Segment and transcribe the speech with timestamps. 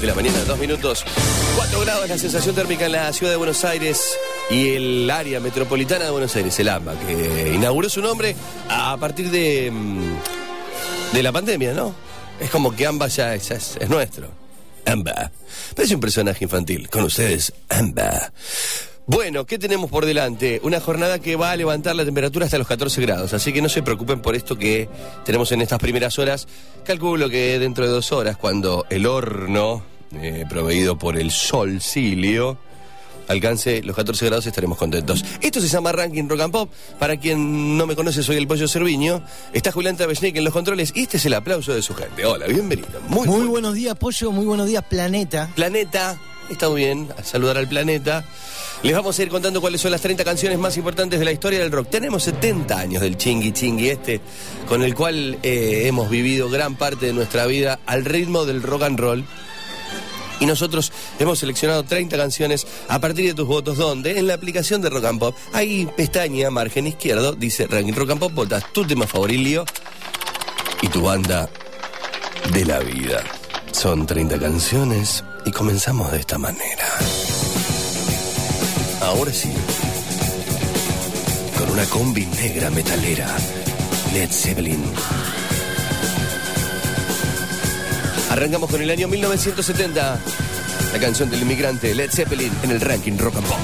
[0.00, 1.04] de la mañana, 2 minutos.
[1.56, 4.00] 4 grados la sensación térmica en la ciudad de Buenos Aires
[4.48, 8.36] y el área metropolitana de Buenos Aires, el AMBA, que inauguró su nombre
[8.68, 11.94] a partir de, mm, de la pandemia, ¿no?
[12.38, 14.28] Es como que AMBA ya es, es, es nuestro.
[14.86, 15.32] AMBA.
[15.74, 16.88] Parece un personaje infantil.
[16.88, 18.32] Con ustedes, AMBA.
[19.08, 20.60] Bueno, ¿qué tenemos por delante?
[20.62, 23.70] Una jornada que va a levantar la temperatura hasta los 14 grados, así que no
[23.70, 24.86] se preocupen por esto que
[25.24, 26.46] tenemos en estas primeras horas.
[26.84, 32.58] Calculo que dentro de dos horas, cuando el horno, eh, proveído por el sol Silio,
[33.28, 35.24] alcance los 14 grados, estaremos contentos.
[35.40, 36.70] Esto se llama Ranking Rock and Pop.
[36.98, 39.22] Para quien no me conoce, soy el Pollo Cerviño.
[39.54, 42.26] Está Julián Tavesnik en los controles y este es el aplauso de su gente.
[42.26, 43.00] Hola, bienvenido.
[43.08, 44.32] Muy, muy buenos días, Pollo.
[44.32, 45.50] Muy buenos días, Planeta.
[45.54, 46.20] Planeta.
[46.48, 48.24] Muy bien, a saludar al planeta.
[48.82, 51.60] Les vamos a ir contando cuáles son las 30 canciones más importantes de la historia
[51.60, 51.88] del rock.
[51.88, 54.20] Tenemos 70 años del chingui chingui este,
[54.68, 58.82] con el cual eh, hemos vivido gran parte de nuestra vida al ritmo del rock
[58.82, 59.24] and roll.
[60.40, 64.80] Y nosotros hemos seleccionado 30 canciones a partir de tus votos, donde en la aplicación
[64.80, 68.86] de Rock and Pop hay pestaña, margen izquierdo, dice Ranking Rock and Pop, votas tu
[68.86, 69.64] tema favorito
[70.82, 71.48] y tu banda
[72.52, 73.24] de la vida.
[73.72, 76.86] Son 30 canciones y comenzamos de esta manera.
[79.00, 79.52] Ahora sí,
[81.58, 83.28] con una combi negra metalera,
[84.12, 84.82] Led Zeppelin.
[88.30, 90.20] Arrancamos con el año 1970,
[90.92, 93.58] la canción del inmigrante Led Zeppelin en el ranking Rock and Pop.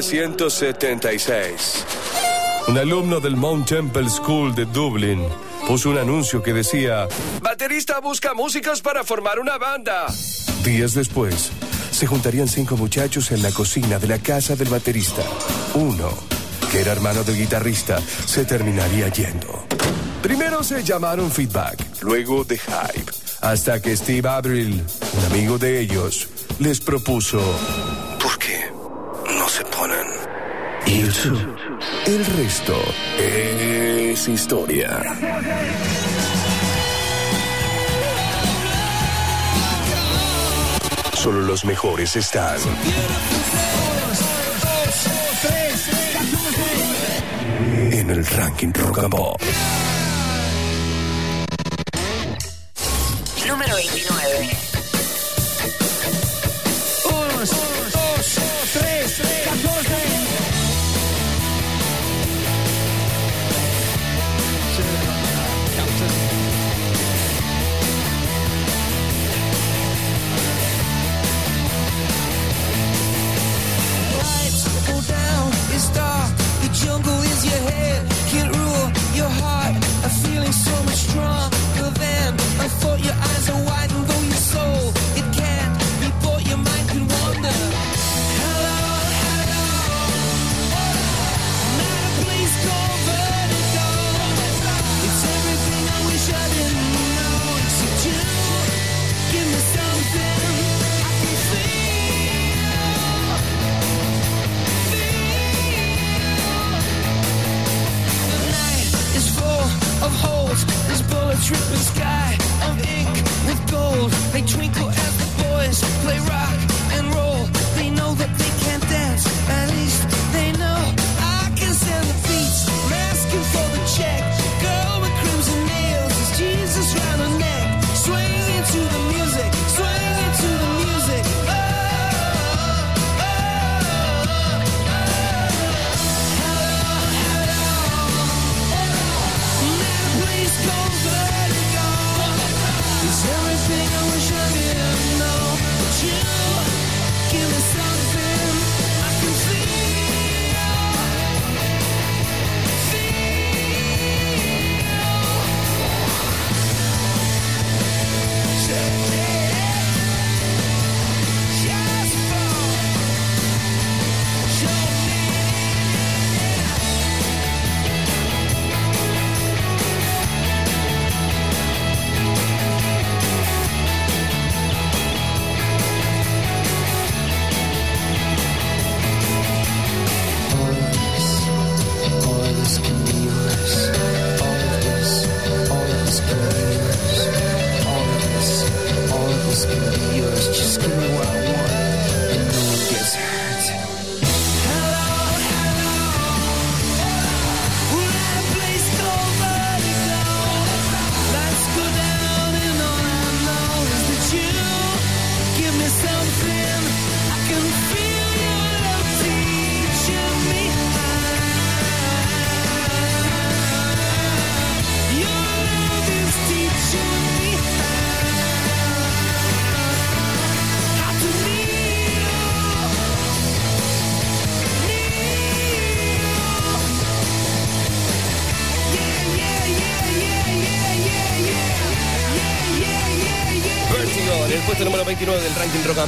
[0.00, 1.84] ...1976...
[2.68, 5.26] Un alumno del Mount Temple School de Dublín
[5.66, 7.08] puso un anuncio que decía:
[7.42, 10.06] Baterista busca músicos para formar una banda.
[10.62, 11.50] Días después,
[11.90, 15.22] se juntarían cinco muchachos en la cocina de la casa del baterista.
[15.74, 16.10] Uno,
[16.70, 19.64] que era hermano del guitarrista, se terminaría yendo.
[20.22, 23.10] Primero se llamaron Feedback, luego The Hype,
[23.40, 24.80] hasta que Steve Avril,
[25.18, 26.28] un amigo de ellos,
[26.60, 27.40] les propuso:
[28.22, 28.70] ¿Por qué
[29.36, 30.06] no se ponen
[30.90, 31.56] YouTube?
[32.06, 32.74] El resto
[33.18, 35.00] es historia.
[41.14, 42.58] Solo los mejores están.
[47.92, 49.69] En el ranking Rock.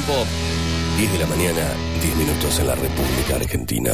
[0.01, 0.27] Pop.
[0.97, 3.93] 10 de la mañana, 10 minutos en la República Argentina.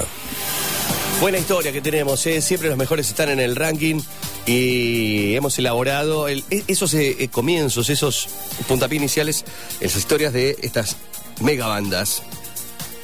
[1.22, 2.42] Buena historia que tenemos, ¿eh?
[2.42, 4.00] siempre los mejores están en el ranking
[4.46, 8.28] y hemos elaborado el- e- esos eh, eh, comienzos, esos
[8.68, 9.44] puntapiés iniciales,
[9.82, 10.96] esas historias de estas
[11.42, 12.22] mega bandas,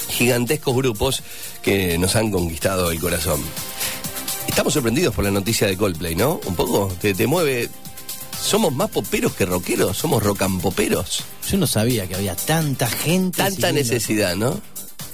[0.10, 1.24] gigantescos grupos
[1.62, 3.42] que nos han conquistado el corazón.
[4.48, 6.40] Estamos sorprendidos por la noticia de Coldplay, ¿no?
[6.46, 7.70] Un poco, te, te mueve.
[8.46, 11.24] Somos más poperos que rockeros, somos rocampoperos.
[11.50, 13.38] Yo no sabía que había tanta gente.
[13.38, 14.60] Tanta necesidad, ¿no?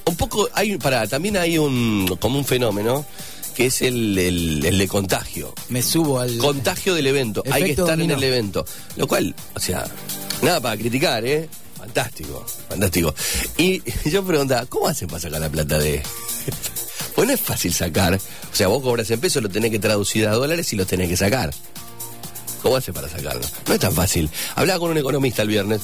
[0.06, 3.06] Un poco, hay, para, también hay un, como un fenómeno,
[3.56, 5.54] que es el, el- el de contagio.
[5.70, 6.38] Me subo al.
[6.40, 8.14] Contagio del evento, hay que estar dominó.
[8.14, 8.66] en el evento.
[8.98, 9.86] Lo cual, o sea,
[10.42, 11.48] nada para criticar, ¿eh?
[11.78, 13.16] Fantástico, fantástico.
[13.58, 16.04] Y yo preguntaba, ¿cómo hacen para sacar la plata de...?
[17.16, 18.14] Pues no es fácil sacar.
[18.16, 21.10] O sea, vos cobras en pesos, lo tenés que traducir a dólares y lo tenés
[21.10, 21.54] que sacar.
[22.62, 23.42] ¿Cómo hace para sacarlo?
[23.68, 24.30] No es tan fácil.
[24.56, 25.82] Hablaba con un economista el viernes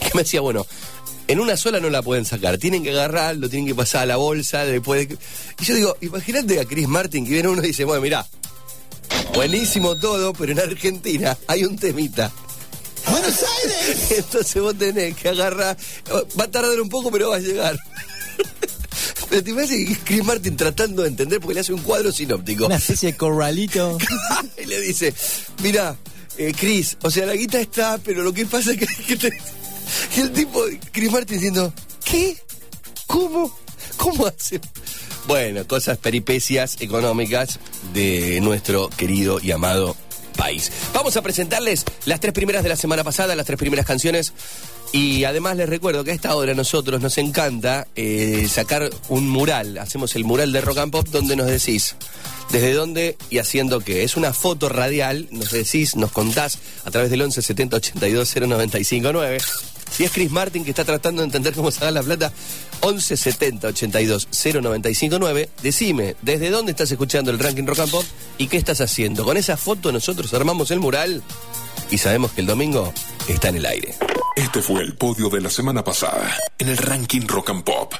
[0.00, 0.66] que me decía, bueno,
[1.28, 4.16] en una sola no la pueden sacar, tienen que agarrarlo, tienen que pasar a la
[4.16, 5.18] bolsa, después de...
[5.60, 8.26] Y yo digo, imagínate a Chris Martin que viene uno y dice, bueno, mirá,
[9.34, 12.30] buenísimo todo, pero en Argentina hay un temita.
[13.10, 14.10] Buenos Aires.
[14.18, 15.76] Entonces vos tenés que agarrar,
[16.38, 17.76] va a tardar un poco, pero va a llegar.
[19.28, 22.66] Pero te parece que Chris Martin tratando de entender porque le hace un cuadro sinóptico.
[22.66, 23.98] Una especie de corralito.
[24.62, 25.12] y le dice,
[25.62, 25.96] mira,
[26.38, 28.86] eh, Chris, o sea, la guita está, pero lo que pasa es que...
[29.06, 29.38] que te-".
[30.16, 31.72] Y el tipo, Chris Martin diciendo,
[32.04, 32.36] ¿qué?
[33.06, 33.56] ¿Cómo?
[33.96, 34.60] ¿Cómo hace?
[35.26, 37.58] Bueno, cosas, peripecias económicas
[37.92, 39.96] de nuestro querido y amado
[40.36, 40.70] país.
[40.94, 44.32] Vamos a presentarles las tres primeras de la semana pasada, las tres primeras canciones.
[44.92, 49.78] Y además les recuerdo que a esta hora nosotros nos encanta eh, sacar un mural.
[49.78, 51.96] Hacemos el mural de Rock and Pop donde nos decís
[52.50, 54.04] desde dónde y haciendo qué.
[54.04, 59.12] Es una foto radial, nos decís, nos contás a través del 11 70 82 095
[59.12, 59.38] 9.
[59.90, 62.32] Si es Chris Martin que está tratando de entender cómo sacar la plata,
[62.80, 65.48] 11 70 82 095 9.
[65.62, 68.04] Decime, ¿desde dónde estás escuchando el ranking Rock and Pop
[68.38, 69.24] y qué estás haciendo?
[69.24, 71.22] Con esa foto nosotros armamos el mural
[71.90, 72.92] y sabemos que el domingo
[73.28, 73.94] está en el aire.
[74.36, 77.94] Este fue el podio de la semana pasada en el ranking Rock and Pop.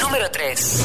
[0.00, 0.80] Número 3.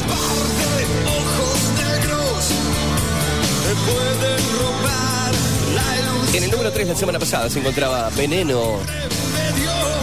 [6.34, 8.78] En el número 3 la semana pasada se encontraba Veneno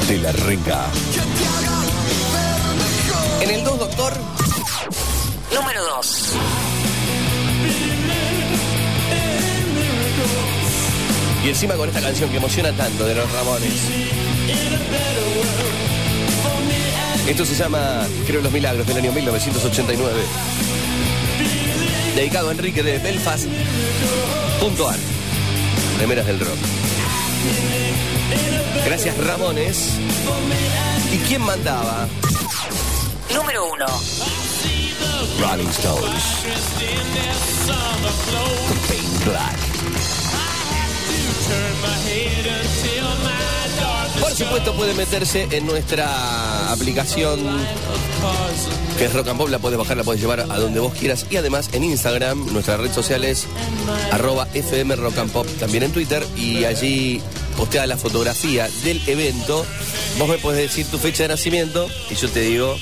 [0.07, 0.85] de la Renga.
[3.49, 4.13] En el 2, Doctor,
[5.55, 6.33] Número 2.
[11.43, 13.73] y encima con esta canción que emociona tanto de los Ramones.
[17.27, 20.19] Esto se llama Creo en los Milagros del año 1989.
[22.15, 23.45] Dedicado a Enrique de Belfast.
[24.59, 24.99] Punto ar.
[25.97, 26.57] Remeras del rock.
[28.85, 29.93] Gracias Ramones.
[31.11, 32.07] ¿Y quién mandaba?
[33.33, 33.85] Número 1.
[35.39, 36.23] Rolling Stones.
[38.67, 39.57] Con Paint Black.
[44.19, 47.39] Por supuesto puede meterse en nuestra aplicación
[48.97, 51.25] que es Rock and Pop, la puedes bajar, la puedes llevar a donde vos quieras
[51.29, 53.47] y además en Instagram, nuestra red social es
[54.11, 57.21] arroba FM Rock and Pop, también en Twitter y allí
[57.55, 59.65] postea la fotografía del evento.
[60.17, 62.75] Vos me podés decir tu fecha de nacimiento y yo te digo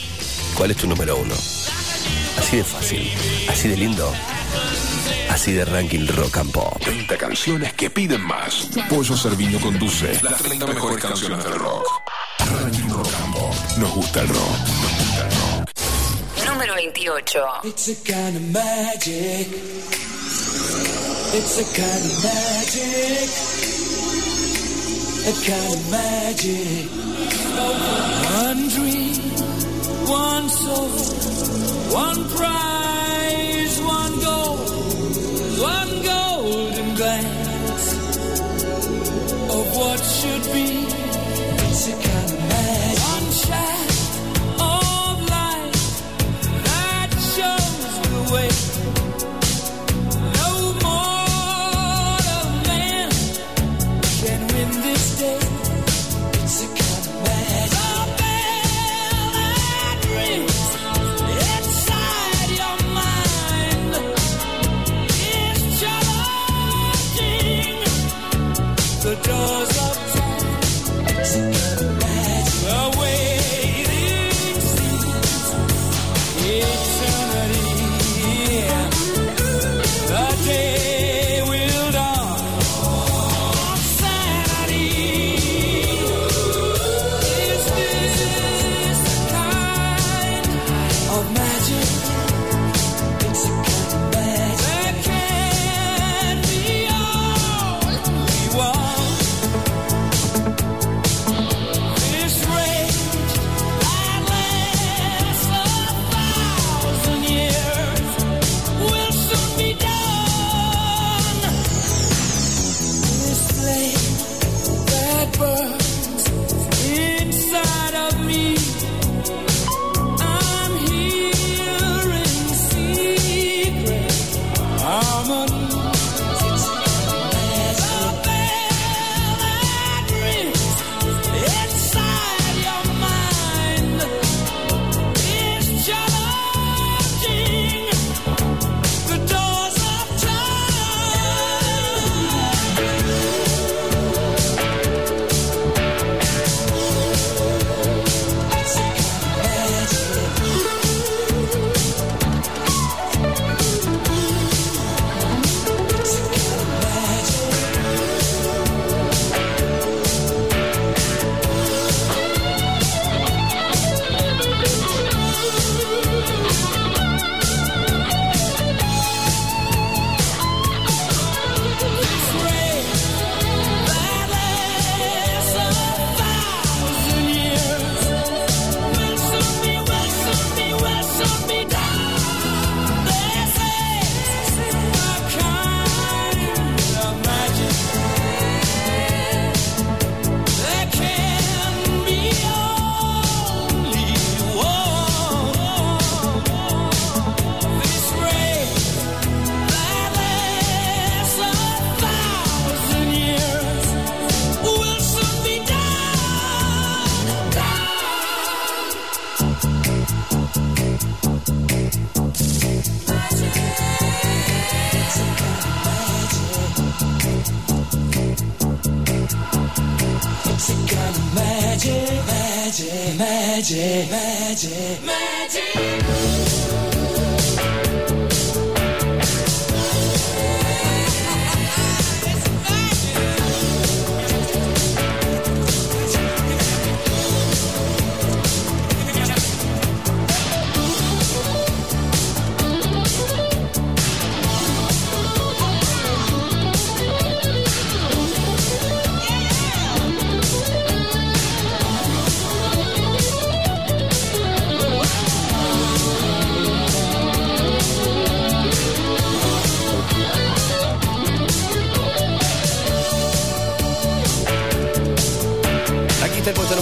[0.58, 1.36] cuál es tu número uno.
[2.38, 3.12] Así de fácil,
[3.50, 4.12] así de lindo,
[5.30, 6.82] así de ranking Rock and Pop.
[6.82, 8.70] 30 canciones que piden más.
[8.90, 11.86] Pollo Cerviño conduce las 30 mejores canciones del rock.
[12.40, 13.56] Ranking Rock and Pop.
[13.78, 14.38] Nos gusta el rock.
[14.38, 15.70] Nos gusta el rock.
[16.48, 17.40] Número 28.
[17.66, 19.48] It's a kind of magic.
[21.34, 23.30] It's a kind of magic.
[25.28, 27.08] A kind of magic.
[27.58, 29.17] One dream,
[30.10, 30.88] one soul,
[31.94, 32.87] one prize,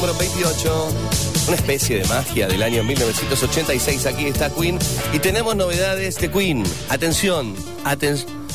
[0.05, 0.88] número 28.
[1.47, 4.05] Una especie de magia del año 1986.
[4.05, 4.77] Aquí está Queen.
[5.13, 6.63] Y tenemos novedades de Queen.
[6.89, 8.45] Atención, atención.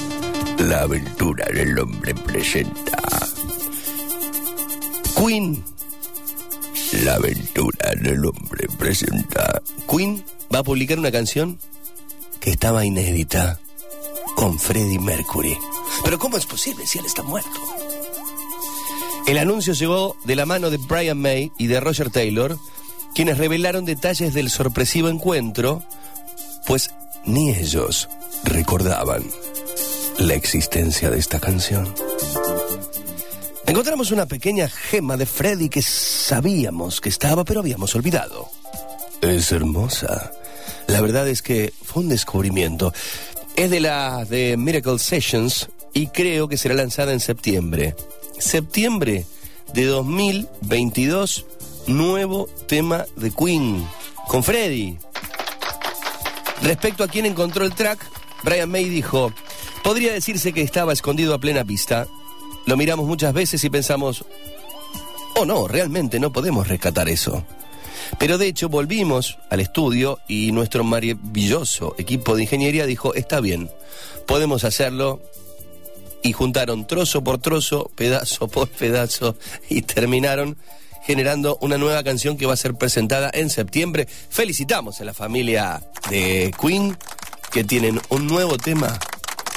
[0.59, 3.02] La aventura del hombre presenta.
[5.16, 5.64] Queen.
[7.04, 9.62] La aventura del hombre presenta.
[9.88, 10.23] Queen
[10.54, 11.59] va a publicar una canción
[12.38, 13.59] que estaba inédita
[14.37, 15.57] con Freddie Mercury.
[16.04, 17.80] Pero ¿cómo es posible si él está muerto?
[19.27, 22.59] El anuncio llegó de la mano de Brian May y de Roger Taylor,
[23.15, 25.83] quienes revelaron detalles del sorpresivo encuentro,
[26.67, 26.91] pues
[27.25, 28.09] ni ellos
[28.45, 29.25] recordaban
[30.19, 31.93] la existencia de esta canción.
[33.67, 38.49] Encontramos una pequeña gema de Freddy que sabíamos que estaba, pero habíamos olvidado.
[39.21, 40.33] Es hermosa.
[40.88, 42.92] La verdad es que fue un descubrimiento.
[43.55, 47.94] Es de la de Miracle Sessions y creo que será lanzada en septiembre.
[48.40, 49.26] Septiembre
[49.74, 51.44] de 2022,
[51.87, 53.87] nuevo tema de Queen
[54.29, 54.96] con Freddy.
[56.62, 58.00] Respecto a quién encontró el track,
[58.42, 59.33] Brian May dijo,
[59.85, 62.07] podría decirse que estaba escondido a plena vista.
[62.64, 64.24] Lo miramos muchas veces y pensamos,
[65.37, 67.44] oh no, realmente no podemos rescatar eso.
[68.18, 73.70] Pero de hecho volvimos al estudio y nuestro maravilloso equipo de ingeniería dijo, está bien,
[74.26, 75.20] podemos hacerlo.
[76.22, 79.37] Y juntaron trozo por trozo, pedazo por pedazo
[79.68, 80.56] y terminaron
[81.02, 84.06] generando una nueva canción que va a ser presentada en septiembre.
[84.28, 86.96] Felicitamos a la familia de Queen
[87.50, 88.98] que tienen un nuevo tema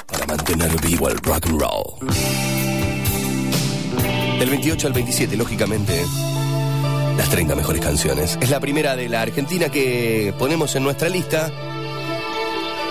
[0.07, 2.09] para mantener vivo el rock and roll.
[4.39, 6.03] Del 28 al 27, lógicamente,
[7.17, 8.37] las 30 mejores canciones.
[8.41, 11.51] Es la primera de la Argentina que ponemos en nuestra lista.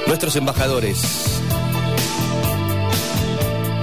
[0.07, 1.03] Nuestros embajadores.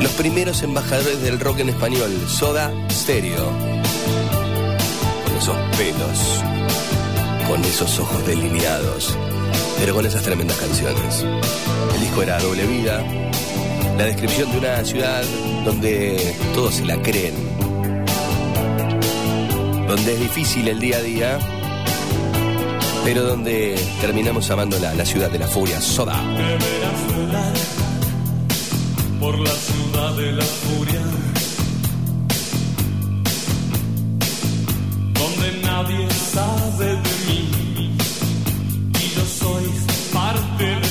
[0.02, 3.52] Los primeros embajadores del rock en español, Soda Stereo.
[5.26, 6.44] Con esos pelos,
[7.48, 9.18] con esos ojos delineados,
[9.78, 11.26] pero con esas tremendas canciones.
[11.96, 13.04] El disco era Doble Vida,
[13.98, 15.24] la descripción de una ciudad
[15.66, 17.34] donde todos se la creen,
[19.86, 21.40] donde es difícil el día a día,
[23.04, 26.24] pero donde terminamos amándola, la ciudad de la furia, Soda.
[29.20, 31.02] Por la ciudad de la furia,
[35.14, 37.98] donde nadie sabe de mí
[38.94, 39.66] y yo soy
[40.14, 40.89] parte de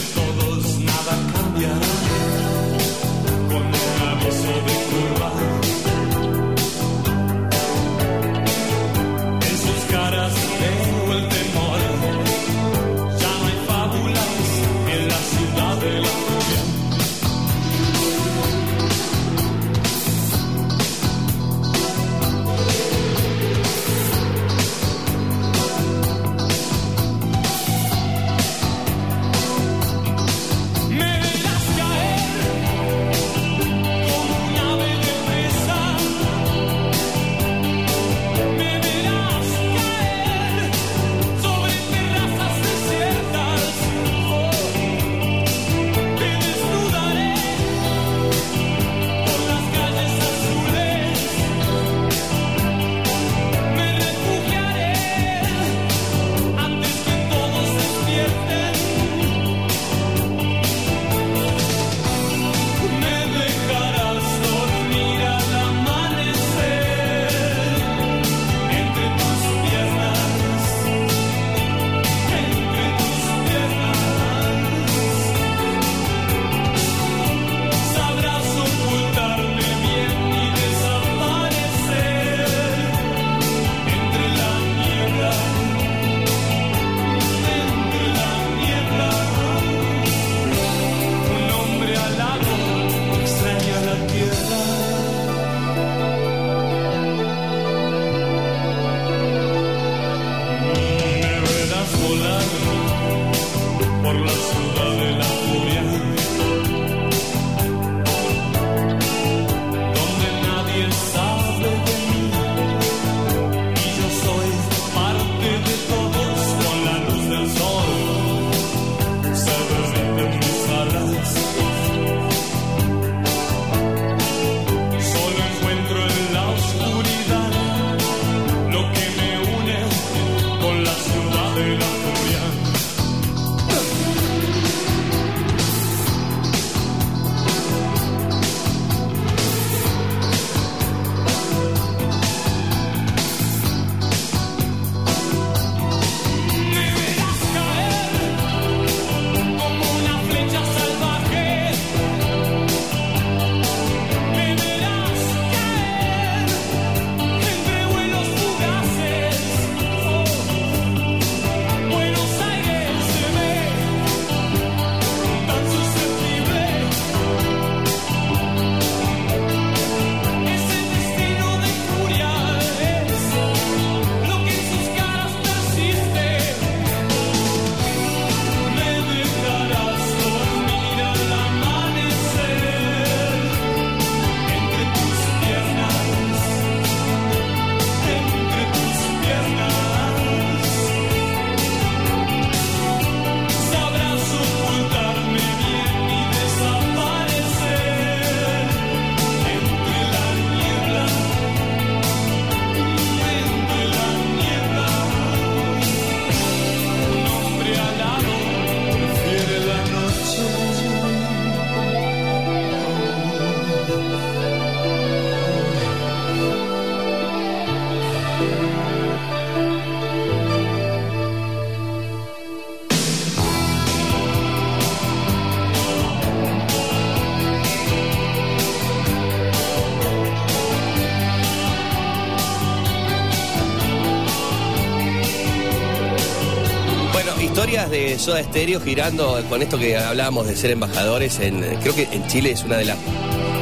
[237.91, 241.39] de Soda Stereo girando con esto que hablábamos de ser embajadores.
[241.41, 242.99] En, creo que en Chile es una de las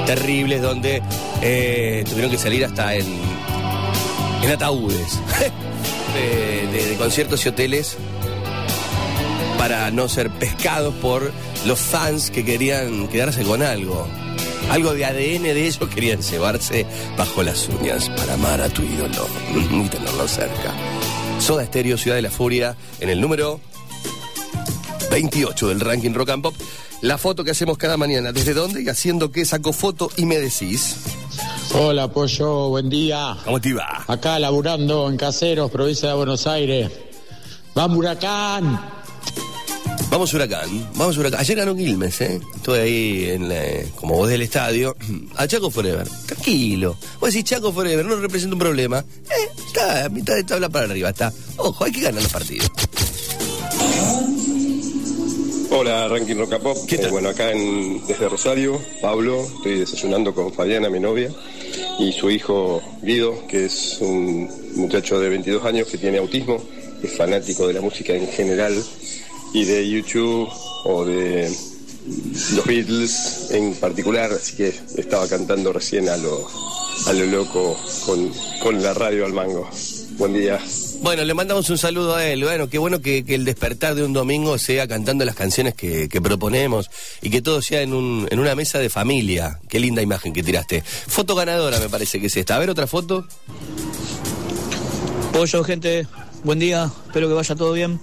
[0.06, 1.02] terribles donde
[1.42, 3.06] eh, tuvieron que salir hasta en,
[4.52, 5.18] ataúdes
[6.14, 7.96] de, conciertos y hoteles
[9.58, 11.32] para no ser pescados por
[11.66, 14.06] los fans que querían quedarse con algo.
[14.70, 16.86] Algo de ADN de ellos querían llevarse
[17.16, 19.28] bajo las uñas para amar a tu ídolo
[19.84, 20.74] y tenerlo cerca.
[21.38, 23.60] Soda Stereo, Ciudad de la Furia, en el número
[25.20, 26.54] 28 del ranking Rock and Pop.
[27.00, 29.46] La foto que hacemos cada mañana, ¿desde dónde y haciendo qué?
[29.46, 30.96] Saco foto y me decís.
[31.72, 33.34] Hola, Pollo, buen día.
[33.46, 34.04] ¿Cómo te va?
[34.08, 36.90] Acá laburando en Caseros, provincia de Buenos Aires.
[37.74, 38.78] ¡Vamos, huracán!
[40.10, 41.40] Vamos Huracán, vamos Huracán.
[41.40, 42.40] Ayer ganó Quilmes, ¿eh?
[42.54, 44.94] Estuve ahí en la- como voz del estadio.
[45.36, 46.06] A Chaco Forever.
[46.26, 46.96] Tranquilo.
[47.20, 48.98] Vos decís Chaco Forever, no representa un problema.
[49.00, 51.32] Eh, está a mitad de tabla para arriba, está.
[51.56, 52.70] Ojo, hay que ganar los partidos.
[55.78, 56.76] Hola, Ranking Rock Pop.
[56.86, 57.06] ¿Qué tal?
[57.08, 61.30] Eh, bueno, acá en- desde Rosario, Pablo, estoy desayunando con Fabiana, mi novia,
[61.98, 66.62] y su hijo Guido, que es un muchacho de 22 años que tiene autismo,
[67.02, 68.74] es fanático de la música en general
[69.52, 70.48] y de YouTube
[70.84, 71.50] o de
[72.54, 76.46] los Beatles en particular, así que estaba cantando recién a lo,
[77.06, 79.68] a lo loco con, con la radio al mango.
[80.16, 80.58] Buen día.
[81.02, 82.42] Bueno, le mandamos un saludo a él.
[82.42, 86.08] Bueno, qué bueno que, que el despertar de un domingo sea cantando las canciones que,
[86.08, 86.90] que proponemos
[87.22, 89.60] y que todo sea en, un, en una mesa de familia.
[89.68, 90.82] Qué linda imagen que tiraste.
[90.82, 92.56] Foto ganadora me parece que es esta.
[92.56, 93.26] A ver otra foto.
[95.32, 96.06] Pollo, gente,
[96.44, 98.00] buen día, espero que vaya todo bien.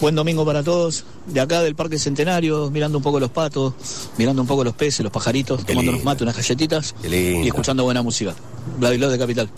[0.00, 1.04] Buen domingo para todos.
[1.26, 3.74] De acá del Parque Centenario, mirando un poco los patos,
[4.18, 6.04] mirando un poco los peces, los pajaritos, tomando lindo.
[6.04, 8.34] mates, unas galletitas y escuchando buena música.
[8.78, 9.50] Vladilov de Capital.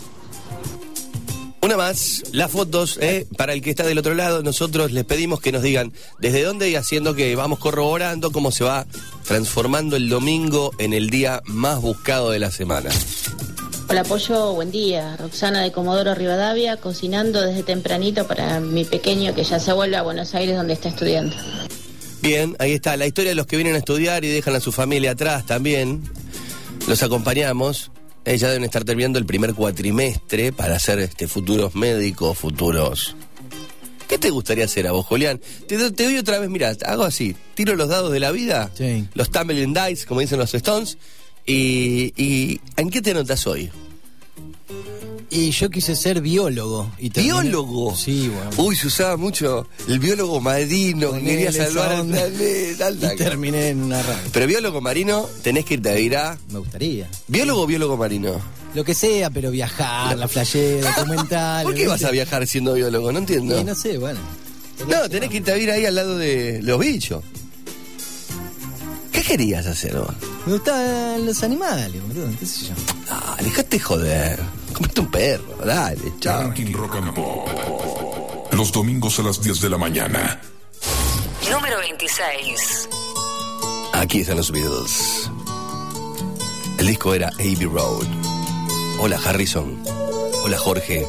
[1.61, 3.25] Una más, las fotos, ¿eh?
[3.35, 6.69] para el que está del otro lado, nosotros les pedimos que nos digan desde dónde
[6.69, 8.85] y haciendo que vamos corroborando cómo se va
[9.27, 12.89] transformando el domingo en el día más buscado de la semana.
[13.89, 15.15] Hola Pollo, buen día.
[15.17, 20.03] Roxana de Comodoro Rivadavia, cocinando desde tempranito para mi pequeño que ya se vuelve a
[20.03, 21.35] Buenos Aires donde está estudiando.
[22.21, 24.71] Bien, ahí está, la historia de los que vienen a estudiar y dejan a su
[24.71, 26.03] familia atrás también.
[26.87, 27.91] Los acompañamos.
[28.35, 33.15] Ya deben estar terminando el primer cuatrimestre para hacer este, futuros médicos, futuros...
[34.07, 35.41] ¿Qué te gustaría hacer a vos, Julián?
[35.67, 38.71] Te, do- te doy otra vez, mira, hago así, tiro los dados de la vida,
[38.73, 39.05] Sí.
[39.13, 40.97] los tumbling dice, como dicen los Stones,
[41.45, 43.69] y, y ¿en qué te notas hoy?
[45.29, 46.89] Y yo quise ser biólogo.
[46.97, 47.93] Y terminé- ¿Biólogo?
[47.95, 48.49] Sí, bueno.
[48.57, 52.17] Uy, se usaba mucho el biólogo marino, que quería esa salvar al onda.
[52.17, 52.87] planeta.
[52.87, 54.29] alta Y terminé en una radio.
[54.31, 56.37] Pero biólogo marino, tenés que irte a.
[56.49, 57.09] Me gustaría.
[57.27, 58.39] ¿Biólogo o biólogo marino?
[58.73, 61.63] Lo que sea, pero viajar, la flashera, documental.
[61.65, 63.11] ¿Por qué vas a viajar siendo biólogo?
[63.11, 63.61] No entiendo.
[63.63, 64.19] No sé, bueno.
[64.87, 67.21] No, tenés que irte a vivir ahí al lado de los bichos.
[69.11, 70.13] ¿Qué querías hacer vos?
[70.45, 72.73] Me gustaban los animales, boludo, qué sé yo.
[73.09, 74.39] Ah, dejate joder.
[74.77, 76.43] Comete un perro, dale, chao.
[76.43, 78.53] Ranking Rock and Pop.
[78.53, 80.39] Los domingos a las 10 de la mañana.
[81.51, 82.87] Número 26.
[83.93, 85.31] Aquí están los Beatles.
[86.77, 88.05] El disco era Abbey Road.
[88.99, 89.81] Hola Harrison.
[90.43, 91.07] Hola Jorge.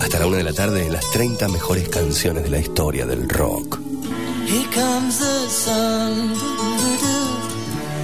[0.00, 3.78] Hasta la una de la tarde, las 30 mejores canciones de la historia del rock.
[4.48, 6.71] Here comes the sun.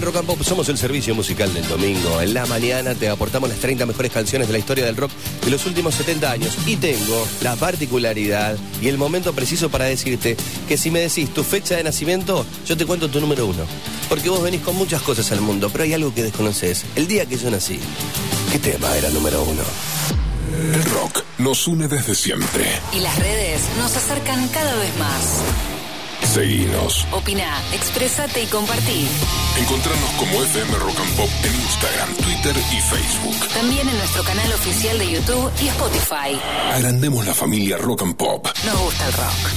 [0.00, 2.20] En Rock and Pop, somos el servicio musical del domingo.
[2.22, 5.10] En la mañana te aportamos las 30 mejores canciones de la historia del rock
[5.44, 6.56] de los últimos 70 años.
[6.66, 10.36] Y tengo la particularidad y el momento preciso para decirte
[10.68, 13.64] que si me decís tu fecha de nacimiento, yo te cuento tu número uno.
[14.08, 16.84] Porque vos venís con muchas cosas al mundo, pero hay algo que desconoces.
[16.96, 17.78] El día que yo nací,
[18.50, 19.62] ¿qué tema era número uno?
[20.74, 22.64] El rock nos une desde siempre.
[22.92, 25.79] Y las redes nos acercan cada vez más.
[26.30, 27.06] Seguinos.
[27.10, 29.08] Opina, expresate y compartí.
[29.58, 33.48] Encontrarnos como FM Rock and Pop en Instagram, Twitter y Facebook.
[33.52, 36.38] También en nuestro canal oficial de YouTube y Spotify.
[36.72, 38.46] Agrandemos la familia Rock and Pop.
[38.64, 39.50] Nos gusta el rock.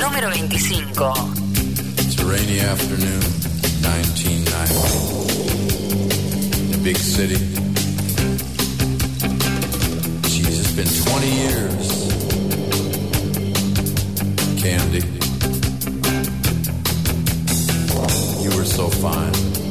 [0.00, 1.12] Número 25.
[1.98, 3.22] It's a rainy afternoon,
[3.82, 6.60] 1990.
[6.60, 7.53] In a big city.
[11.14, 11.88] 20 years.
[14.60, 14.98] Candy.
[18.42, 19.63] You were so fine.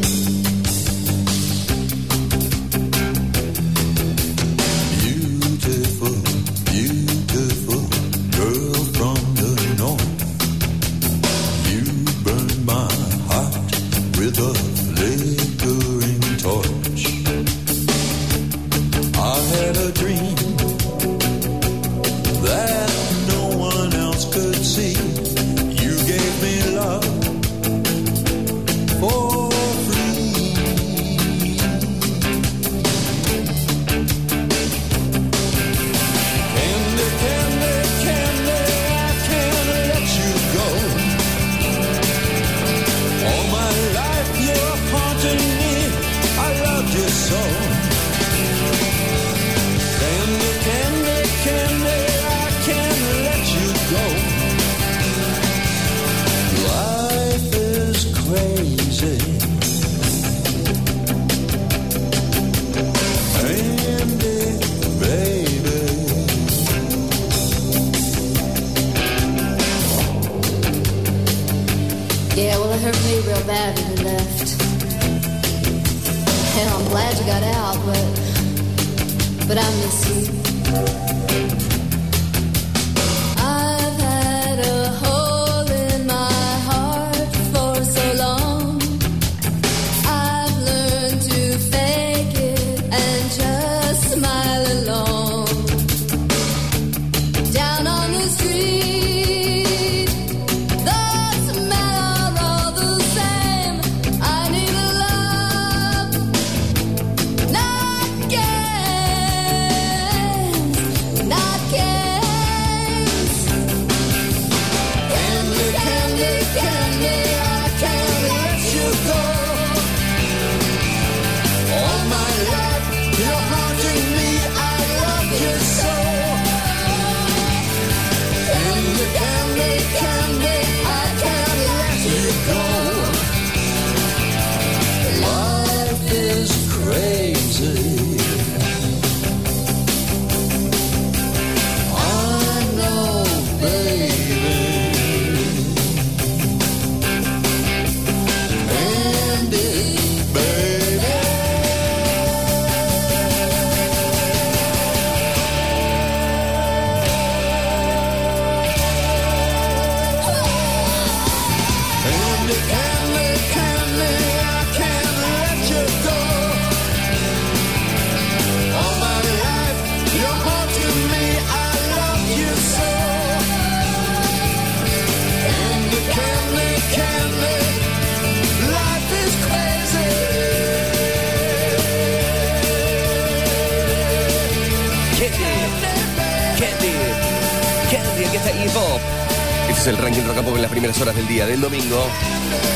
[189.83, 192.07] Es el ranking rock and pop en las primeras horas del día, del domingo.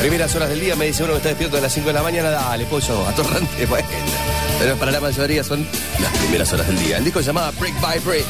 [0.00, 2.02] Primeras horas del día, me dice uno que está despierto a las 5 de la
[2.02, 3.88] mañana, dale, pollo, atorrante, bueno.
[4.58, 5.66] Pero para la mayoría son
[6.00, 6.98] las primeras horas del día.
[6.98, 8.26] El disco se llama Brick by Brick.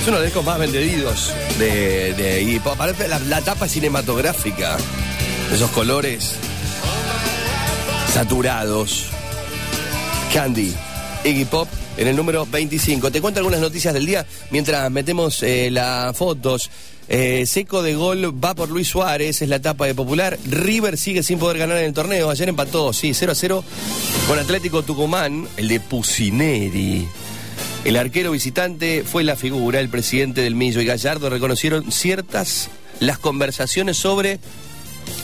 [0.00, 2.72] Es uno de los discos más vendidos de, de Pop.
[2.72, 4.76] Aparte, La, la tapa cinematográfica,
[5.52, 6.32] esos colores
[8.12, 9.04] saturados.
[10.32, 10.74] Candy,
[11.22, 13.10] Iggy Pop en el número 25.
[13.10, 16.70] Te cuento algunas noticias del día mientras metemos eh, las fotos.
[17.08, 20.38] Eh, seco de gol va por Luis Suárez, es la etapa de Popular.
[20.46, 22.30] River sigue sin poder ganar en el torneo.
[22.30, 23.64] Ayer empató, sí, 0 a 0
[24.26, 27.06] con Atlético Tucumán, el de Pusineri.
[27.84, 32.70] El arquero visitante fue la figura, el presidente del Millo y Gallardo reconocieron ciertas
[33.00, 34.40] las conversaciones sobre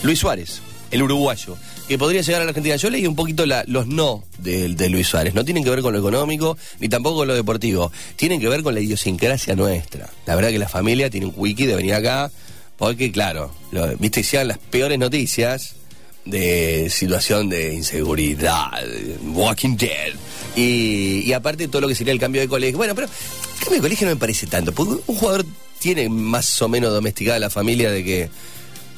[0.03, 0.61] Luis Suárez,
[0.91, 1.57] el uruguayo,
[1.87, 2.75] que podría llegar a la Argentina.
[2.77, 5.33] Yo leí un poquito la- los no de, Luis Suárez.
[5.33, 7.91] No tienen que ver con lo económico, ni tampoco con lo deportivo.
[8.15, 10.09] Tienen que ver con la idiosincrasia nuestra.
[10.25, 12.31] La verdad que la familia tiene un wiki de venir acá,
[12.77, 15.75] porque claro, lo- viste, sean las peores noticias
[16.25, 18.71] de situación de inseguridad,
[19.33, 20.13] Walking Dead.
[20.55, 22.77] Y, y aparte todo lo que sería el cambio de colegio.
[22.77, 25.45] Bueno, pero el cambio de colegio no me parece tanto, porque un jugador
[25.79, 28.29] tiene más o menos domesticada la familia de que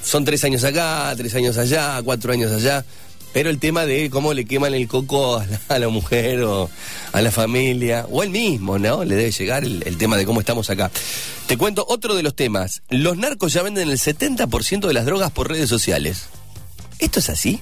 [0.04, 2.86] son tres años acá, tres años allá, cuatro años allá.
[3.34, 6.70] Pero el tema de cómo le queman el coco a la, a la mujer o
[7.12, 9.04] a la familia, o él mismo, ¿no?
[9.04, 10.91] Le debe llegar el, el tema de cómo estamos acá.
[11.47, 12.84] Te cuento otro de los temas.
[12.89, 16.26] Los narcos ya venden el 70% de las drogas por redes sociales.
[16.99, 17.60] ¿Esto es así?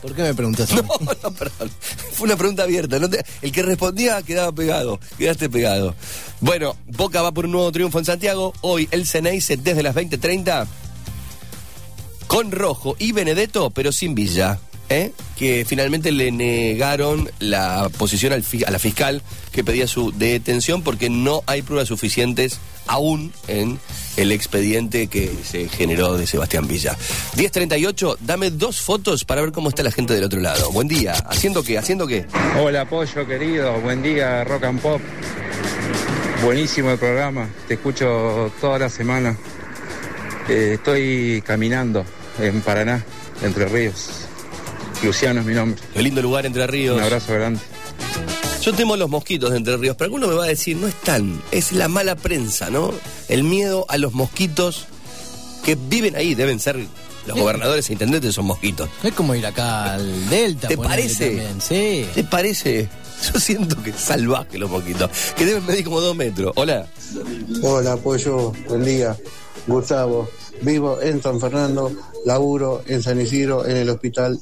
[0.00, 0.70] ¿Por qué me preguntas?
[0.80, 1.70] No, no, perdón.
[2.12, 2.98] Fue una pregunta abierta.
[3.42, 4.98] el que respondía quedaba pegado.
[5.18, 5.94] Quedaste pegado.
[6.40, 8.52] Bueno, Boca va por un nuevo triunfo en Santiago.
[8.60, 10.66] Hoy el Ceneice desde las 20.30
[12.26, 14.58] con Rojo y Benedetto, pero sin Villa.
[14.90, 15.12] ¿eh?
[15.36, 19.22] Que finalmente le negaron la posición a la fiscal
[19.52, 22.58] que pedía su detención porque no hay pruebas suficientes
[22.90, 23.78] aún en
[24.16, 26.96] el expediente que se generó de Sebastián Villa.
[27.36, 30.72] 10.38, dame dos fotos para ver cómo está la gente del otro lado.
[30.72, 31.12] Buen día.
[31.28, 31.78] ¿Haciendo qué?
[31.78, 32.26] ¿Haciendo qué?
[32.60, 35.00] Hola Pollo querido, buen día Rock and Pop.
[36.42, 39.38] Buenísimo el programa, te escucho toda la semana.
[40.48, 42.04] Eh, estoy caminando
[42.40, 43.04] en Paraná,
[43.42, 44.26] Entre Ríos.
[45.04, 45.80] Luciano es mi nombre.
[45.94, 46.96] Qué lindo lugar Entre Ríos.
[46.96, 47.60] Un abrazo grande.
[48.62, 50.94] Yo temo los mosquitos de Entre Ríos, pero alguno me va a decir, no es
[51.00, 52.92] tan, es la mala prensa, ¿no?
[53.28, 54.86] El miedo a los mosquitos
[55.64, 56.76] que viven ahí, deben ser
[57.26, 58.88] los gobernadores e intendentes son mosquitos.
[59.02, 60.68] Es como ir acá al Delta.
[60.68, 61.26] ¿Te parece?
[61.26, 62.06] también, Sí.
[62.14, 62.88] ¿Te parece?
[63.32, 66.52] Yo siento que es salvaje los mosquitos, que deben medir como dos metros.
[66.56, 66.86] Hola.
[67.62, 69.16] Hola, Pollo, buen día.
[69.66, 70.28] Gustavo,
[70.62, 71.92] vivo en San Fernando,
[72.24, 74.40] laburo en San Isidro, en el hospital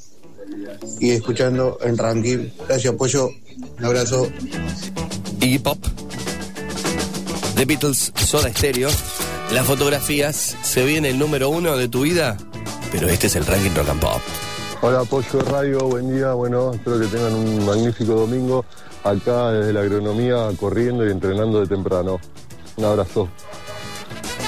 [1.01, 2.49] y escuchando en Ranking.
[2.67, 3.31] Gracias, Pollo.
[3.79, 4.29] Un abrazo.
[5.41, 5.79] Iggy Pop,
[7.57, 8.91] The Beatles, Soda Stereo.
[9.53, 12.37] Las fotografías, se viene el número uno de tu vida,
[12.93, 14.21] pero este es el ranking Rock and Pop.
[14.83, 16.35] Hola, Pollo de Radio, buen día.
[16.35, 18.65] Bueno, espero que tengan un magnífico domingo
[19.03, 22.21] acá desde la agronomía, corriendo y entrenando de temprano.
[22.77, 23.29] Un abrazo.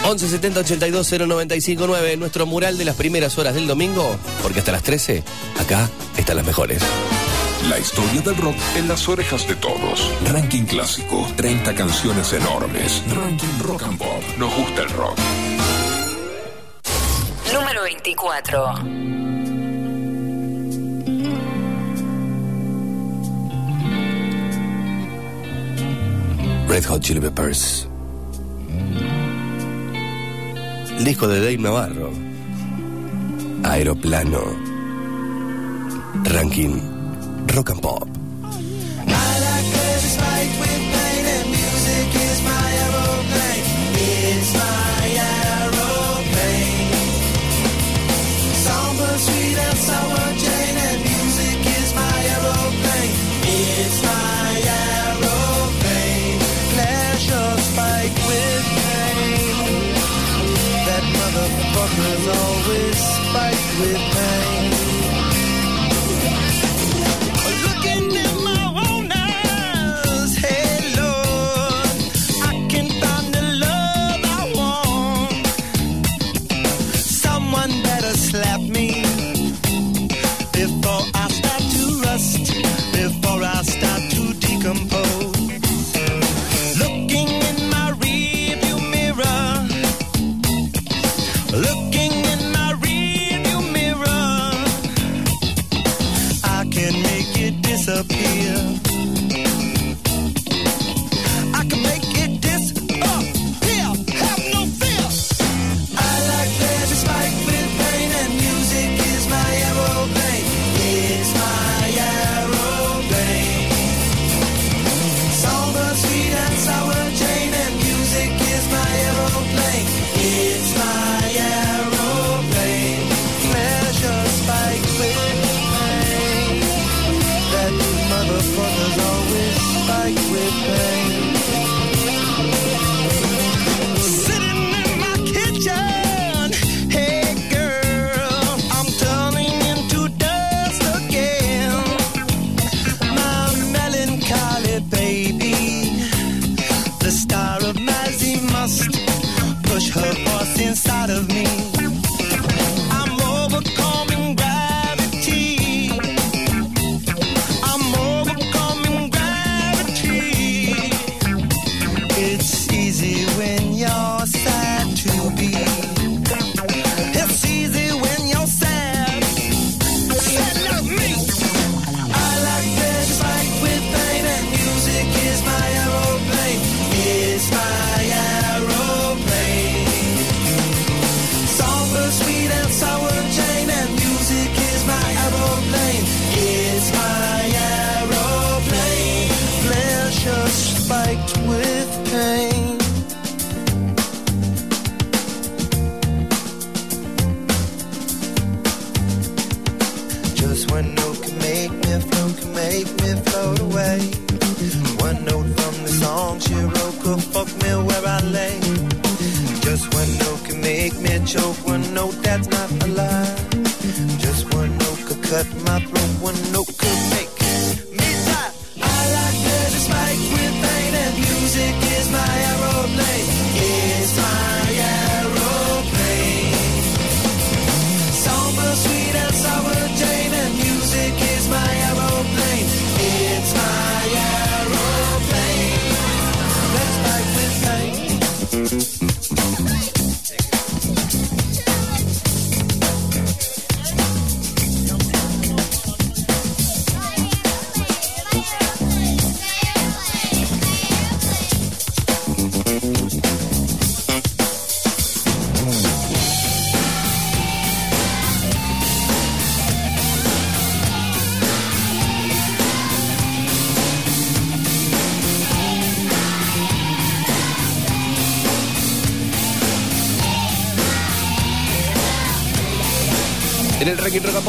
[0.05, 4.72] 11 70 82 095 9, nuestro mural de las primeras horas del domingo, porque hasta
[4.72, 5.22] las 13,
[5.59, 6.82] acá están las mejores.
[7.68, 10.11] La historia del rock en las orejas de todos.
[10.24, 13.03] Ranking clásico, 30 canciones enormes.
[13.14, 14.22] Ranking rock and pop.
[14.38, 15.18] Nos gusta el rock.
[17.53, 18.74] Número 24.
[26.66, 27.89] Red Hot Chili Peppers.
[31.01, 32.12] El disco de Dave Navarro.
[33.64, 34.42] Aeroplano.
[36.24, 36.78] Ranking
[37.46, 38.07] Rock and Pop.
[61.72, 64.99] Motherfucker's always spiked with pain.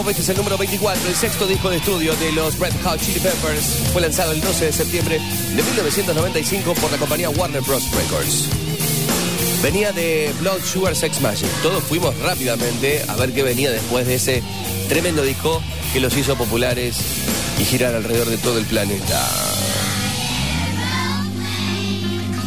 [0.09, 3.19] Este es el número 24, el sexto disco de estudio de los Red Hot Chili
[3.19, 3.63] Peppers.
[3.93, 7.83] Fue lanzado el 12 de septiembre de 1995 por la compañía Warner Bros.
[7.91, 8.49] Records.
[9.61, 11.47] Venía de Blood Sugar Sex Magic.
[11.61, 14.43] Todos fuimos rápidamente a ver qué venía después de ese
[14.89, 15.61] tremendo disco
[15.93, 16.97] que los hizo populares
[17.59, 19.29] y girar alrededor de todo el planeta.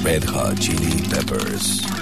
[0.02, 1.93] Red Hot Chili Peppers.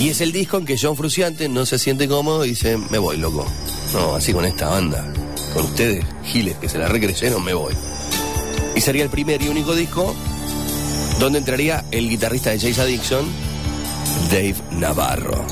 [0.00, 2.96] Y es el disco en que John Fruciante no se siente cómodo y dice, me
[2.96, 3.46] voy, loco.
[3.92, 5.04] No, así con esta banda.
[5.52, 7.74] Con ustedes, giles, que se la recreyeron, me voy.
[8.74, 10.14] Y sería el primer y único disco
[11.18, 13.26] donde entraría el guitarrista de Jace Addiction,
[14.30, 15.44] Dave Navarro.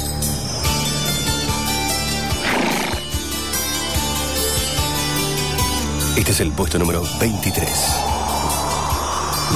[6.17, 7.69] Este es el puesto número 23.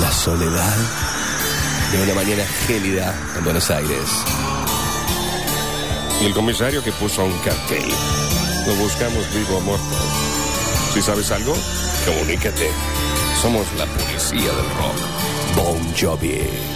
[0.03, 0.77] La soledad
[1.93, 4.42] de una mañana gélida en Buenos Aires.
[6.23, 7.83] El comisario que puso un cartel.
[8.65, 9.97] Lo buscamos vivo o muerto.
[10.95, 11.53] Si sabes algo,
[12.07, 12.71] comunícate.
[13.41, 15.57] Somos la policía del rock.
[15.57, 16.72] Bon Jovi.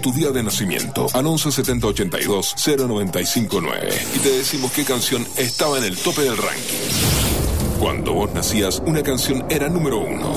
[0.00, 5.78] Tu día de nacimiento al 11 70 82 0959 y te decimos qué canción estaba
[5.78, 7.78] en el tope del ranking.
[7.78, 10.34] Cuando vos nacías, una canción era número uno.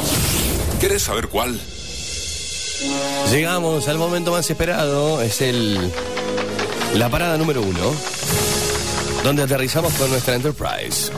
[0.79, 1.59] ¿Querés saber cuál?
[3.31, 5.91] Llegamos al momento más esperado, es el
[6.95, 7.93] la parada número uno,
[9.23, 11.11] donde aterrizamos con nuestra Enterprise.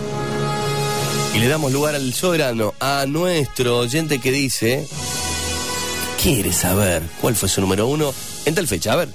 [1.34, 4.88] Y le damos lugar al soberano, a nuestro oyente que dice,
[6.22, 8.14] quiere saber cuál fue su número uno
[8.46, 8.94] en tal fecha.
[8.94, 9.10] A ver.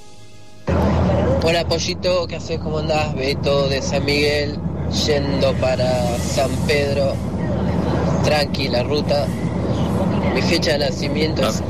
[1.43, 2.59] Hola Pollito, ¿qué haces?
[2.59, 3.15] ¿Cómo andás?
[3.15, 4.59] Beto de San Miguel,
[5.07, 7.15] yendo para San Pedro,
[8.23, 9.25] tranqui la ruta.
[10.35, 11.61] Mi fecha de nacimiento es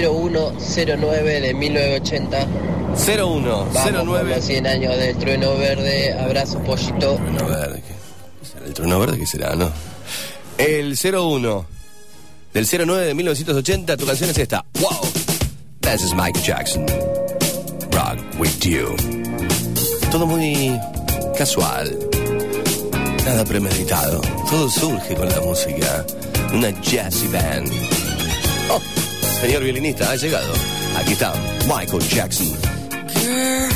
[0.00, 2.46] 0109 de 1980.
[2.96, 3.70] 0109.
[3.74, 6.14] Vamos por los 100 años del trueno verde.
[6.18, 7.16] Abrazo Pollito.
[7.16, 7.94] Trueno verde, ¿qué
[8.46, 8.66] será?
[8.66, 9.70] ¿El trueno verde qué será, no?
[10.56, 11.66] El 01
[12.54, 14.64] del 09 de 1980, tu canción es esta.
[14.80, 15.00] Wow.
[15.82, 16.86] This is Michael Jackson.
[18.38, 18.94] With you.
[20.10, 20.78] Todo muy
[21.38, 21.96] casual.
[23.24, 24.20] Nada premeditado.
[24.50, 26.04] Todo surge con la música.
[26.52, 27.70] Una jazzy band.
[28.70, 28.80] Oh,
[29.40, 30.52] señor violinista, ha llegado.
[30.96, 31.32] Aquí está
[31.66, 32.48] Michael Jackson.
[33.14, 33.70] Girl,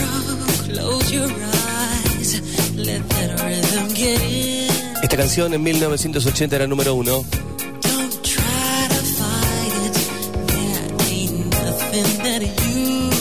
[0.67, 2.43] close your eyes.
[2.77, 4.71] Let that rhythm get in.
[5.03, 7.25] Esta canción en 1980 era número uno.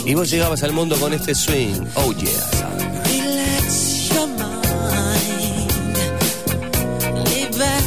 [0.10, 1.86] Y vos llegabas al mundo con este swing.
[1.93, 2.32] Oh, yeah.
[3.05, 5.70] relax your mind.
[7.30, 7.84] Lay back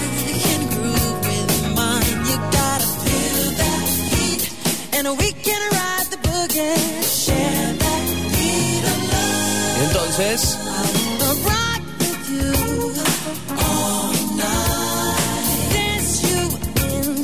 [0.55, 2.23] and groove with mine.
[2.29, 4.43] You gotta feel that heat,
[4.93, 7.03] and we can ride the boogie.
[7.03, 8.05] Share that
[8.39, 9.83] heat of love.
[9.89, 10.59] Entonces,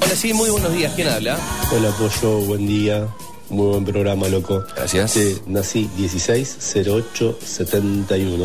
[0.02, 0.92] ahora sí, muy buenos días.
[0.96, 1.38] ¿Quién habla?
[1.70, 3.06] Hola Pollo, buen día.
[3.50, 4.64] Muy buen programa, loco.
[4.76, 5.10] Gracias.
[5.12, 8.44] Sí, nací 160871.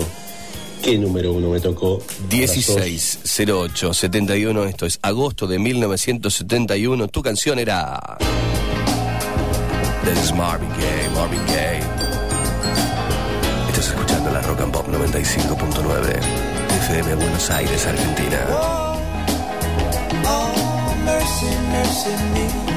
[0.82, 2.02] ¿Qué número uno me tocó?
[2.30, 7.08] 160871, esto es agosto de 1971.
[7.08, 8.18] Tu canción era.
[10.04, 11.80] This is Marvin Gaye, Marvin Gaye.
[13.70, 16.20] Estás escuchando la Rock and Pop 95.9
[16.88, 18.46] FM Buenos Aires, Argentina.
[20.26, 22.73] Oh, mercy, mercy me.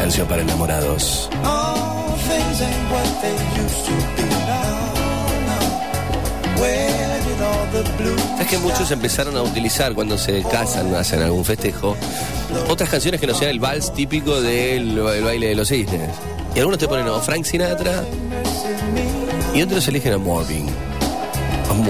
[0.00, 1.28] Canción para enamorados.
[8.40, 11.98] Es que muchos empezaron a utilizar cuando se casan, hacen algún festejo,
[12.70, 16.08] otras canciones que no sean el vals típico del el baile de los cisnes.
[16.54, 18.02] Y algunos te ponen a Frank Sinatra
[19.54, 20.66] y otros eligen a Marvin.
[21.68, 21.86] A ain't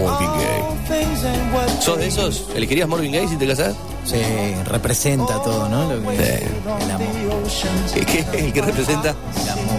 [1.55, 2.49] what ¿Sos de esos?
[2.57, 3.77] ¿Elegirías Marvin Gaye si te casás?
[4.05, 4.17] Sí,
[4.65, 5.93] representa todo, ¿no?
[5.95, 6.45] Lo que Sí.
[6.85, 7.07] el amor.
[7.95, 9.15] ¿Qué, qué, el que representa?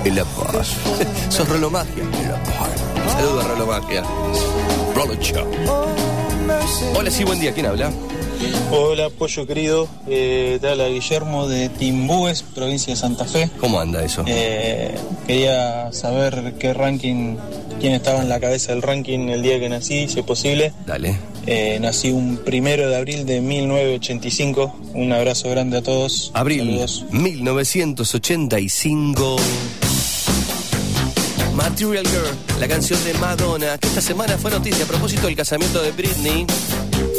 [0.06, 0.62] El amor.
[1.30, 2.04] Sos Rolo Magia.
[2.04, 3.12] El amor.
[3.12, 4.04] Saludos a Rolo Magia.
[4.96, 5.48] Rolo Show.
[6.96, 7.54] Hola, sí, buen día.
[7.54, 7.92] ¿Quién habla?
[8.72, 9.88] Hola, pollo querido.
[10.08, 13.50] Eh, te habla Guillermo de Timbúes, provincia de Santa Fe.
[13.60, 14.24] ¿Cómo anda eso?
[14.28, 14.96] Eh,
[15.28, 17.36] quería saber qué ranking,
[17.80, 20.74] quién estaba en la cabeza del ranking el día que nací, si es posible.
[20.86, 21.18] Dale.
[21.48, 24.76] Eh, nací un primero de abril de 1985.
[24.94, 26.30] Un abrazo grande a todos.
[26.34, 27.06] Abril Saludos.
[27.12, 29.38] 1985.
[31.56, 35.82] Material Girl, la canción de Madonna, que esta semana fue noticia a propósito del casamiento
[35.82, 36.46] de Britney.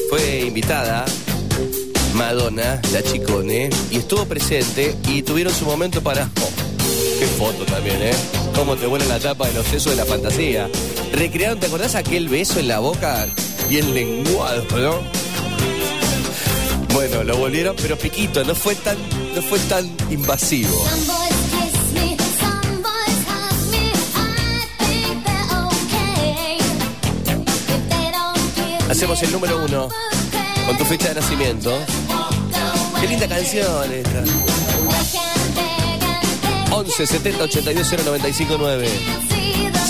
[0.09, 1.05] Fue invitada
[2.15, 6.31] Madonna, la chicone, y estuvo presente y tuvieron su momento para.
[6.41, 6.51] Oh,
[7.19, 8.15] qué foto también, ¿eh?
[8.55, 10.69] Cómo te vuelve la tapa de los sesos de la fantasía.
[11.13, 13.27] Recrearon, ¿te acordás aquel beso en la boca
[13.73, 15.01] bien lenguado, no?
[16.93, 18.99] Bueno, lo volvieron, pero piquito, no fue tan,
[19.35, 20.85] no fue tan invasivo.
[28.91, 29.89] Hacemos el número uno
[30.67, 31.73] con tu fecha de nacimiento.
[33.01, 34.23] Qué linda canción esta.
[36.73, 38.89] 11 70 82 0 95 9.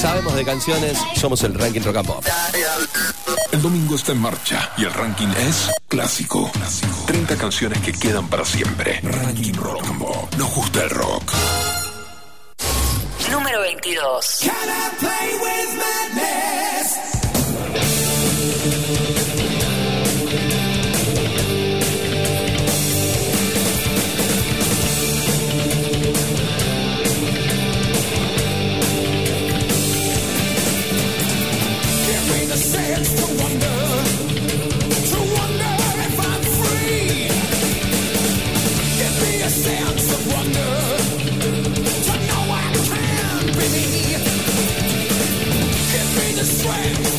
[0.00, 2.24] Sabemos de canciones, somos el ranking rock and pop.
[3.52, 6.50] El domingo está en marcha y el ranking es clásico.
[7.06, 8.98] 30 canciones que quedan para siempre.
[9.02, 10.34] Ranking Rock and Pop.
[10.38, 11.32] Nos gusta el rock.
[13.30, 14.38] Número 22.
[14.40, 16.71] Can I play with madness?
[46.42, 47.11] the strength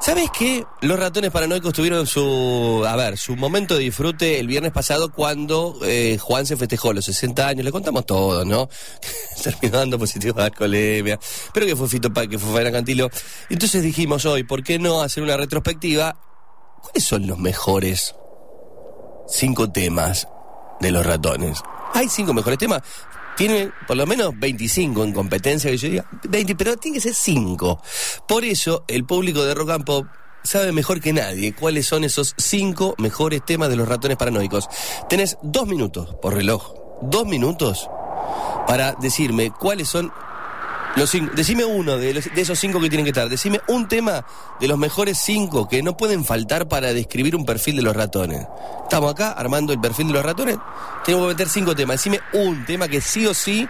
[0.00, 0.64] ¿Sabes qué?
[0.80, 5.78] Los ratones paranoicos tuvieron su, a ver, su momento de disfrute el viernes pasado cuando
[5.84, 7.64] eh, Juan se festejó los 60 años.
[7.64, 8.68] Le contamos todo, ¿no?
[9.42, 11.20] Terminó dando positivo a la colemia,
[11.52, 13.10] pero que fue Fito Pac, que fue Fabián Cantilo.
[13.50, 16.16] Entonces dijimos hoy, ¿por qué no hacer una retrospectiva?
[16.80, 18.14] ¿Cuáles son los mejores
[19.28, 20.26] cinco temas
[20.80, 21.62] de los ratones?
[21.94, 22.82] ¿Hay cinco mejores temas?
[23.36, 27.14] Tiene por lo menos 25 en competencia, que yo diga 20, pero tiene que ser
[27.14, 27.82] 5.
[28.28, 30.06] Por eso, el público de Rock and Pop
[30.44, 34.68] sabe mejor que nadie cuáles son esos cinco mejores temas de los ratones paranoicos.
[35.08, 37.88] Tenés dos minutos por reloj, dos minutos
[38.66, 40.12] para decirme cuáles son
[40.96, 41.32] los cinco.
[41.34, 43.28] Decime uno de, los- de esos cinco que tienen que estar.
[43.28, 44.24] Decime un tema
[44.60, 48.46] de los mejores cinco que no pueden faltar para describir un perfil de los ratones.
[48.84, 50.56] Estamos acá armando el perfil de los ratones.
[51.04, 51.96] Tengo que meter cinco temas.
[51.96, 53.66] Decime un tema que sí o sí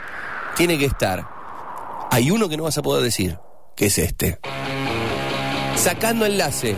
[0.57, 1.27] tiene que estar.
[2.11, 3.39] Hay uno que no vas a poder decir,
[3.77, 4.39] que es este.
[5.77, 6.77] Sacando enlace.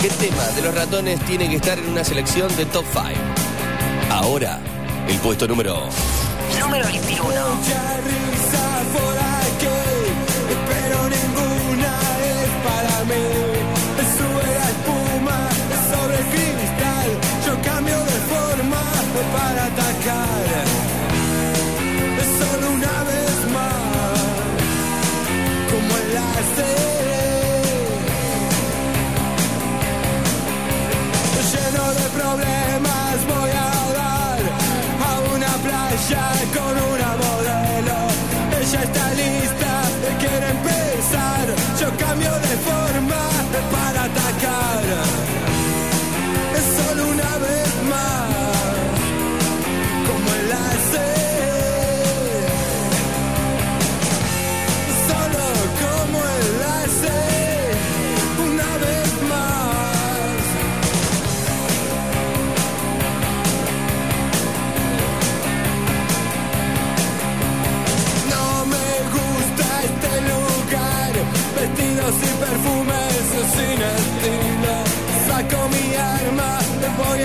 [0.00, 3.04] ¿Qué tema de los ratones tiene que estar en una selección de top 5?
[4.10, 4.60] Ahora,
[5.08, 5.88] el puesto número
[6.60, 7.30] Número 21.
[19.32, 20.64] Para atacar.
[22.38, 23.23] Solo una vez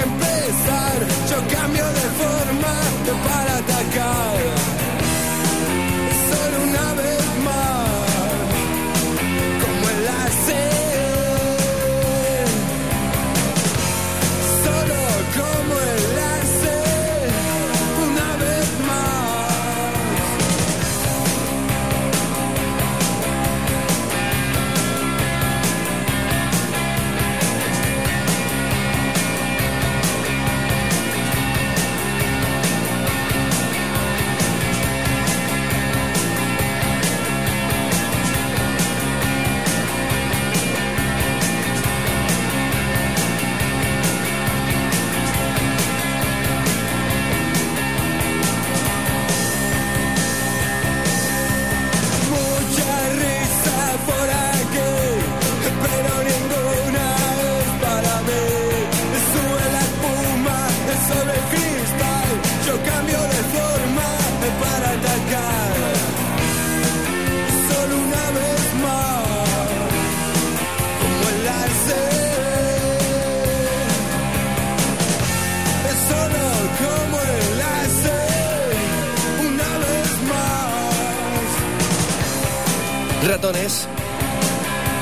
[0.01, 0.97] empezar.
[1.29, 2.73] Yo cambio de forma
[3.25, 4.38] para atacar.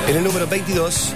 [0.06, 1.12] En el número 22.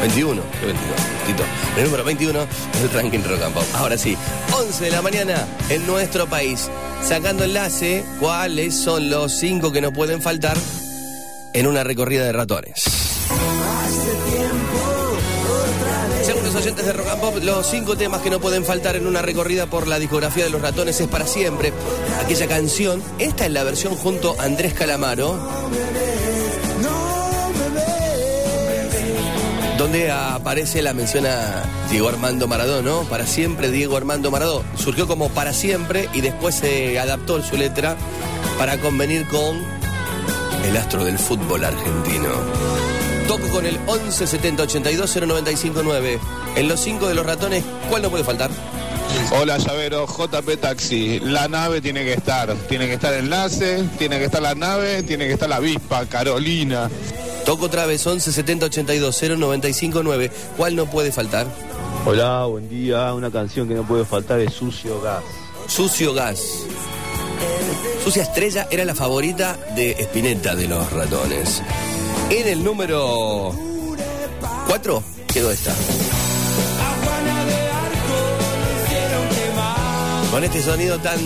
[0.00, 0.96] 21, ¿qué 22?
[1.26, 1.42] Tito.
[1.74, 3.40] En el número 21 el ranking rock.
[3.74, 4.16] Ahora sí,
[4.52, 6.68] 11 de la mañana en nuestro país.
[7.04, 10.56] Sacando enlace, ¿cuáles son los cinco que no pueden faltar
[11.52, 12.97] en una recorrida de ratones?
[17.42, 20.60] Los cinco temas que no pueden faltar en una recorrida por la discografía de los
[20.60, 21.72] ratones es para siempre.
[22.24, 25.38] Aquella canción, esta es la versión junto a Andrés Calamaro,
[29.76, 33.02] donde aparece la mención a Diego Armando Maradó, ¿no?
[33.02, 34.64] Para siempre Diego Armando Maradó.
[34.76, 37.96] Surgió como para siempre y después se adaptó su letra
[38.58, 39.62] para convenir con
[40.64, 42.28] el astro del fútbol argentino.
[43.28, 46.18] Toco con el 11 70 82 095 9.
[46.56, 48.50] En los cinco de los ratones, ¿cuál no puede faltar?
[49.38, 51.20] Hola Llavero, JP Taxi.
[51.20, 52.54] La nave tiene que estar.
[52.70, 56.88] Tiene que estar enlace, tiene que estar la nave, tiene que estar la avispa, Carolina.
[57.44, 60.30] Toco otra vez 11 70 82 095 9.
[60.56, 61.46] ¿Cuál no puede faltar?
[62.06, 63.12] Hola, buen día.
[63.12, 65.22] Una canción que no puede faltar es Sucio Gas.
[65.66, 66.40] Sucio Gas.
[68.02, 71.62] Sucia Estrella era la favorita de Spinetta de los ratones.
[72.30, 73.54] En el número
[74.66, 75.02] 4
[75.32, 75.74] quedó esta.
[80.30, 81.18] Con este sonido tan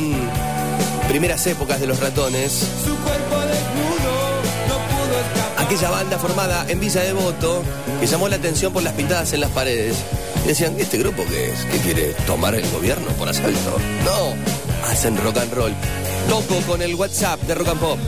[1.08, 2.68] primeras épocas de los ratones,
[5.58, 7.64] aquella banda formada en Villa Devoto
[8.00, 9.96] que llamó la atención por las pintadas en las paredes.
[10.46, 11.64] Decían, ¿este grupo qué es?
[11.64, 13.76] ¿Que quiere tomar el gobierno por asalto?
[14.04, 15.74] No, hacen rock and roll.
[16.28, 17.98] Toco con el WhatsApp de Rock and Pop.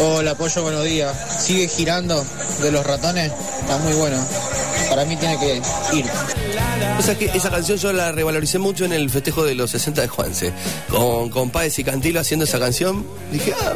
[0.00, 1.44] Hola, Pollo, buenos días.
[1.44, 2.24] Sigue girando
[2.62, 3.32] de los ratones.
[3.60, 4.16] Está muy bueno.
[4.88, 5.62] Para mí tiene que
[5.96, 6.04] ir.
[6.98, 10.02] O sea que esa canción yo la revaloricé mucho en el festejo de los 60
[10.02, 10.52] de Juanse.
[10.88, 13.06] Con, con Páez y Cantilo haciendo esa canción.
[13.32, 13.74] Dije, ah,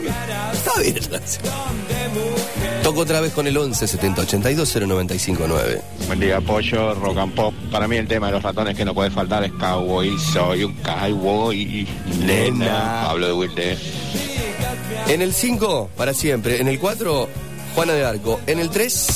[0.52, 1.44] está bien la canción.
[2.88, 5.82] Toco otra vez con el 11 70 82 095 9.
[6.06, 7.52] Buen día, Pollo, Rock and Pop.
[7.70, 10.18] Para mí el tema de los ratones que no puede faltar es Cowboy.
[10.18, 11.86] Soy un cowboy.
[12.24, 13.02] Nena.
[13.08, 13.78] Pablo de Wilde.
[15.06, 16.62] En el 5, para siempre.
[16.62, 17.28] En el 4,
[17.74, 18.40] Juana de Arco.
[18.46, 19.06] En el 3.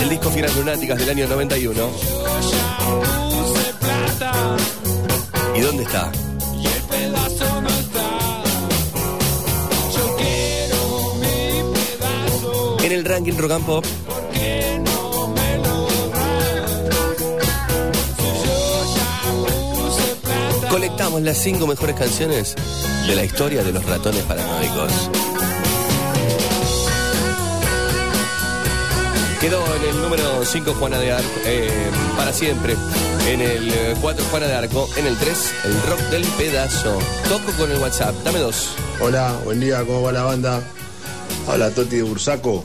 [0.00, 1.90] El disco Fieras Lunáticas del año 91.
[5.56, 6.12] ¿Y dónde está?
[12.84, 13.84] En el ranking Rock and Pop.
[20.68, 22.54] Colectamos las cinco mejores canciones
[23.06, 25.10] de la historia de los ratones paranoicos.
[29.40, 31.70] Quedó en el número 5 Juana de Arco, eh,
[32.18, 32.76] para siempre.
[33.26, 34.90] En el 4 Juana de Arco.
[34.98, 36.98] En el 3 el rock del pedazo.
[37.30, 38.14] Toco con el WhatsApp.
[38.24, 38.74] Dame dos.
[39.00, 40.62] Hola, buen día, ¿cómo va la banda?
[41.48, 42.64] Habla Toti de Bursaco.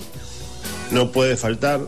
[0.91, 1.81] No puede faltar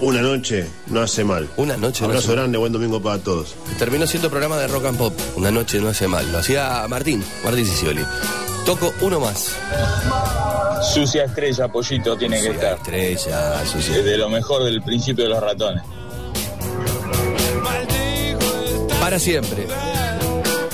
[0.00, 1.48] una noche, no hace mal.
[1.56, 2.36] Una noche no Abrazo hace mal.
[2.36, 3.54] grande, buen domingo para todos.
[3.78, 5.14] Terminó siendo programa de rock and pop.
[5.36, 6.30] Una noche no hace mal.
[6.32, 8.04] Lo hacía Martín, Martín Sicioli.
[8.64, 9.48] Toco uno más.
[10.94, 12.74] Sucia estrella, pollito, tiene que estar.
[12.76, 14.02] Estrella, sucia.
[14.02, 15.82] De lo mejor del principio de los ratones.
[19.00, 19.66] Para siempre.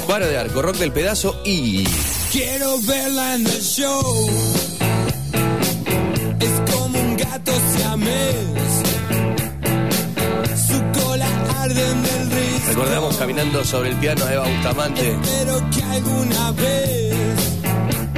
[0.06, 1.84] Juana de Arco, rock del pedazo y.
[2.30, 4.28] Quiero verla en el show.
[12.78, 15.16] Recordamos caminando sobre el piano a Eva Bustamante.
[15.74, 17.14] Que alguna vez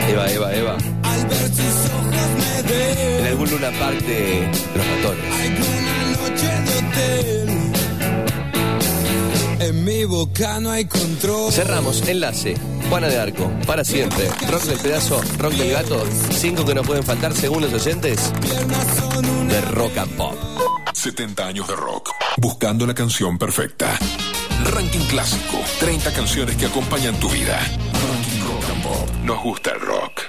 [0.09, 0.76] Eva, Eva, Eva.
[1.03, 5.24] al ver sus ojos me dé En algún Luna Park de los ratones.
[5.41, 7.49] alguna noche de hotel.
[9.61, 11.53] En mi boca no hay control.
[11.53, 12.55] Cerramos, enlace.
[12.91, 14.28] Juana de Arco, para siempre.
[14.51, 16.05] Rock del pedazo, rock del gato.
[16.32, 18.32] Cinco que no pueden faltar según los oyentes
[19.51, 20.37] de Rock and Pop.
[20.95, 22.11] 70 años de rock.
[22.37, 23.99] Buscando la canción perfecta.
[24.65, 25.59] Ranking clásico.
[25.81, 27.59] 30 canciones que acompañan tu vida.
[27.59, 29.11] Ranking Rock and Pop.
[29.25, 30.21] Nos gusta el rock.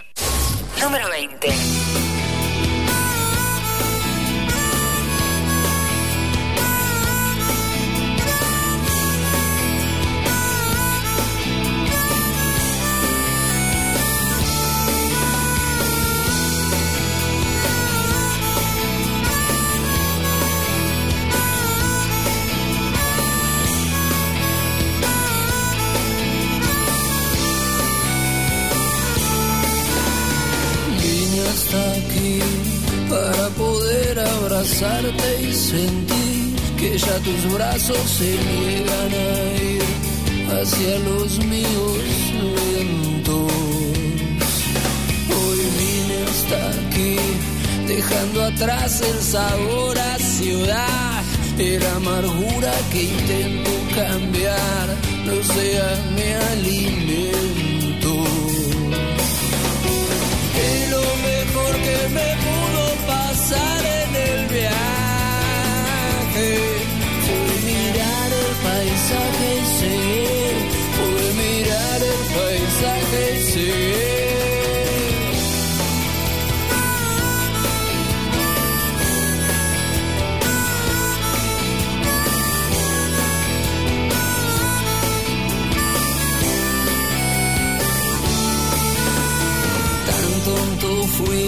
[0.82, 2.11] Número 20.
[34.82, 39.84] Abrazarte y sentir que ya tus brazos se niegan a ir
[40.54, 42.00] hacia los míos
[42.76, 43.52] lentos.
[45.38, 47.18] Hoy vine hasta aquí,
[47.88, 51.24] dejando atrás el sabor a ciudad,
[51.60, 54.88] era amargura que intento cambiar,
[55.26, 57.42] no sea mi alimento.
[60.90, 64.01] Lo mejor que me pudo pasar
[64.52, 66.50] viaje
[67.26, 70.56] fue mirar el paisaje y seguir,
[70.96, 74.12] fue mirar el paisaje y seguir.
[90.08, 91.48] Tan tonto fui,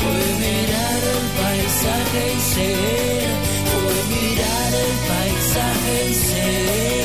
[0.00, 3.28] fue mirar el paisaje y ser,
[3.72, 6.95] fue mirar el paisaje y ser.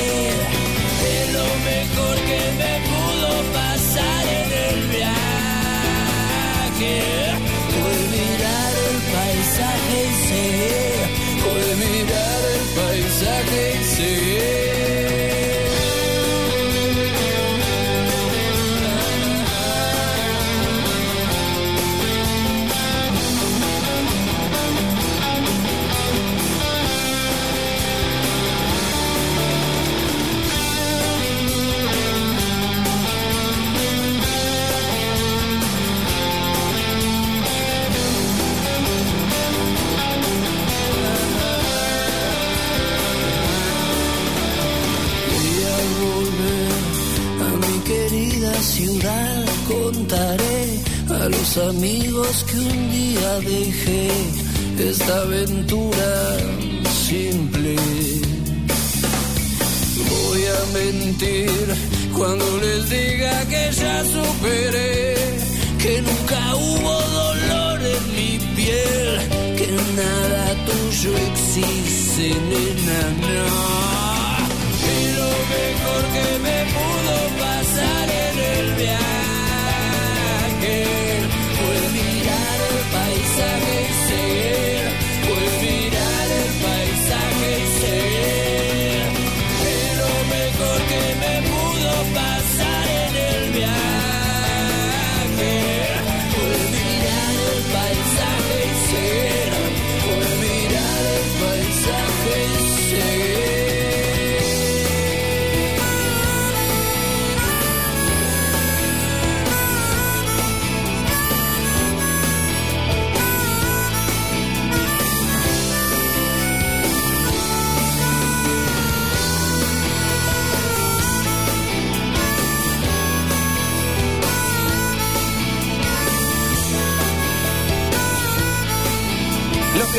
[51.53, 54.09] Los amigos que un día dejé
[54.79, 56.37] esta aventura
[57.07, 57.75] simple.
[60.09, 61.75] Voy a mentir
[62.15, 65.15] cuando les diga que ya superé,
[65.79, 69.19] que nunca hubo dolor en mi piel,
[69.57, 69.67] que
[70.01, 73.51] nada tuyo existe, nena, no.
[74.87, 79.11] Y lo mejor que me pudo pasar en el viaje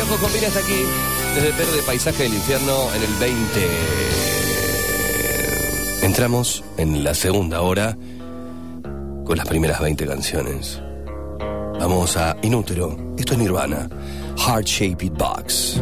[0.03, 0.83] Piojos combina hasta aquí,
[1.33, 3.69] desde Perú de Paisaje del Infierno en el 20.
[6.01, 7.97] Entramos en la segunda hora
[9.23, 10.81] con las primeras 20 canciones.
[11.79, 13.87] Vamos a Inútero, esto es Nirvana,
[14.45, 15.81] Heart Shaped Box.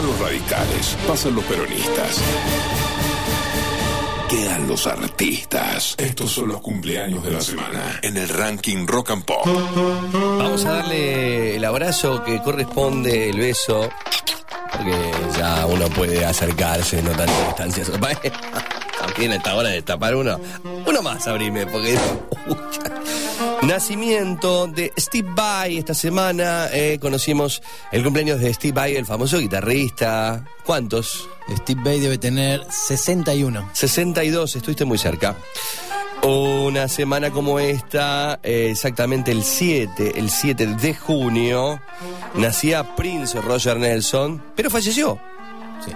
[0.00, 2.20] Pasan los radicales, pasan los peronistas.
[4.30, 5.94] Quedan los artistas.
[5.98, 9.44] Estos son los cumpleaños de la semana en el ranking Rock and Pop.
[9.44, 13.90] Vamos a darle el abrazo que corresponde, el beso,
[14.72, 17.90] porque ya uno puede acercarse, no tanto distancias.
[19.00, 20.40] También a esta hora de tapar uno.
[20.86, 21.98] Uno más, abrime, porque.
[23.70, 25.78] Nacimiento de Steve Vai.
[25.78, 30.44] Esta semana eh, conocimos el cumpleaños de Steve Vai, el famoso guitarrista.
[30.64, 31.28] ¿Cuántos?
[31.58, 33.70] Steve Vai debe tener 61.
[33.72, 35.36] 62, estuviste muy cerca.
[36.24, 41.80] Una semana como esta, eh, exactamente el 7, el 7 de junio,
[42.34, 45.20] nacía Prince Roger Nelson, pero falleció.
[45.84, 45.92] Sí.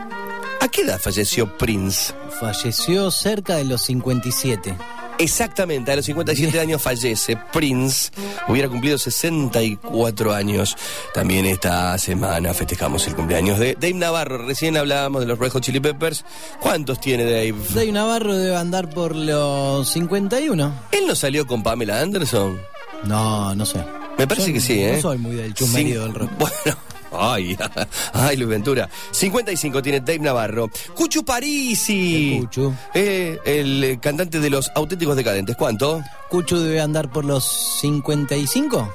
[0.60, 2.14] ¿A qué edad falleció Prince?
[2.38, 4.76] Falleció cerca de los 57.
[5.18, 8.10] Exactamente, a los 57 años fallece Prince.
[8.48, 10.76] Hubiera cumplido 64 años.
[11.14, 14.38] También esta semana festejamos el cumpleaños de Dave Navarro.
[14.46, 16.24] Recién hablábamos de los Red Hot Chili Peppers.
[16.60, 17.54] ¿Cuántos tiene Dave?
[17.74, 20.74] Dave Navarro debe andar por los 51.
[20.92, 22.60] ¿Él no salió con Pamela Anderson?
[23.04, 23.84] No, no sé.
[24.18, 24.92] Me parece Yo que sí, ¿eh?
[24.96, 26.30] No soy muy del chumerío Cin- del rock.
[26.38, 26.78] Bueno.
[27.18, 27.56] Ay,
[28.12, 28.88] ay, Luis Ventura.
[29.10, 30.70] 55 tiene Dave Navarro.
[30.94, 32.34] Cuchu Parisi.
[32.34, 32.74] El Cuchu.
[32.94, 35.56] Eh, el eh, cantante de los auténticos decadentes.
[35.56, 36.02] ¿Cuánto?
[36.28, 37.44] Cuchu debe andar por los
[37.80, 38.92] 55.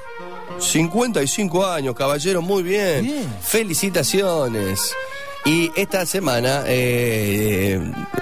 [0.58, 3.02] 55 años, caballero, muy bien.
[3.02, 3.34] Bien.
[3.40, 4.94] Felicitaciones.
[5.44, 7.80] Y esta semana eh,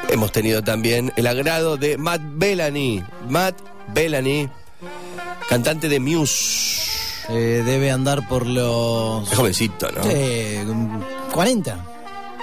[0.09, 3.03] hemos tenido también el agrado de Matt Bellany.
[3.29, 3.57] Matt
[3.93, 4.49] Bellany,
[5.49, 6.98] cantante de Muse.
[7.29, 9.31] Eh, debe andar por los.
[9.31, 10.03] Es jovencito, ¿no?
[10.03, 10.59] Sí,
[11.33, 11.85] 40.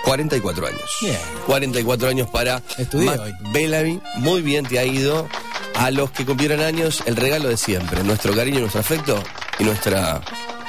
[0.03, 0.97] 44 años.
[1.01, 1.17] Bien.
[1.47, 3.33] 44 años para Estudié Matt hoy.
[3.51, 3.99] Bellamy.
[4.17, 5.27] Muy bien te ha ido.
[5.75, 8.03] A los que cumplieron años, el regalo de siempre.
[8.03, 9.21] Nuestro cariño, nuestro afecto
[9.59, 10.21] y nuestra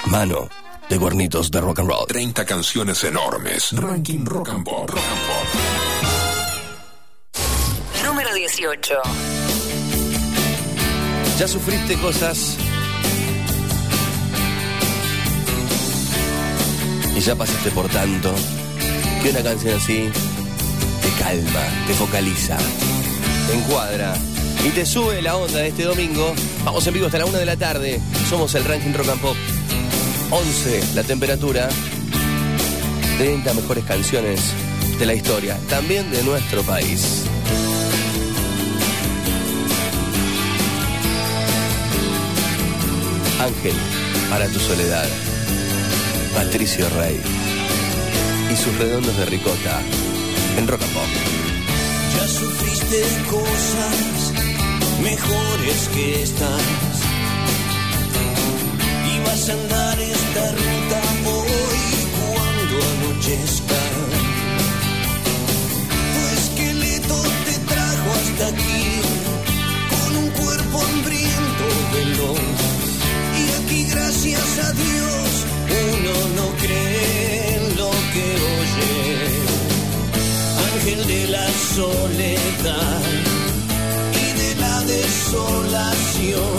[0.07, 0.49] mano
[0.89, 2.07] de cuernitos de rock and roll.
[2.09, 3.73] 30 canciones enormes.
[3.73, 4.91] Ranking Rock and Pop.
[4.91, 5.47] Rock and Pop.
[8.05, 8.95] Número 18.
[11.39, 12.57] Ya sufriste cosas
[17.17, 18.35] y ya pasaste por tanto
[19.23, 20.09] que una canción así
[21.03, 22.59] te calma, te focaliza,
[23.49, 24.15] te encuadra
[24.67, 26.35] y te sube la onda de este domingo.
[26.65, 28.01] Vamos en vivo hasta la una de la tarde.
[28.29, 29.37] Somos el ranking Rock and Pop.
[30.31, 31.69] 11 la temperatura.
[33.19, 34.41] 30 mejores canciones
[34.99, 37.23] de la historia, también de nuestro país.
[43.41, 43.75] Ángel,
[44.29, 45.07] para tu soledad.
[46.37, 47.19] Patricio Rey
[48.53, 49.81] y sus redondos de ricota
[50.59, 51.11] en Rock Pop.
[52.15, 54.33] Ya sufriste cosas
[55.03, 56.63] mejores que estas.
[59.11, 61.85] Y vas a andar esta ruta hoy
[62.21, 63.81] cuando anochezca.
[66.13, 69.01] Tu esqueleto te trajo hasta aquí
[69.89, 71.65] con un cuerpo hambriento
[71.95, 72.41] veloz.
[73.41, 74.96] Y aquí gracias a Dios
[80.87, 83.01] ángel de la soledad
[84.15, 86.59] y de la desolación,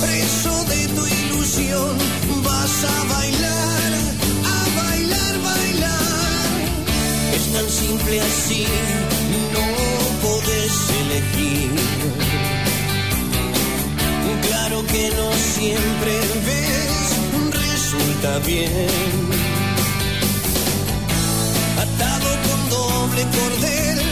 [0.00, 1.98] preso de tu ilusión,
[2.42, 3.92] vas a bailar,
[4.44, 6.52] a bailar, bailar.
[7.36, 8.66] Es tan simple así,
[9.54, 9.66] no
[10.26, 11.70] podés elegir.
[14.48, 16.12] Claro que no siempre
[16.46, 19.47] ves, resulta bien
[22.48, 24.07] con doble cordel,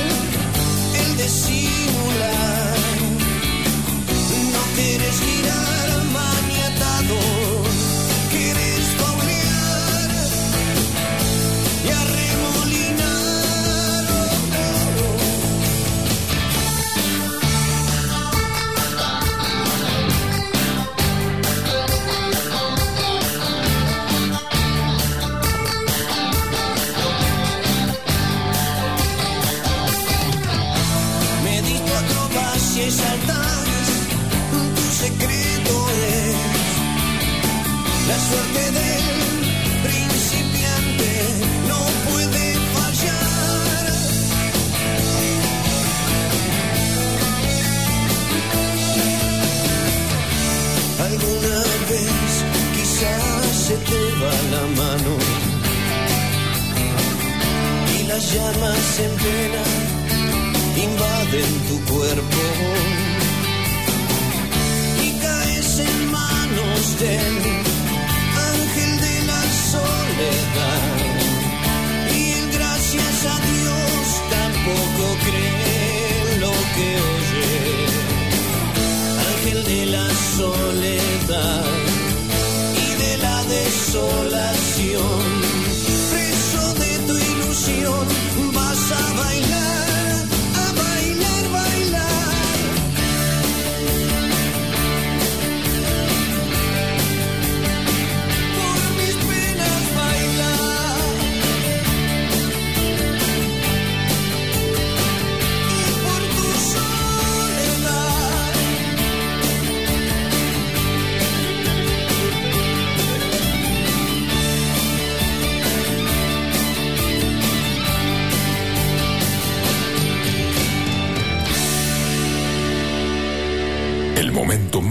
[53.67, 55.13] se te va la mano
[57.99, 59.65] y las llamas en pena
[60.87, 62.43] invaden tu cuerpo
[65.03, 67.37] y caes en manos del
[68.53, 70.85] ángel de la soledad.
[72.23, 72.25] Y
[72.57, 74.01] gracias a Dios,
[74.37, 77.49] tampoco cree lo que oye.
[79.29, 81.86] Ángel de la soledad
[83.97, 85.36] desolación.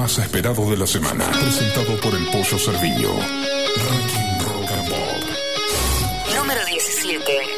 [0.06, 1.26] Más esperado de la semana.
[1.32, 3.10] Presentado por el Pollo Cerviño.
[3.10, 6.36] Ranking Rock and Pop.
[6.38, 7.55] Número 17.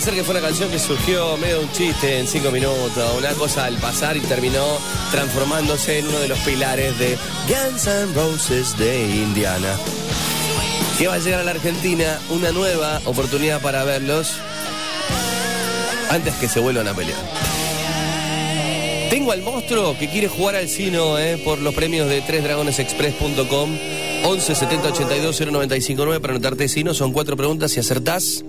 [0.00, 3.66] Pensar que fue una canción que surgió medio un chiste en cinco minutos, una cosa
[3.66, 4.64] al pasar y terminó
[5.10, 9.76] transformándose en uno de los pilares de Guns N' Roses de Indiana.
[10.96, 14.36] Que va a llegar a la Argentina una nueva oportunidad para verlos
[16.08, 17.20] antes que se vuelvan a pelear.
[19.10, 23.78] Tengo al monstruo que quiere jugar al Sino eh, por los premios de 3dragonesexpress.com
[24.24, 26.94] 11 70 82 0959 para anotarte Sino.
[26.94, 27.72] Son cuatro preguntas.
[27.72, 28.42] Si acertás,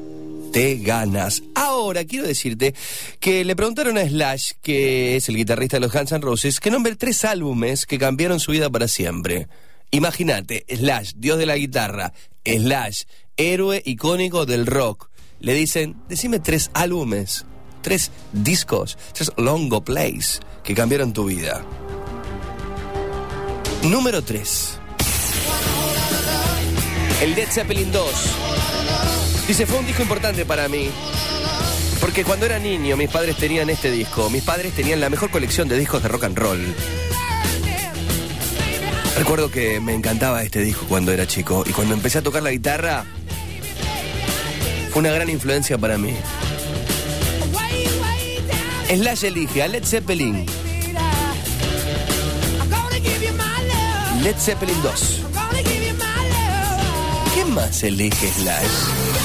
[0.54, 1.41] te ganas.
[1.82, 2.76] Ahora, quiero decirte
[3.20, 6.70] que le preguntaron a Slash, que es el guitarrista de los Guns N' Roses, que
[6.70, 9.48] nombre tres álbumes que cambiaron su vida para siempre.
[9.90, 12.14] Imagínate, Slash, dios de la guitarra,
[12.46, 13.04] Slash,
[13.36, 15.10] héroe icónico del rock.
[15.40, 17.46] Le dicen, decime tres álbumes,
[17.82, 21.66] tres discos, tres longo plays que cambiaron tu vida.
[23.84, 24.80] Número 3.
[27.24, 28.06] El Led Zeppelin 2.
[29.48, 30.92] Dice, fue un disco importante para mí.
[32.02, 34.30] Porque cuando era niño mis padres tenían este disco.
[34.30, 36.76] Mis padres tenían la mejor colección de discos de rock and roll.
[39.18, 41.64] Recuerdo que me encantaba este disco cuando era chico.
[41.68, 43.06] Y cuando empecé a tocar la guitarra,
[44.90, 46.16] fue una gran influencia para mí.
[48.90, 50.46] Slash elige a Led Zeppelin.
[54.22, 55.20] Led Zeppelin 2.
[57.36, 59.21] ¿Qué más elige Slash?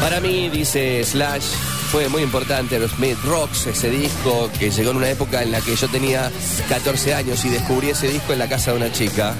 [0.00, 1.44] Para mí, dice Slash,
[1.90, 5.60] fue muy importante los Smith Rocks, ese disco que llegó en una época en la
[5.60, 6.30] que yo tenía
[6.68, 9.34] 14 años y descubrí ese disco en la casa de una chica.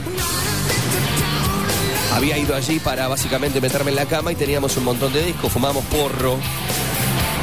[2.15, 5.53] Había ido allí para básicamente meterme en la cama y teníamos un montón de discos,
[5.53, 6.39] fumamos porro,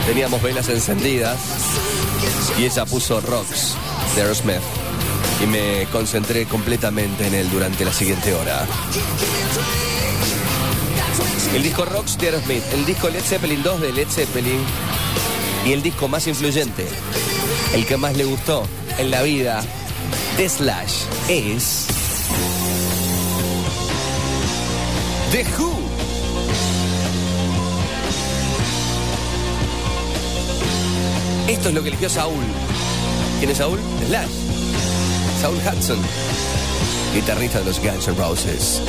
[0.05, 1.37] teníamos velas encendidas
[2.59, 3.75] y ella puso Rocks
[4.15, 4.84] de Aerosmith
[5.45, 8.65] y me concentré completamente en él durante la siguiente hora.
[11.53, 14.59] El disco Rocks de Aerosmith, el disco Led Zeppelin 2 de Led Zeppelin
[15.65, 16.87] y el disco más influyente,
[17.73, 18.67] el que más le gustó
[18.97, 19.63] en la vida
[20.37, 21.87] de Slash es
[25.31, 25.75] The Who.
[31.47, 32.43] Esto es lo que eligió Saúl.
[33.39, 33.79] ¿Quién es Saúl?
[34.07, 34.44] Slash.
[35.45, 35.99] Saúl Hudson,
[37.13, 38.81] guitarrista de los Guns N' Roses.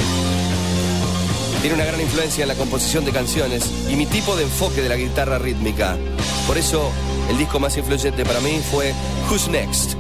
[1.61, 4.89] Tiene una gran influencia en la composición de canciones y mi tipo de enfoque de
[4.89, 5.99] la guitarra rítmica.
[6.47, 6.91] Por eso,
[7.29, 8.95] el disco más influyente para mí fue
[9.29, 9.97] Who's Next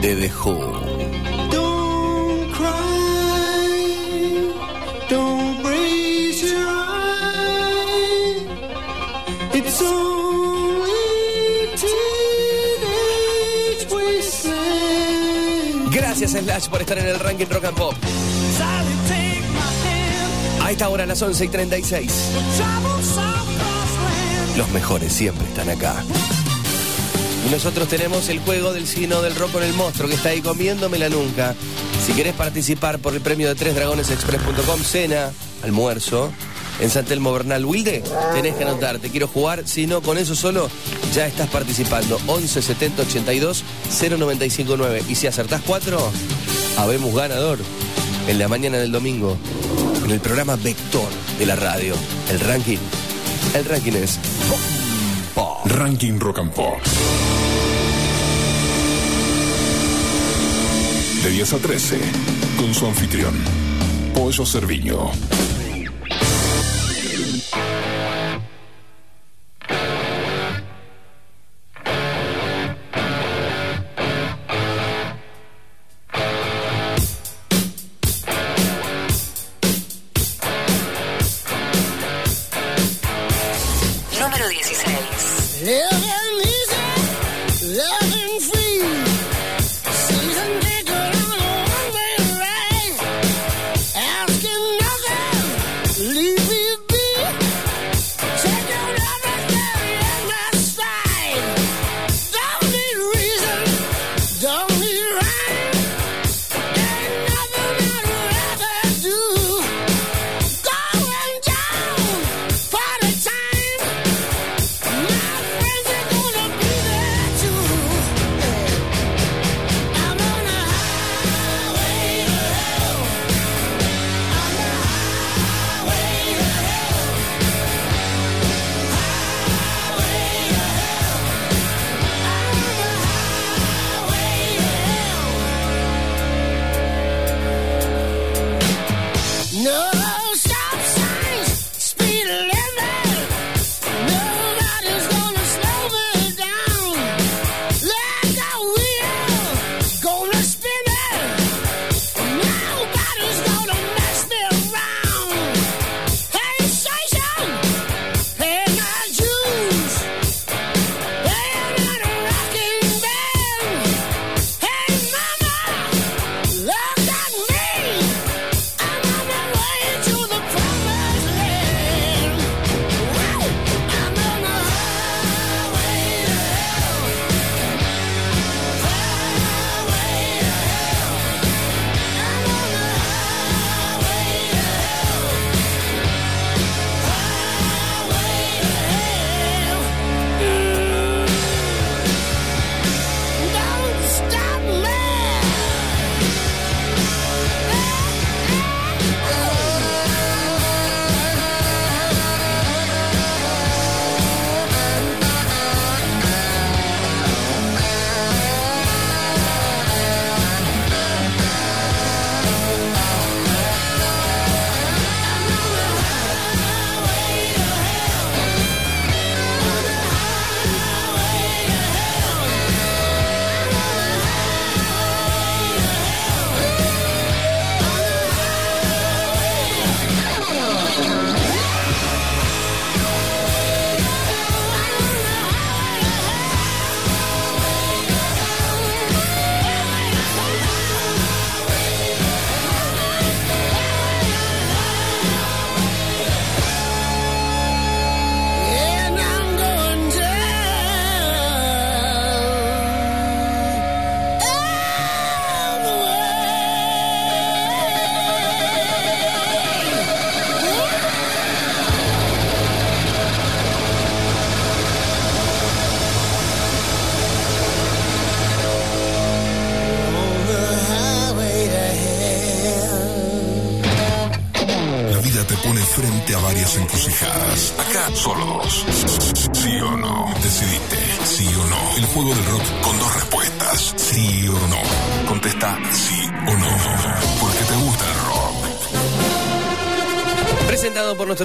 [0.00, 0.54] de The Who.
[1.50, 3.68] Don't cry,
[5.10, 5.67] don't
[16.30, 17.94] Gracias Slash por estar en el ranking Rock and Pop.
[20.62, 22.12] A esta hora, las 11 y 36.
[22.56, 23.22] Travel south
[23.56, 24.58] crossland.
[24.58, 25.94] Los mejores siempre están acá.
[27.46, 30.42] Y nosotros tenemos el juego del signo del rock con el monstruo que está ahí
[30.42, 31.54] comiéndomela nunca.
[32.04, 35.32] Si querés participar por el premio de 3dragonesexpress.com, cena,
[35.62, 36.30] almuerzo,
[36.80, 38.02] en San Telmo Bernal Wilde,
[38.34, 39.10] tenés que anotarte.
[39.10, 40.70] Quiero jugar, si no, con eso solo
[41.14, 42.20] ya estás participando.
[42.26, 43.64] 11 70 82
[44.00, 45.02] 0959.
[45.08, 45.98] Y si acertás 4,
[46.76, 47.58] habemos ganador
[48.28, 49.36] en la mañana del domingo,
[50.04, 51.94] en el programa Vector de la radio.
[52.30, 52.78] El ranking.
[53.54, 54.18] El ranking es.
[55.64, 56.78] Ranking Rock and Pop.
[61.22, 61.98] De 10 a 13,
[62.58, 63.34] con su anfitrión,
[64.14, 65.10] Pollo Cerviño.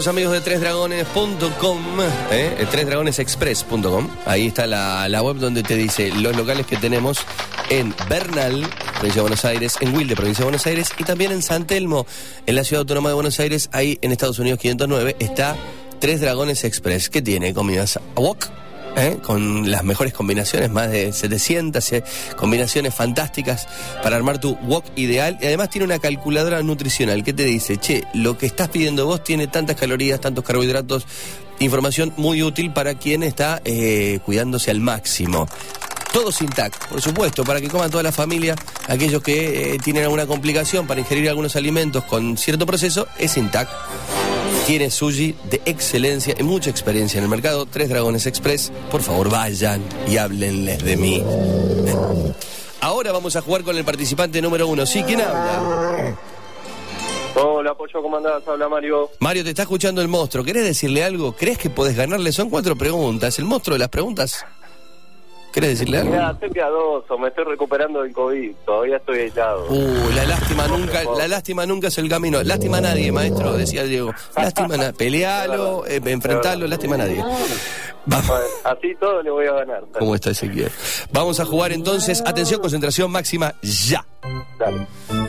[0.07, 2.01] Amigos de tresdragones.com,
[2.31, 2.55] ¿eh?
[2.59, 4.09] eh, tresdragonesexpress.com.
[4.25, 7.19] Ahí está la, la web donde te dice los locales que tenemos
[7.69, 11.41] en Bernal, provincia de Buenos Aires, en Wilde, provincia de Buenos Aires, y también en
[11.41, 12.05] San Telmo,
[12.45, 15.55] en la ciudad autónoma de Buenos Aires, ahí en Estados Unidos 509, está
[15.99, 18.47] Tres Dragones Express, que tiene comidas a wok,
[18.95, 19.17] ¿eh?
[19.21, 22.03] con las mejores combinaciones, más de 700 eh,
[22.35, 23.67] combinaciones fantásticas
[24.01, 25.37] para armar tu wok ideal.
[25.41, 29.23] Y además tiene una calculadora nutricional que te dice, che, lo que estás pidiendo vos
[29.23, 31.05] tiene tantas calorías, tantos carbohidratos,
[31.59, 35.47] información muy útil para quien está eh, cuidándose al máximo.
[36.11, 38.55] Todo sin TAC, por supuesto, para que coman toda la familia.
[38.87, 43.49] Aquellos que eh, tienen alguna complicación para ingerir algunos alimentos con cierto proceso, es sin
[43.49, 43.67] TAC.
[44.65, 47.65] Tiene sushi de excelencia y mucha experiencia en el mercado.
[47.65, 48.71] Tres Dragones Express.
[48.89, 51.23] Por favor, vayan y háblenles de mí.
[52.79, 54.85] Ahora vamos a jugar con el participante número uno.
[54.85, 55.03] ¿Sí?
[55.03, 56.15] ¿Quién habla?
[57.35, 58.47] Hola, Pollo, ¿cómo andás?
[58.47, 59.09] Habla Mario.
[59.19, 60.43] Mario, te está escuchando el monstruo.
[60.43, 61.33] ¿Querés decirle algo?
[61.33, 62.31] ¿Crees que podés ganarle?
[62.31, 63.39] Son cuatro preguntas.
[63.39, 64.45] ¿El monstruo de las preguntas?
[65.53, 66.11] ¿Querés decirle algo?
[66.11, 69.67] Mira, estoy piadoso, me estoy recuperando del COVID, todavía estoy aislado.
[69.69, 72.41] Uh, la lástima nunca, la lástima nunca es el camino.
[72.41, 74.11] Lástima a nadie, maestro, decía Diego.
[74.35, 74.93] Lástima a nadie.
[74.93, 77.23] Pelealo, eh, enfrentalo, lástima a nadie.
[78.07, 78.31] Vamos.
[78.63, 79.83] Así todo le voy a ganar.
[79.97, 80.71] ¿Cómo está Ezequiel?
[81.11, 82.23] Vamos a jugar entonces.
[82.25, 84.03] Atención, concentración máxima, ya.
[84.57, 84.87] Dale.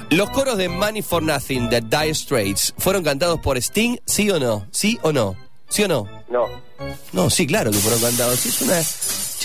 [0.09, 4.41] Los coros de Money for Nothing de Dire Straits fueron cantados por Sting, ¿sí o
[4.41, 4.67] no?
[4.71, 5.37] ¿Sí o no?
[5.69, 6.09] ¿Sí o no?
[6.31, 6.47] No.
[7.13, 8.39] No, sí, claro que fueron cantados.
[8.41, 8.81] Sí, es una.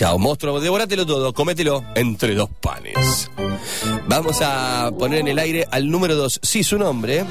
[0.00, 3.30] Chao, monstruo, devórátelo todo, comételo entre dos panes.
[4.08, 6.40] Vamos a poner en el aire al número dos.
[6.42, 7.26] Sí, su nombre.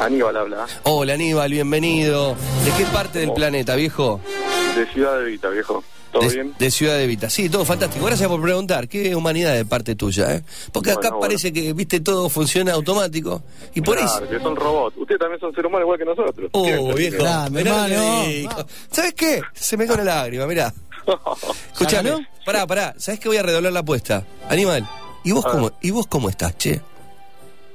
[0.00, 0.66] Aníbal habla.
[0.82, 2.34] Hola, Aníbal, bienvenido.
[2.64, 4.20] ¿De qué parte del planeta, viejo?
[4.74, 5.84] De Ciudad de Vita, viejo.
[6.12, 6.54] ¿Todo de, bien?
[6.58, 7.30] de Ciudad de Vita.
[7.30, 8.04] Sí, todo fantástico.
[8.04, 8.86] Gracias por preguntar.
[8.86, 10.42] Qué humanidad de parte tuya, ¿eh?
[10.70, 13.42] Porque acá Bueno, parece que, viste, todo funciona automático.
[13.74, 14.18] Y por eso.
[14.18, 14.96] Claro, que son robots.
[14.98, 16.50] Ustedes también son seres humanos igual que nosotros.
[16.52, 17.24] Oh, viejo.
[17.50, 17.86] Mirá
[18.26, 18.66] dijo.
[18.90, 19.40] ¿Sabes qué?
[19.54, 20.72] Se me cae una lágrima, mirá.
[21.72, 22.28] Escuchame.
[22.44, 22.94] Pará, pará.
[22.98, 24.24] ¿Sabes qué voy a redoblar la apuesta?
[24.48, 24.88] Animal.
[25.24, 26.80] ¿Y vos, cómo, ¿Y vos cómo estás, che?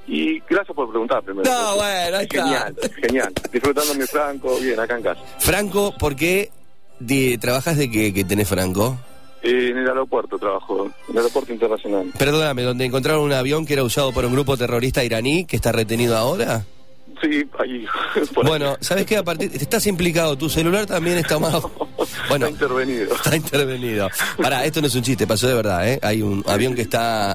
[0.08, 1.50] Y gracias por preguntar primero.
[1.50, 2.44] No, bueno, ahí está.
[2.44, 3.34] Genial, genial.
[3.52, 5.22] Disfrutando mi Franco, bien, acá en casa.
[5.40, 6.52] Franco, ¿por qué
[7.00, 8.98] de, trabajas de qué que tenés Franco?
[9.44, 12.12] Eh, en el aeropuerto trabajo, en el aeropuerto internacional.
[12.18, 15.72] Perdóname, donde encontraron un avión que era usado por un grupo terrorista iraní que está
[15.72, 16.66] retenido ahora.
[17.22, 17.86] Sí, ahí.
[18.34, 18.50] por ahí.
[18.50, 19.18] Bueno, ¿sabes qué?
[19.18, 21.62] A partir, estás implicado, tu celular también está más.
[22.30, 23.16] Bueno, Está intervenido.
[23.16, 24.10] Está intervenido.
[24.42, 26.00] Pará, esto no es un chiste, pasó de verdad, ¿eh?
[26.02, 27.34] Hay un avión que está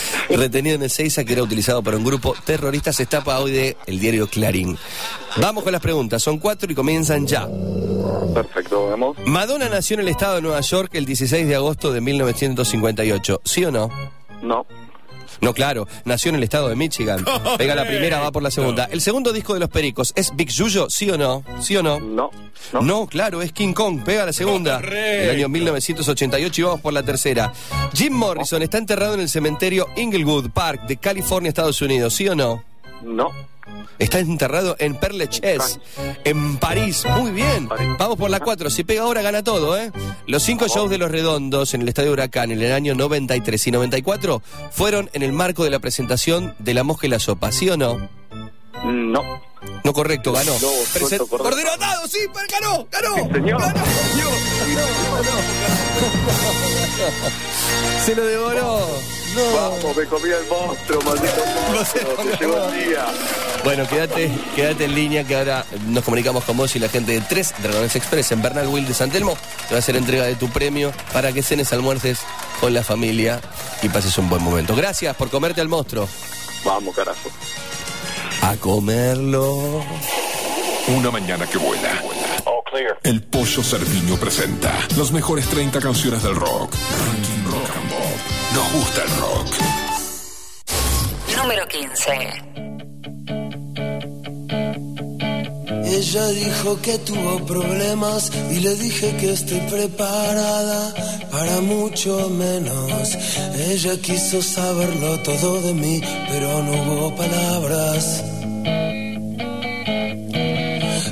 [0.28, 2.92] retenido en Ezeiza que era utilizado por un grupo terrorista.
[2.92, 4.78] Se estapa hoy de el diario Clarín.
[5.36, 7.48] Vamos con las preguntas, son cuatro y comienzan ya.
[8.34, 9.16] Perfecto, vamos.
[9.26, 13.40] Madonna nació en el estado de Nueva York el 16 de agosto de 1958.
[13.44, 13.88] ¿Sí o no?
[14.42, 14.66] No.
[15.42, 17.24] No, claro, nació en el estado de Michigan.
[17.58, 18.84] Pega la primera, va por la segunda.
[18.84, 20.88] ¿El segundo disco de los Pericos es Big Yuyo?
[20.88, 21.44] ¿Sí o no?
[21.60, 21.98] ¿Sí o no?
[21.98, 22.30] No.
[22.80, 24.02] No, claro, es King Kong.
[24.04, 24.78] Pega la segunda.
[24.82, 27.52] El año 1988 y vamos por la tercera.
[27.92, 32.14] Jim Morrison está enterrado en el cementerio Inglewood Park de California, Estados Unidos.
[32.14, 32.62] ¿Sí o no?
[33.02, 33.32] No.
[33.98, 35.78] Está enterrado en Père Lachaise,
[36.24, 37.04] en París.
[37.18, 37.68] Muy bien.
[37.98, 38.70] Vamos por la 4.
[38.70, 39.92] Si pega ahora, gana todo, ¿eh?
[40.26, 43.70] Los cinco shows de Los Redondos en el Estadio Huracán en el año 93 y
[43.70, 47.52] 94 fueron en el marco de la presentación de La Mosca y la Sopa.
[47.52, 48.08] ¿Sí o no?
[48.84, 49.22] No.
[49.84, 50.52] No, correcto, ganó.
[50.60, 50.68] No,
[51.00, 51.26] correcto.
[51.28, 53.14] Cordero atado, sí, pero ganó, ganó.
[53.16, 53.60] Sí, señor.
[53.60, 55.32] Ganó, ganó.
[58.04, 58.88] Se lo devoró.
[59.34, 59.52] No.
[59.54, 62.14] Vamos, me comí el monstruo, maldito monstruo.
[62.16, 63.06] Te llegó el día.
[63.64, 67.20] Bueno, quédate, quédate en línea que ahora nos comunicamos con vos y la gente de
[67.20, 69.36] Tres Dragones Express en Bernal Will de San Telmo.
[69.68, 72.20] Te va a hacer entrega de tu premio para que cenes, almuerces
[72.60, 73.40] con la familia
[73.82, 74.74] y pases un buen momento.
[74.74, 76.08] Gracias por comerte al monstruo.
[76.64, 77.30] Vamos, carajo.
[78.42, 79.82] A comerlo.
[80.88, 82.02] Una mañana que vuela.
[83.02, 86.74] El Pollo Cerviño presenta las mejores 30 canciones del rock.
[87.06, 88.01] Ranking Rock and.
[88.54, 89.50] Nos gusta el rock.
[91.36, 92.52] Número 15.
[95.84, 100.94] Ella dijo que tuvo problemas y le dije que estoy preparada
[101.30, 103.16] para mucho menos.
[103.70, 108.24] Ella quiso saberlo todo de mí, pero no hubo palabras.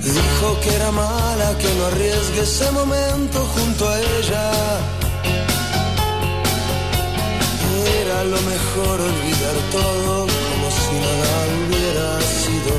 [0.03, 5.10] Dijo que era mala, que no arriesgue ese momento junto a ella.
[7.87, 12.75] Era lo mejor olvidar todo como si nada hubiera sido.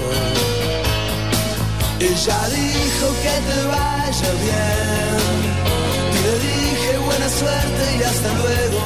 [2.00, 5.36] Ella dijo que te vaya bien.
[6.16, 8.82] Y le dije buena suerte y hasta luego.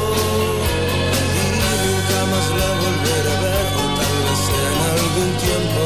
[1.41, 1.47] Y
[1.83, 5.83] nunca más la volveré a ver, o tal vez en algún tiempo.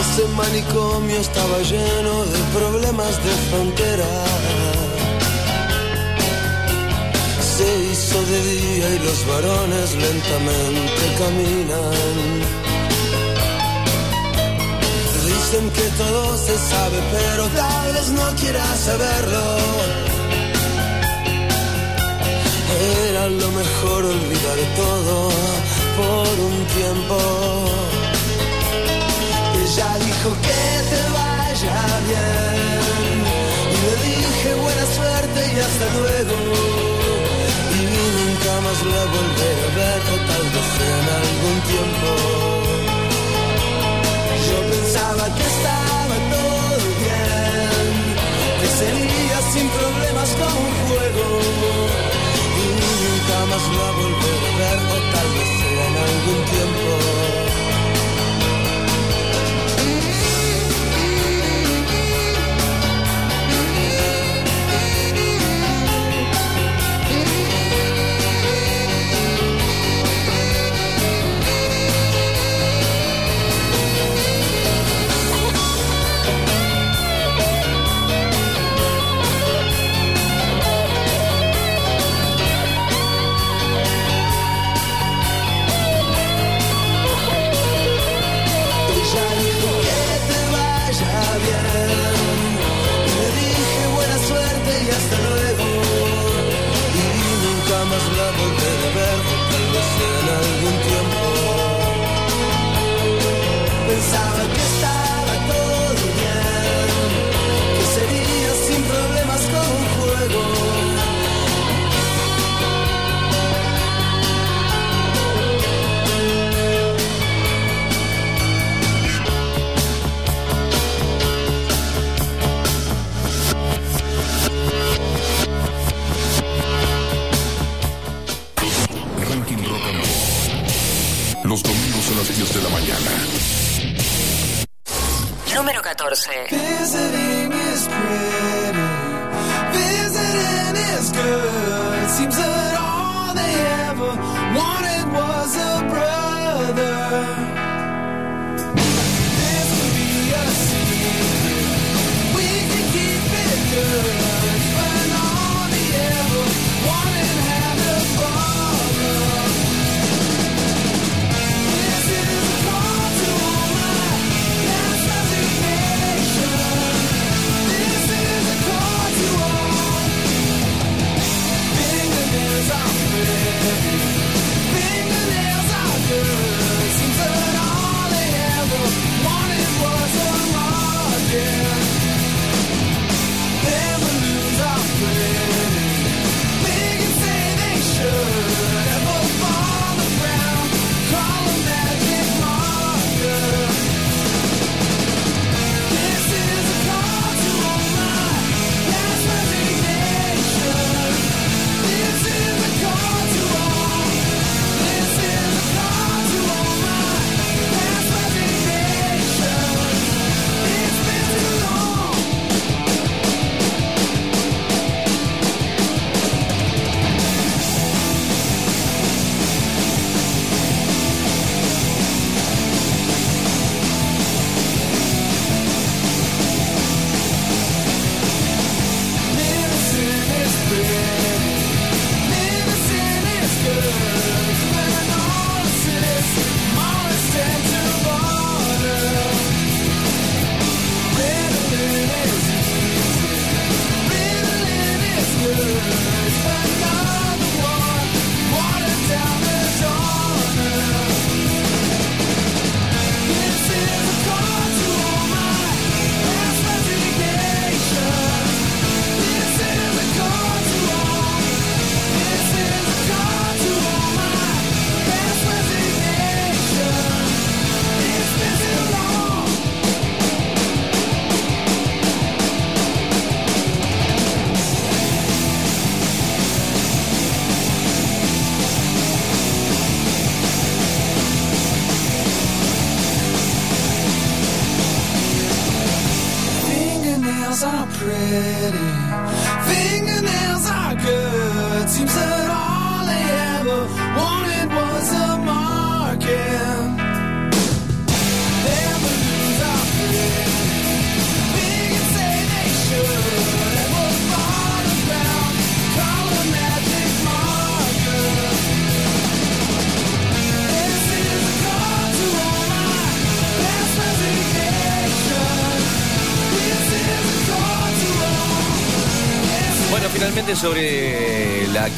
[0.00, 4.12] Ese manicomio estaba lleno de problemas de frontera.
[7.58, 12.28] Se hizo de día y los varones lentamente caminan.
[15.26, 19.46] Dicen que todo se sabe, pero tal vez no quieras saberlo.
[23.08, 25.30] Era lo mejor olvidar todo
[25.98, 27.18] por un tiempo.
[29.64, 30.60] Ella dijo que
[30.90, 33.18] te vaya bien.
[33.72, 36.97] Y le dije buena suerte y hasta luego.
[38.68, 42.10] Más la volveré a ver, o tal vez en algún tiempo.
[44.46, 47.88] Yo pensaba que estaba todo bien,
[48.60, 51.26] que sería sin problemas como un juego.
[52.60, 55.52] Y nunca más la volveré a ver, o tal vez
[55.86, 57.67] en algún tiempo.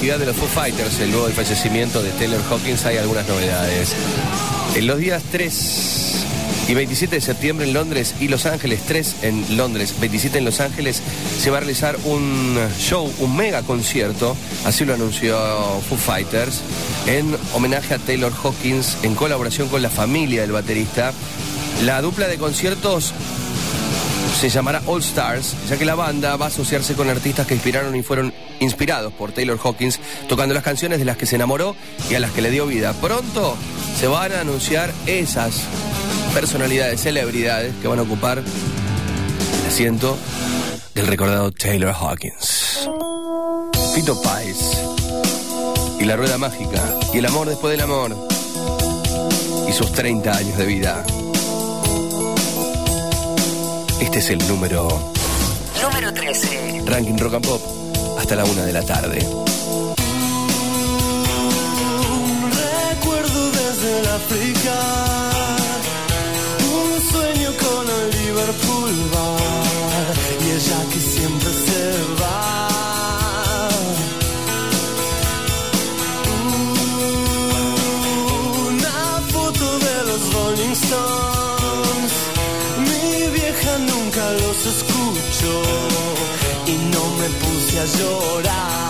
[0.00, 3.94] De los Foo Fighters, el del fallecimiento de Taylor Hawkins, hay algunas novedades.
[4.74, 6.26] En los días 3
[6.68, 10.60] y 27 de septiembre en Londres y Los Ángeles, 3 en Londres, 27 en Los
[10.60, 11.02] Ángeles,
[11.38, 15.38] se va a realizar un show, un mega concierto, así lo anunció
[15.86, 16.62] Foo Fighters,
[17.06, 21.12] en homenaje a Taylor Hawkins, en colaboración con la familia del baterista.
[21.84, 23.12] La dupla de conciertos
[24.40, 27.94] se llamará All Stars, ya que la banda va a asociarse con artistas que inspiraron
[27.94, 30.00] y fueron inspirados por Taylor Hawkins,
[30.30, 31.76] tocando las canciones de las que se enamoró
[32.08, 32.94] y a las que le dio vida.
[32.94, 33.54] Pronto
[33.98, 35.64] se van a anunciar esas
[36.32, 40.16] personalidades, celebridades que van a ocupar el asiento
[40.94, 42.88] del recordado Taylor Hawkins.
[43.94, 44.56] Fito Páez
[46.00, 48.16] y la rueda mágica y el amor después del amor
[49.68, 51.04] y sus 30 años de vida.
[54.00, 54.88] Este es el número
[55.82, 56.82] Número 13.
[56.86, 57.60] Ranking Rock and Pop
[58.18, 59.18] hasta la una de la tarde.
[62.90, 64.74] Recuerdo desde el África
[66.72, 71.80] un sueño con el Liverpool Bar y ella que siempre se
[72.14, 72.19] va.
[87.78, 88.89] A llorar.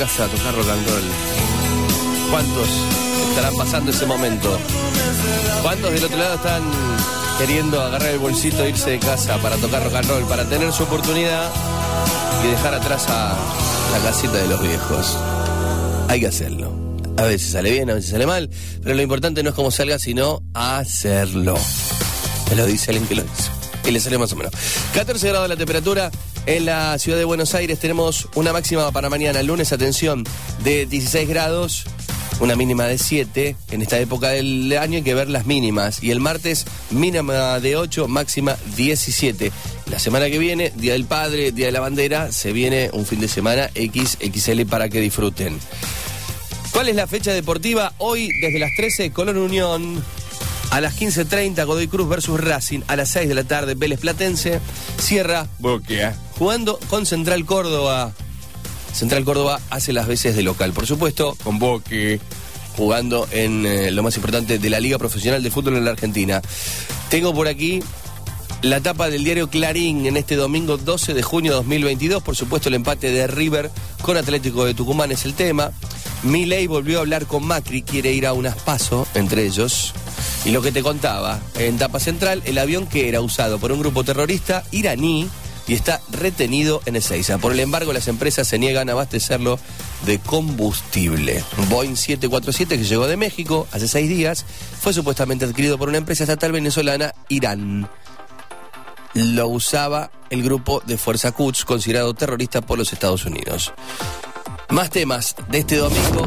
[0.00, 2.30] Casa a tocar rock and roll.
[2.30, 2.68] ¿Cuántos
[3.28, 4.58] estarán pasando ese momento?
[5.60, 6.62] ¿Cuántos del otro lado están
[7.38, 10.72] queriendo agarrar el bolsito e irse de casa para tocar rock and roll, para tener
[10.72, 11.50] su oportunidad
[12.42, 13.36] y dejar atrás a
[13.92, 15.18] la casita de los viejos.
[16.08, 16.72] Hay que hacerlo.
[17.18, 18.48] A veces sale bien, a veces sale mal,
[18.82, 21.58] pero lo importante no es cómo salga, sino hacerlo.
[22.48, 23.50] Me lo dice alguien que lo dice.
[23.84, 24.52] Y le sale más o menos.
[24.94, 26.10] 14 grados la temperatura
[26.46, 27.78] en la ciudad de Buenos Aires.
[27.78, 30.24] Tenemos una máxima para mañana, lunes, atención,
[30.64, 31.84] de 16 grados.
[32.40, 33.54] Una mínima de 7.
[33.70, 36.02] En esta época del año hay que ver las mínimas.
[36.02, 39.52] Y el martes, mínima de 8, máxima 17.
[39.90, 43.20] La semana que viene, Día del Padre, Día de la Bandera, se viene un fin
[43.20, 45.58] de semana XXL para que disfruten.
[46.72, 47.92] ¿Cuál es la fecha deportiva?
[47.98, 50.02] Hoy, desde las 13, Colón Unión.
[50.70, 52.80] A las 15.30, Godoy Cruz versus Racing.
[52.86, 54.60] A las 6 de la tarde, Vélez Platense.
[54.98, 56.16] Cierra Boquia.
[56.38, 58.12] Jugando con Central Córdoba.
[58.92, 62.20] Central Córdoba hace las veces de local, por supuesto, con Boque.
[62.76, 66.40] Jugando en eh, lo más importante de la Liga Profesional de Fútbol en la Argentina.
[67.10, 67.82] Tengo por aquí
[68.62, 72.22] la tapa del diario Clarín en este domingo 12 de junio de 2022.
[72.22, 73.70] Por supuesto, el empate de River
[74.02, 75.72] con Atlético de Tucumán es el tema.
[76.22, 79.94] Milei volvió a hablar con Macri, quiere ir a unas paso entre ellos.
[80.44, 83.80] Y lo que te contaba, en tapa central, el avión que era usado por un
[83.80, 85.28] grupo terrorista iraní
[85.66, 87.38] y está retenido en Ezeiza.
[87.38, 89.58] Por el embargo, las empresas se niegan a abastecerlo
[90.04, 91.42] de combustible.
[91.68, 94.44] Boeing 747, que llegó de México hace seis días,
[94.80, 97.88] fue supuestamente adquirido por una empresa estatal venezolana, Irán
[99.14, 103.72] lo usaba el grupo de Fuerza Quds, considerado terrorista por los Estados Unidos.
[104.68, 106.26] Más temas de este domingo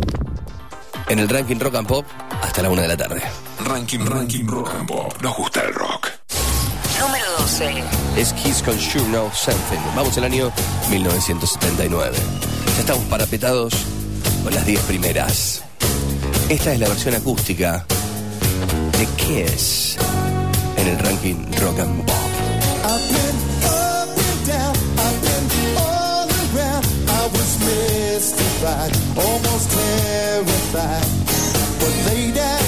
[1.07, 2.05] en el ranking Rock and Pop
[2.41, 3.21] hasta la una de la tarde.
[3.65, 5.21] Ranking, ranking rock and pop.
[5.21, 6.09] Nos gusta el rock.
[6.99, 7.83] Número 12.
[8.17, 9.79] Es Kiss con Sure Know Something.
[9.95, 10.51] Vamos al año
[10.89, 12.17] 1979.
[12.75, 13.73] Ya estamos parapetados
[14.43, 15.63] con las 10 primeras.
[16.49, 17.85] Esta es la versión acústica
[18.99, 19.97] de Kiss
[20.77, 22.32] en el ranking Rock and Pop.
[29.17, 31.05] Almost terrified.
[31.79, 32.62] But late at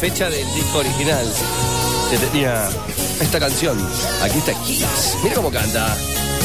[0.00, 1.26] fecha del disco original
[2.10, 2.68] que tenía
[3.20, 3.78] esta canción.
[4.22, 5.16] Aquí está Kiss.
[5.22, 5.96] Mira cómo canta.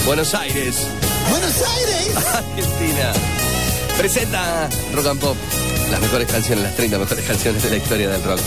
[0.05, 0.87] Buenos Aires.
[1.29, 2.15] Buenos Aires.
[2.33, 3.13] Argentina.
[3.97, 5.37] Presenta Rock and Pop.
[5.91, 8.39] Las mejores canciones, las 30 mejores canciones de la historia del rock.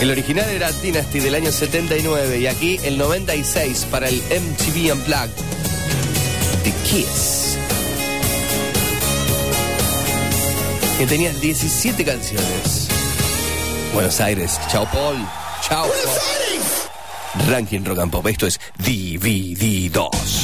[0.00, 5.30] El original era Dynasty del año 79 y aquí el 96 para el MTV Unplugged.
[6.64, 7.58] The Kiss.
[10.98, 12.87] Que tenía 17 canciones.
[13.98, 14.60] Buenos Aires.
[14.70, 15.16] Chao, Paul.
[15.60, 15.88] Chao.
[15.88, 16.88] Buenos Aires.
[17.48, 18.28] Ranking Rock Pop.
[18.28, 20.37] Esto es DVD 2.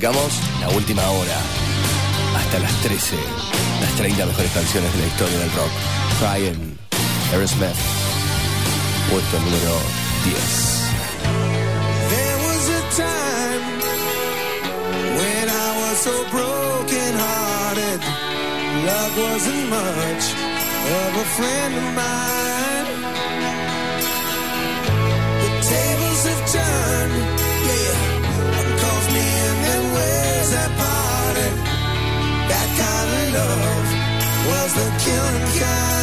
[0.00, 1.38] arrancamos la última hora.
[2.36, 3.16] Hasta las 13,
[3.80, 5.70] las 30 mejores canciones de la historia del rock.
[6.20, 6.78] Brian,
[7.32, 7.76] Aerosmith,
[9.10, 9.76] puesto número
[10.24, 10.80] 10.
[15.92, 18.00] so broken hearted.
[18.86, 20.24] Love wasn't much
[20.96, 22.69] of a friend of mine.
[34.74, 35.99] the killing kind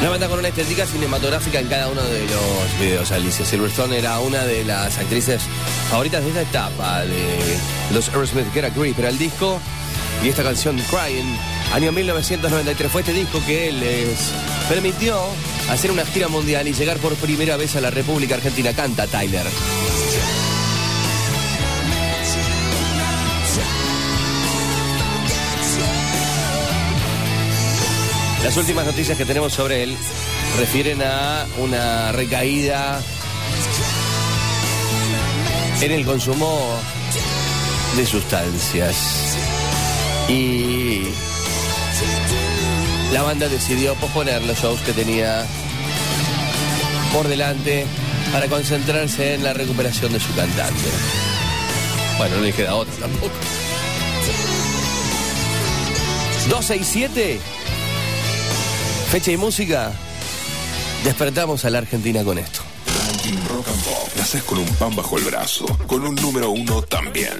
[0.00, 3.10] Una banda con una estética cinematográfica en cada uno de los videos.
[3.10, 5.42] Alicia Silverstone era una de las actrices
[5.90, 7.56] favoritas de esta etapa de
[7.92, 9.60] los Aerosmith, que era Creep, era el disco.
[10.22, 11.36] Y esta canción, Crying,
[11.72, 14.32] año 1993, fue este disco que les
[14.68, 15.18] permitió
[15.70, 18.72] hacer una gira mundial y llegar por primera vez a la República Argentina.
[18.72, 19.46] Canta Tyler.
[28.44, 29.96] Las últimas noticias que tenemos sobre él
[30.58, 33.00] refieren a una recaída
[35.80, 36.78] en el consumo
[37.96, 39.34] de sustancias.
[40.28, 41.04] Y
[43.14, 45.46] la banda decidió posponer los shows que tenía
[47.14, 47.86] por delante
[48.30, 50.90] para concentrarse en la recuperación de su cantante.
[52.18, 53.32] Bueno, no le queda otra tampoco.
[56.50, 57.40] 267
[59.14, 59.92] Fecha y música.
[61.04, 62.62] Despertamos a la Argentina con esto.
[63.06, 64.08] Ranking Rock and Pop.
[64.16, 67.38] Naces con un pan bajo el brazo, con un número uno también.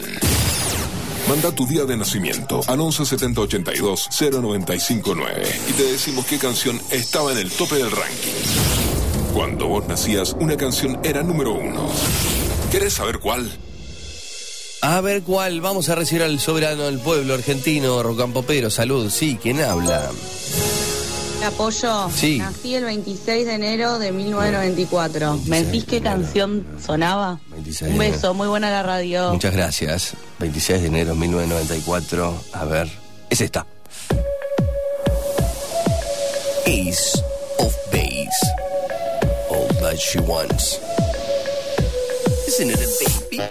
[1.28, 6.80] Manda tu día de nacimiento al 11 70 82 0959 y te decimos qué canción
[6.92, 9.32] estaba en el tope del ranking.
[9.34, 11.88] Cuando vos nacías, una canción era número uno.
[12.70, 13.50] ¿Querés saber cuál?
[14.80, 15.60] A ver cuál.
[15.60, 18.70] Vamos a recibir al soberano del pueblo argentino, Rocampopero.
[18.70, 19.10] Salud.
[19.10, 20.12] Sí, ¿quién habla?
[21.44, 22.10] Apoyo.
[22.14, 22.38] Sí.
[22.38, 25.40] Nací el 26 de enero de 1994.
[25.46, 27.38] ¿Me decís qué canción sonaba?
[27.50, 29.32] 26 Un beso, muy buena la radio.
[29.32, 30.14] Muchas gracias.
[30.40, 32.34] 26 de enero de 1994.
[32.52, 32.90] A ver.
[33.30, 33.66] Es esta.
[36.66, 37.22] Ace
[37.58, 38.30] of Base.
[39.50, 40.78] All that she wants.
[42.48, 43.42] Isn't it a baby?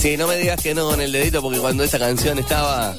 [0.00, 2.94] Sí, no me digas que no con el dedito porque cuando esta canción estaba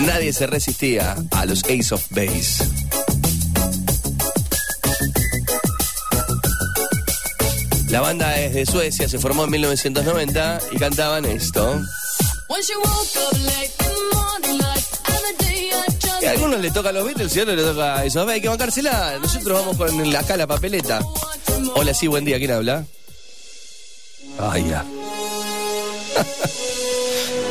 [0.00, 2.64] nadie se resistía a los Ace of Base.
[7.90, 11.80] La banda es de Suecia, se formó en 1990 y cantaban esto.
[16.20, 18.18] Y a algunos le toca a los Beatles y a otros le toca a Ace
[18.18, 18.32] of Base.
[18.34, 19.18] Hay que bancársela.
[19.20, 21.00] Nosotros vamos con la- acá la papeleta.
[21.74, 22.38] Hola, sí, buen día.
[22.38, 22.84] ¿Quién habla?
[24.38, 24.84] Ay, ya.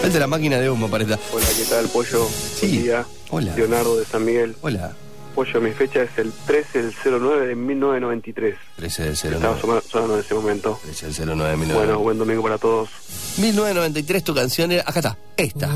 [0.06, 1.18] Falta la máquina de humo para esta.
[1.34, 2.30] Hola, ¿qué tal, Pollo?
[2.30, 2.68] Sí.
[2.68, 3.06] Buen día.
[3.32, 3.56] Hola.
[3.56, 4.56] Leonardo de San Miguel.
[4.62, 4.94] Hola.
[5.34, 8.56] Pollo, mi fecha es el 13 del 09 de 1993.
[8.76, 9.56] 13 del 09.
[9.56, 10.80] Estaba sonando en ese momento.
[10.84, 12.90] 13 del 09 de Bueno, buen domingo para todos.
[13.38, 14.84] 1993 tu canción era...
[14.86, 15.74] Acá está, esta.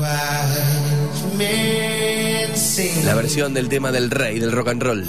[3.04, 5.04] La versión del tema del rey, del rock and roll.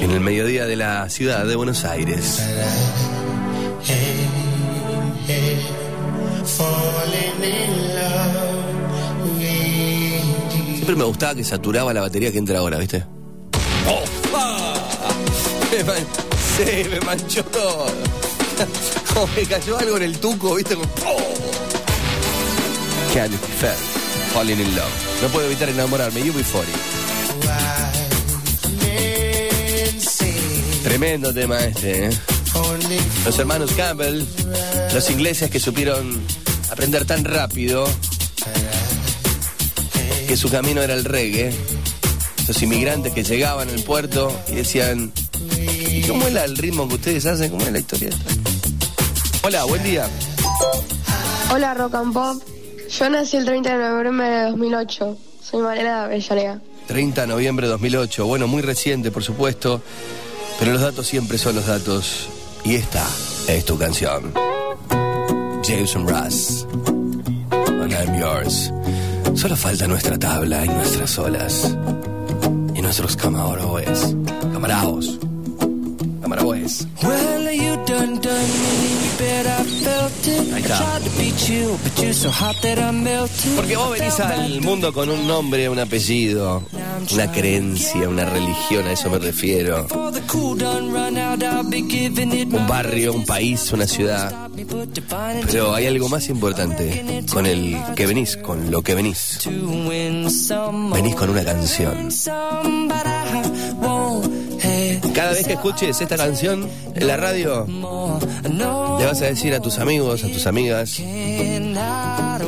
[0.00, 2.40] En el mediodía de la ciudad de Buenos Aires.
[10.74, 13.04] Siempre me gustaba que saturaba la batería que entra ahora, ¿viste?
[13.86, 14.02] ¡Oh!
[14.34, 14.74] ¡Ah!
[15.70, 16.06] Me man-
[16.56, 17.86] Sí, me manchó todo.
[19.14, 20.74] Como me cayó algo en el tuco, ¿viste?
[20.74, 21.18] Como, ¡oh!
[23.14, 23.74] Can't Fair,
[24.34, 24.88] Falling in Love.
[25.22, 26.20] No puedo evitar enamorarme.
[26.22, 26.64] UB40.
[30.82, 32.10] Tremendo tema este, ¿eh?
[33.24, 34.24] Los hermanos Campbell,
[34.94, 36.20] los ingleses que supieron
[36.70, 37.86] aprender tan rápido
[40.26, 41.52] que su camino era el reggae.
[42.46, 45.12] Los inmigrantes que llegaban al puerto y decían,
[45.90, 47.50] ¿y cómo era el ritmo que ustedes hacen?
[47.50, 48.08] ¿Cómo es la historia?
[48.08, 49.46] esta?".
[49.46, 50.08] Hola, buen día.
[51.52, 52.42] Hola Rock and Pop,
[52.98, 56.60] yo nací el 30 de noviembre de 2008, soy Mariana Avellaneda.
[56.86, 58.26] 30 de noviembre de 2008.
[58.26, 59.82] Bueno, muy reciente, por supuesto.
[60.58, 62.28] Pero los datos siempre son los datos.
[62.64, 63.06] Y esta
[63.48, 64.32] es tu canción.
[65.62, 66.66] Jason Russ.
[67.50, 68.72] And I'm yours.
[69.34, 71.76] Solo falta nuestra tabla y nuestras olas.
[72.74, 74.14] Y nuestros camaraos.
[76.20, 76.48] Camaraos.
[76.48, 76.86] Camaraos.
[77.02, 80.52] Well, you done done me, you bet I felt it.
[80.54, 80.78] Ahí está.
[80.78, 83.56] tried to beat you, but you're so hot that I melted.
[83.56, 86.62] Porque vos venís al mundo con un nombre, un apellido,
[87.12, 89.86] una creencia, una religión, a eso me refiero.
[92.50, 94.48] Un barrio, un país, una ciudad.
[95.46, 99.38] Pero hay algo más importante con el que venís, con lo que venís.
[99.46, 102.10] Venís con una canción.
[105.14, 109.78] Cada vez que escuches esta canción en la radio, le vas a decir a tus
[109.78, 111.00] amigos, a tus amigas,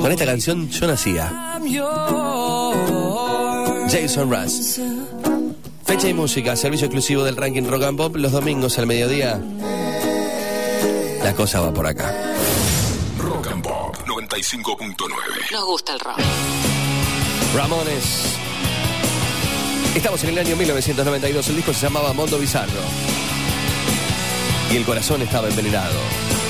[0.00, 1.30] con esta canción yo nacía.
[1.32, 1.58] Ah".
[3.90, 4.80] Jason Russ.
[5.84, 9.40] Fecha y música, servicio exclusivo del ranking Rock and Pop los domingos al mediodía.
[11.24, 12.14] La cosa va por acá.
[13.18, 14.96] Rock and Pop 95.9.
[15.50, 16.20] Nos gusta el rock.
[17.54, 18.49] Ramones.
[19.94, 22.80] Estamos en el año 1992, el disco se llamaba Mondo Bizarro.
[24.72, 25.98] Y el corazón estaba envenenado.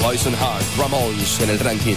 [0.03, 1.97] Poison Heart, Ramones en el ranking.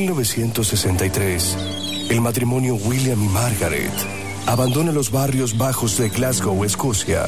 [0.00, 1.56] 1963,
[2.10, 3.92] el matrimonio William y Margaret
[4.44, 7.26] abandona los barrios bajos de Glasgow, Escocia,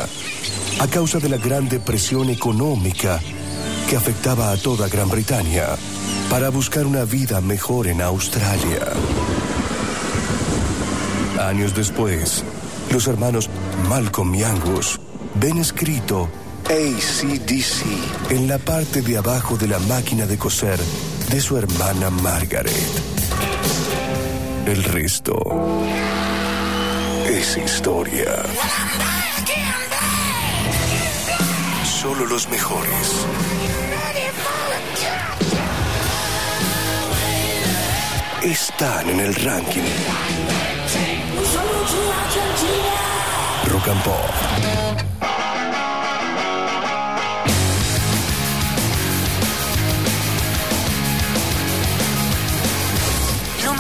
[0.80, 3.20] a causa de la gran depresión económica
[3.88, 5.76] que afectaba a toda Gran Bretaña,
[6.28, 8.80] para buscar una vida mejor en Australia.
[11.40, 12.43] Años después,
[12.93, 13.48] los hermanos
[13.88, 14.98] Malcolm y Angus
[15.36, 16.28] ven escrito
[16.64, 20.80] ACDC en la parte de abajo de la máquina de coser
[21.31, 22.73] de su hermana Margaret.
[24.66, 25.36] El resto
[27.27, 28.43] es historia.
[31.85, 33.27] Solo los mejores.
[38.43, 39.82] Están en el ranking.
[43.69, 45.15] Rock and Pop.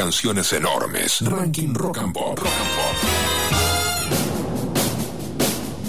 [0.00, 1.20] canciones enormes.
[1.20, 2.38] Ranking Rock and Pop.
[2.38, 2.96] Rock and Pop.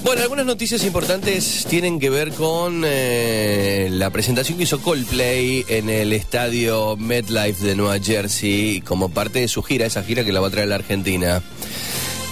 [0.03, 5.89] Bueno, algunas noticias importantes tienen que ver con eh, la presentación que hizo Coldplay en
[5.89, 10.41] el estadio MetLife de Nueva Jersey como parte de su gira, esa gira que la
[10.41, 11.41] va a traer a la Argentina.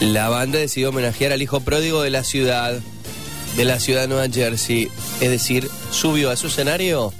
[0.01, 2.77] La banda decidió homenajear al hijo pródigo de la ciudad,
[3.55, 4.91] de la ciudad de Nueva Jersey,
[5.21, 7.13] es decir, subió a su escenario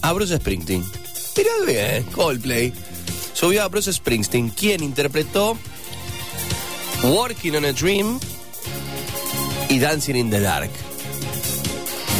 [0.00, 0.82] a Bruce Springsteen.
[1.36, 2.72] Mirá bien, Coldplay.
[3.38, 5.56] Subió a Bruce Springsteen, quien interpretó
[7.04, 8.18] Working on a Dream
[9.68, 10.70] y Dancing in the Dark.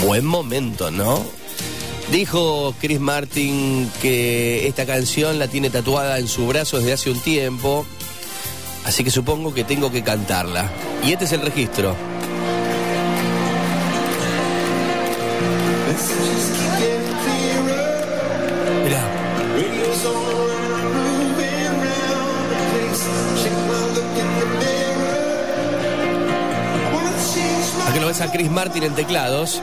[0.07, 1.21] Buen momento, ¿no?
[2.13, 7.19] Dijo Chris Martin que esta canción la tiene tatuada en su brazo desde hace un
[7.19, 7.85] tiempo,
[8.85, 10.71] así que supongo que tengo que cantarla.
[11.05, 11.97] Y este es el registro.
[18.85, 19.19] Mirá.
[28.09, 29.61] Lo ves a Chris Martin en teclados.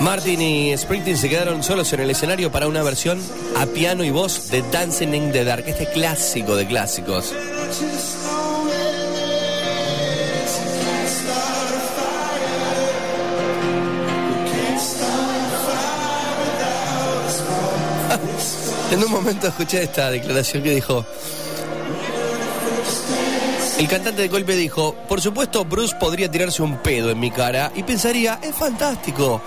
[0.00, 3.20] Martin y Springsteen se quedaron solos en el escenario para una versión
[3.58, 7.34] a piano y voz de Dancing in the Dark, este clásico de clásicos.
[18.92, 21.06] En un momento escuché esta declaración que dijo,
[23.82, 27.72] el cantante de golpe dijo, por supuesto Bruce podría tirarse un pedo en mi cara
[27.74, 29.42] y pensaría, es fantástico.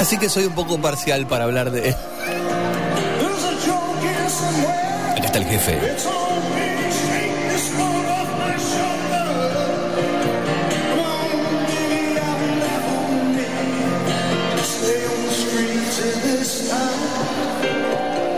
[0.00, 1.90] Así que soy un poco parcial para hablar de...
[5.12, 6.25] Acá está el jefe.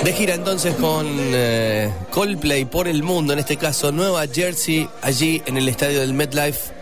[0.08, 5.42] De gira entonces con eh, Coldplay por el mundo, en este caso Nueva Jersey, allí
[5.44, 6.72] en el estadio del MetLife.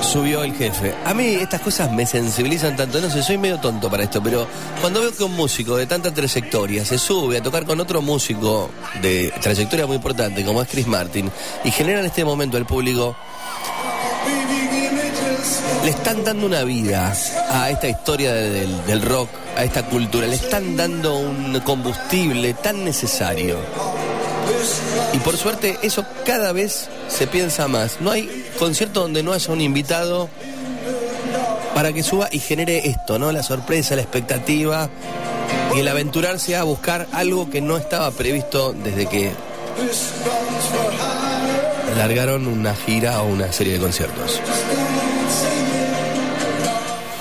[0.00, 0.94] Subió el jefe.
[1.04, 4.46] A mí estas cosas me sensibilizan tanto, no sé, soy medio tonto para esto, pero
[4.80, 8.70] cuando veo que un músico de tanta trayectoria se sube a tocar con otro músico
[9.02, 11.30] de trayectoria muy importante como es Chris Martin
[11.64, 13.14] y genera en este momento al público
[15.84, 17.12] le están dando una vida
[17.50, 22.54] a esta historia de- del, del rock, a esta cultura, le están dando un combustible
[22.54, 23.56] tan necesario.
[25.12, 27.96] Y por suerte eso cada vez se piensa más.
[28.00, 30.28] No hay concierto donde no haya un invitado
[31.74, 33.32] para que suba y genere esto, ¿no?
[33.32, 34.90] La sorpresa, la expectativa
[35.74, 39.32] y el aventurarse a buscar algo que no estaba previsto desde que
[41.96, 44.40] largaron una gira o una serie de conciertos.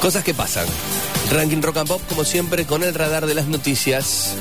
[0.01, 0.65] Cosas que pasan.
[1.31, 4.33] Ranking Rock and Pop, como siempre, con el radar de las noticias.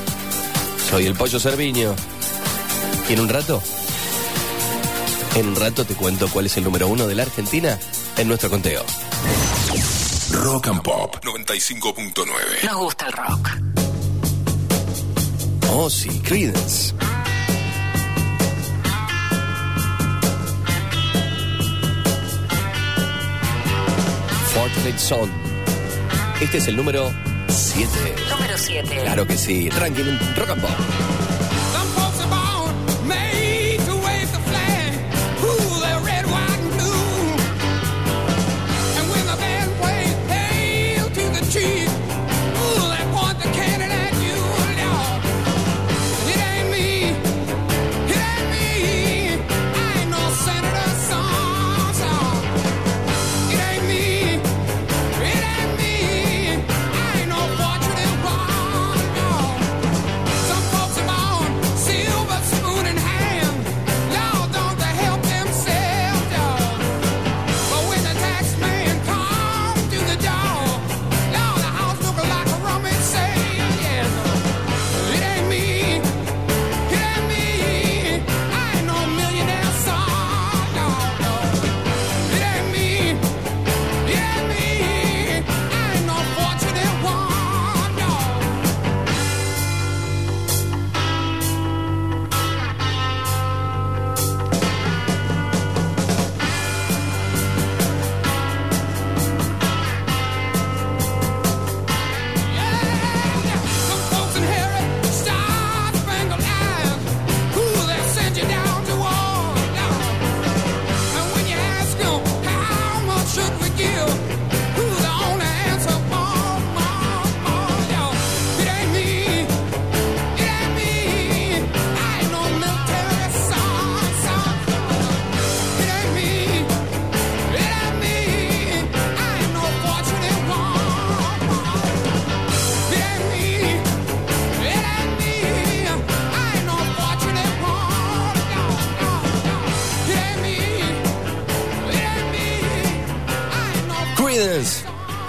[0.88, 1.94] Soy el Pollo Cerviño.
[3.08, 3.62] Y en un rato,
[5.34, 7.78] en un rato te cuento cuál es el número uno de la Argentina
[8.16, 8.84] en nuestro conteo.
[10.30, 12.64] Rock and Pop 95.9.
[12.64, 13.48] Nos gusta el rock.
[15.70, 16.94] Oh, sí, Creedence.
[24.54, 25.47] Fortunate Son.
[26.40, 27.12] Este es el número
[27.48, 27.90] 7.
[28.30, 29.00] Número 7.
[29.02, 29.68] Claro que sí.
[29.70, 31.17] Ranking Rock and Pop.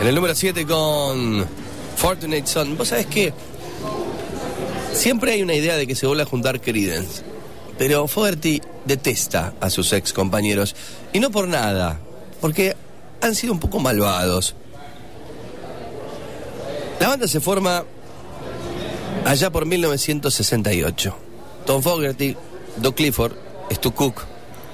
[0.09, 1.45] El número 7 con
[1.95, 2.75] Fortunate Son.
[2.75, 3.31] Vos sabés que
[4.91, 7.21] siempre hay una idea de que se vuelve a juntar Creedence.
[7.77, 10.75] Pero Fogerty detesta a sus ex compañeros.
[11.13, 11.99] Y no por nada.
[12.41, 12.75] Porque
[13.21, 14.55] han sido un poco malvados.
[16.99, 17.85] La banda se forma
[19.25, 21.15] allá por 1968.
[21.67, 22.35] Tom Fogerty,
[22.77, 23.33] Doc Clifford,
[23.71, 24.23] Stu Cook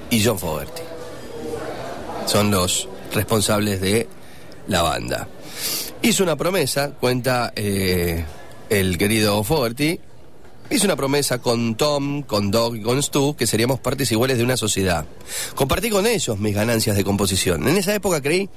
[0.08, 0.82] y John Fogerty.
[2.24, 4.08] Son los responsables de
[4.68, 5.28] la banda.
[6.02, 8.24] Hizo una promesa, cuenta eh,
[8.68, 9.98] el querido Fogerty,
[10.70, 14.44] hizo una promesa con Tom, con Doc y con Stu, que seríamos partes iguales de
[14.44, 15.06] una sociedad.
[15.54, 17.68] Compartí con ellos mis ganancias de composición.
[17.68, 18.48] En esa época creí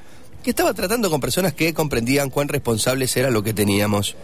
[0.43, 4.15] que estaba tratando con personas que comprendían cuán responsables era lo que teníamos.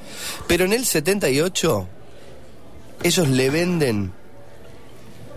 [0.48, 1.88] Pero en el 78,
[3.04, 4.14] ellos le venden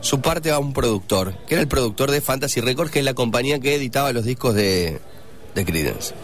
[0.00, 3.14] su parte a un productor, que era el productor de Fantasy Records, que es la
[3.14, 5.00] compañía que editaba los discos de,
[5.54, 6.14] de Creedence.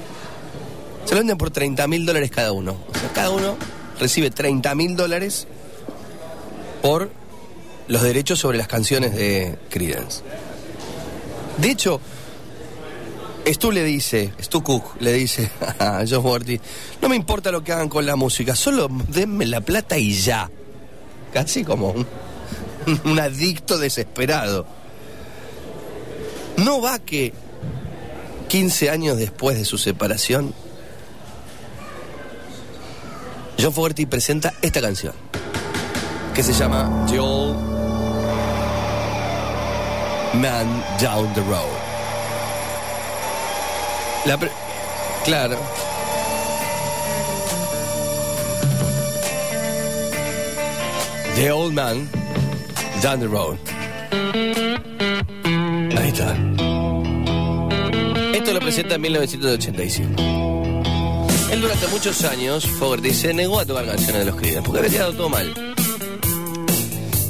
[1.04, 2.76] Se lo venden por 30 mil dólares cada uno.
[2.88, 3.56] O sea, cada uno
[4.00, 5.46] recibe 30 mil dólares
[6.82, 7.10] por
[7.88, 10.22] los derechos sobre las canciones de Creedence.
[11.58, 12.00] De hecho,
[13.46, 16.60] Stu le dice, Stu Cook le dice a John Worthy,
[17.02, 20.50] no me importa lo que hagan con la música, solo denme la plata y ya.
[21.32, 21.94] Casi como
[23.04, 24.66] un adicto desesperado.
[26.56, 27.32] No va que
[28.48, 30.54] 15 años después de su separación,
[33.58, 35.14] John Fogerty presenta esta canción,
[36.34, 37.56] que se llama The Old
[40.34, 41.70] Man Down the Road.
[44.26, 44.50] La pre-
[45.24, 45.56] claro.
[51.36, 52.08] The Old Man,
[53.02, 53.58] Down the Road.
[55.98, 56.36] Ahí está.
[58.36, 60.63] Esto lo presenta en 1985.
[61.50, 64.90] Él durante muchos años, Fogerty se negó a tocar canciones de los Creedence porque había
[64.90, 65.74] quedado todo mal.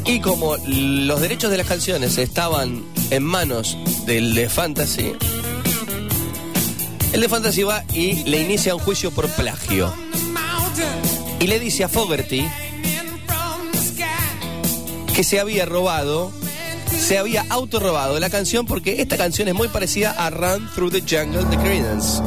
[0.06, 3.76] Y como los derechos de las canciones estaban en manos
[4.06, 5.12] del de Fantasy,
[7.12, 9.92] el de Fantasy va y le inicia un juicio por plagio.
[11.40, 12.46] Y le dice a Fogerty
[15.14, 16.32] que se había robado,
[16.98, 21.00] se había autorrobado la canción porque esta canción es muy parecida a Run Through the
[21.02, 22.20] Jungle de Creedence,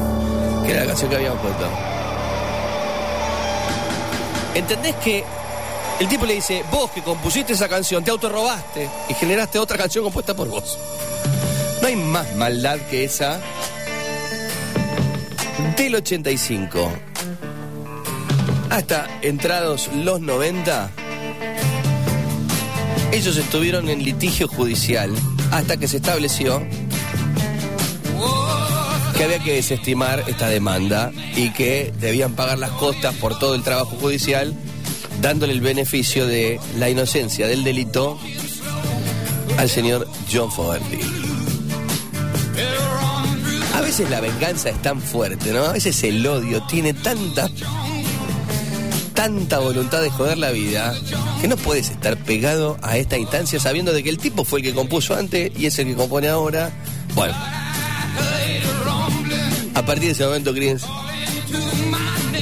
[0.71, 1.69] era la canción que habíamos puesto.
[4.55, 5.23] ¿Entendés que
[5.99, 10.03] el tipo le dice, vos que compusiste esa canción, te autorrobaste y generaste otra canción
[10.03, 10.77] compuesta por vos?
[11.81, 13.39] No hay más maldad que esa
[15.77, 16.91] del 85
[18.69, 20.91] hasta entrados los 90
[23.11, 25.11] ellos estuvieron en litigio judicial
[25.51, 26.65] hasta que se estableció
[29.17, 33.63] que había que desestimar esta demanda y que debían pagar las costas por todo el
[33.63, 34.53] trabajo judicial,
[35.21, 38.19] dándole el beneficio de la inocencia del delito
[39.57, 40.99] al señor John Fogerty.
[43.73, 45.65] A veces la venganza es tan fuerte, ¿no?
[45.65, 47.49] A veces el odio tiene tanta
[49.15, 50.93] tanta voluntad de joder la vida
[51.41, 54.65] que no puedes estar pegado a esta instancia sabiendo de que el tipo fue el
[54.65, 56.71] que compuso antes y es el que compone ahora.
[57.15, 57.33] Bueno,
[59.77, 60.87] a partir de ese momento, Creedence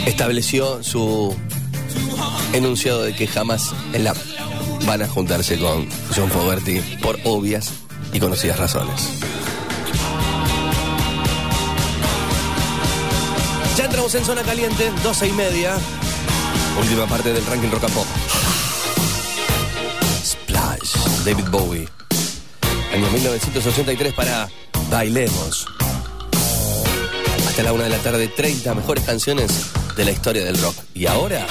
[0.05, 1.35] estableció su
[2.53, 4.15] enunciado de que jamás en la
[4.85, 7.71] van a juntarse con John Fogerty por obvias
[8.13, 8.95] y conocidas razones.
[13.75, 15.75] Ya entramos en zona caliente, 12 y media.
[16.79, 18.05] Última parte del ranking rock and pop.
[20.23, 21.89] Splash, David Bowie.
[22.93, 24.47] Año 1983 para
[24.89, 25.67] Bailemos.
[27.55, 29.49] Hasta la una de la tarde, 30 mejores canciones
[29.95, 30.75] de la historia del rock.
[30.93, 31.47] Y ahora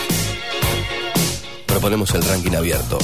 [1.66, 2.99] proponemos el ranking abierto.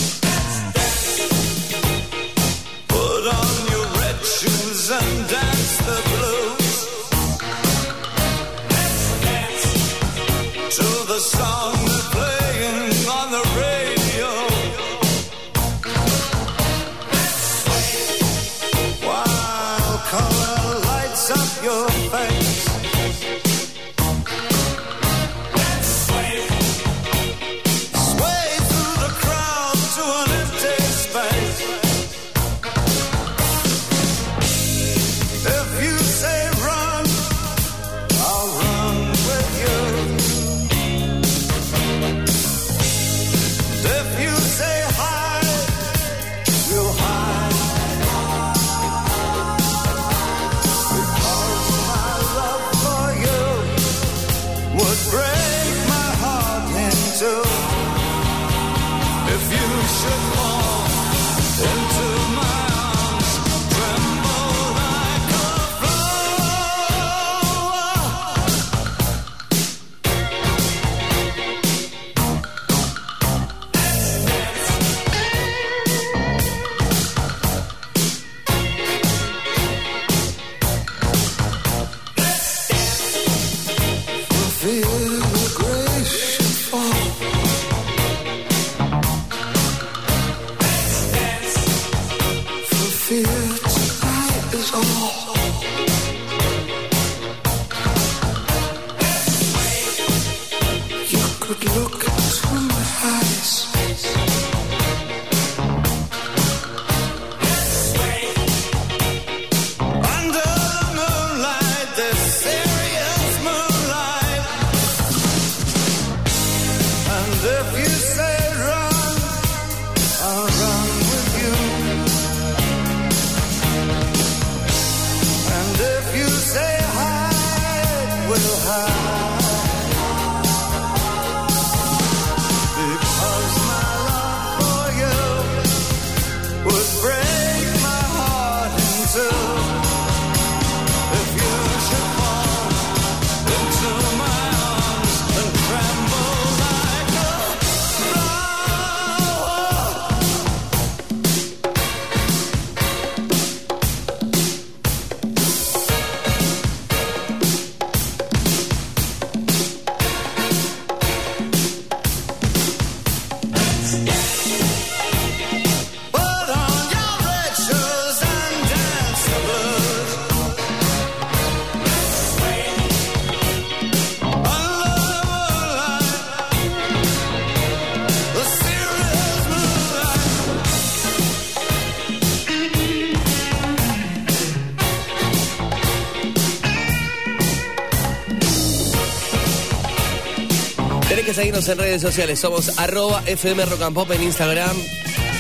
[191.41, 192.39] Seguirnos en redes sociales.
[192.39, 194.77] Somos arroba FM en Instagram.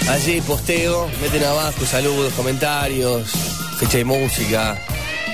[0.09, 3.31] Allí posteo, meten abajo saludos, comentarios,
[3.79, 4.81] fecha de música.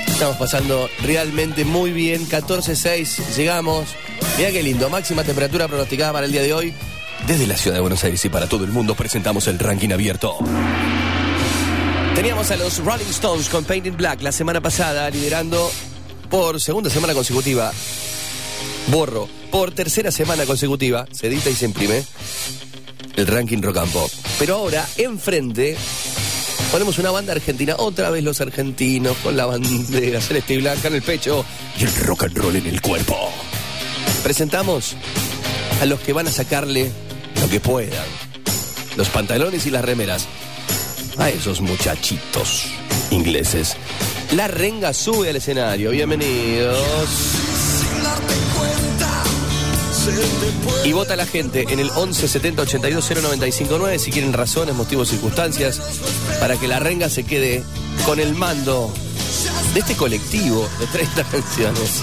[0.08, 2.28] Estamos pasando realmente muy bien.
[2.28, 3.90] 14.6, llegamos.
[4.38, 4.90] Mira qué lindo.
[4.90, 6.74] Máxima temperatura pronosticada para el día de hoy.
[7.28, 10.36] Desde la ciudad de Buenos Aires y para todo el mundo presentamos el ranking abierto.
[12.16, 15.70] Teníamos a los Rolling Stones con Painted Black la semana pasada, liderando
[16.28, 17.70] por segunda semana consecutiva.
[18.88, 22.04] Borro, por tercera semana consecutiva, se edita y se imprime
[23.16, 24.10] el ranking rock and pop.
[24.38, 25.78] Pero ahora, enfrente,
[26.70, 30.96] ponemos una banda argentina, otra vez los argentinos, con la bandera celeste y blanca en
[30.96, 31.42] el pecho
[31.80, 33.16] y el rock and roll en el cuerpo.
[34.22, 34.94] Presentamos
[35.80, 36.92] a los que van a sacarle
[37.40, 38.06] lo que puedan.
[38.98, 40.26] Los pantalones y las remeras.
[41.16, 42.66] A esos muchachitos
[43.10, 43.74] ingleses.
[44.32, 45.92] La renga sube al escenario.
[45.92, 47.35] Bienvenidos.
[50.84, 55.80] Y vota la gente en el 11 70 82 0959 si quieren razones, motivos, circunstancias
[56.40, 57.64] para que la renga se quede
[58.04, 58.92] con el mando
[59.74, 62.02] de este colectivo de 30 canciones.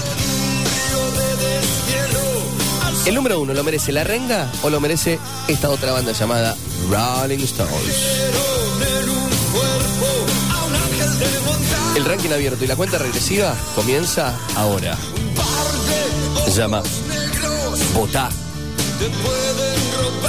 [3.06, 6.56] ¿El número uno lo merece la renga o lo merece esta otra banda llamada
[6.90, 8.24] Rolling Stones?
[11.96, 14.96] El ranking abierto y la cuenta regresiva comienza ahora.
[16.54, 16.82] Llama,
[17.94, 18.28] votá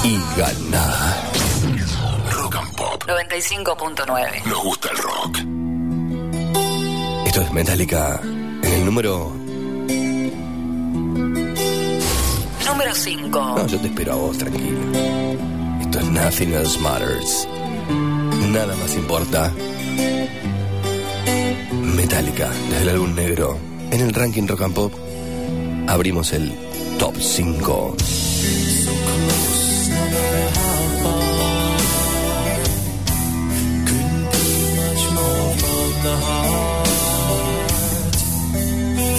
[0.03, 1.15] y gana.
[2.31, 3.03] Rock and Pop.
[3.05, 4.45] 95.9.
[4.45, 5.37] Nos gusta el rock.
[7.27, 9.31] Esto es Metallica en el número...
[12.65, 13.39] Número 5.
[13.39, 14.79] No, yo te espero a vos, tranquilo.
[15.81, 17.47] Esto es Nothing Else Matters.
[18.49, 19.51] Nada más importa.
[21.95, 23.57] Metallica, desde el álbum negro.
[23.91, 25.04] En el ranking Rock and Pop
[25.95, 26.51] abrimos el
[26.99, 27.95] top 5.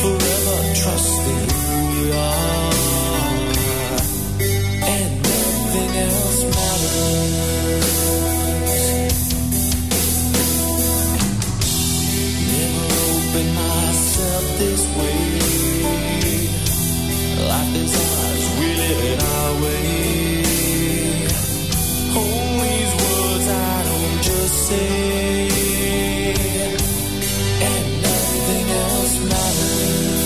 [0.01, 1.43] Forever trusting
[1.93, 2.46] we are,
[27.69, 30.23] and nothing else matters.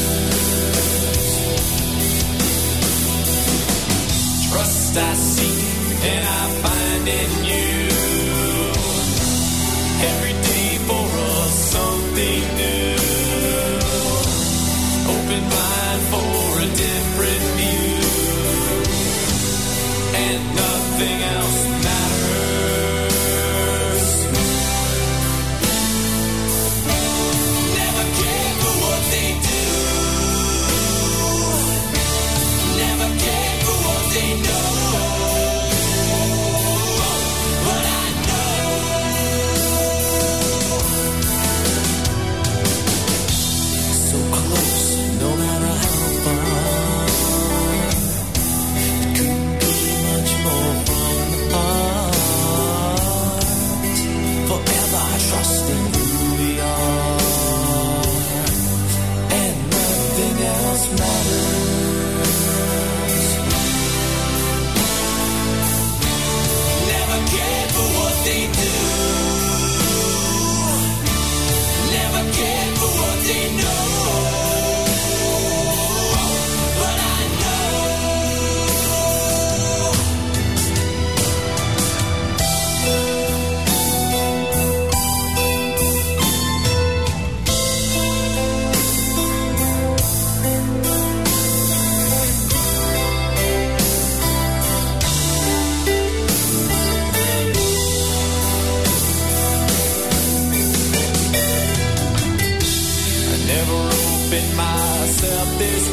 [4.49, 7.40] Trust I seek and I find in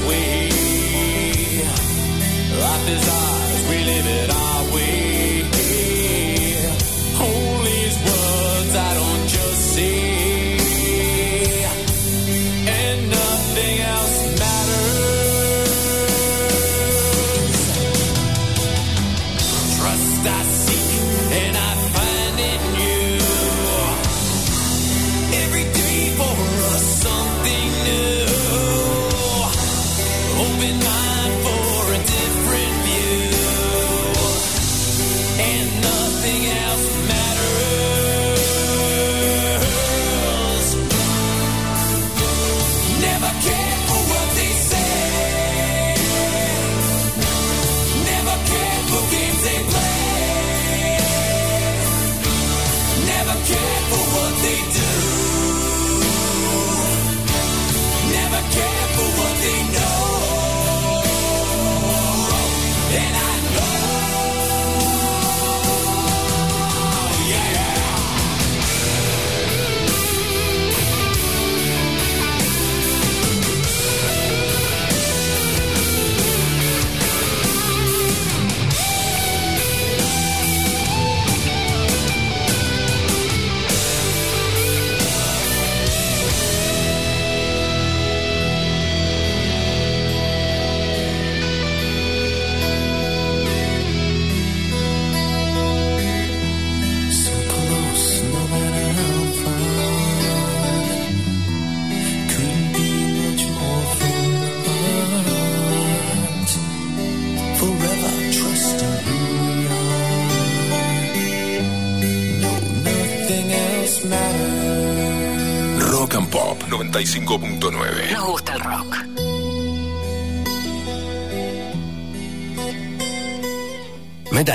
[0.07, 0.49] way.
[2.63, 4.36] Life is ours, we live it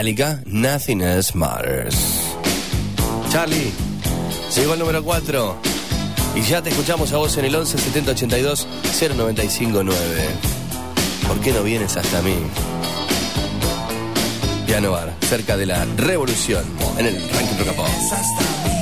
[0.02, 1.96] Metallica, Nothing Else Matters.
[3.30, 3.70] Charlie,
[4.56, 5.56] llegó el número 4.
[6.34, 8.66] Y ya te escuchamos a vos en el 11 70 82
[8.98, 9.94] 0959.
[11.28, 12.34] ¿Por qué no vienes hasta mí?
[14.66, 16.64] Piano Bar, cerca de la revolución,
[16.98, 18.81] en el ranking rock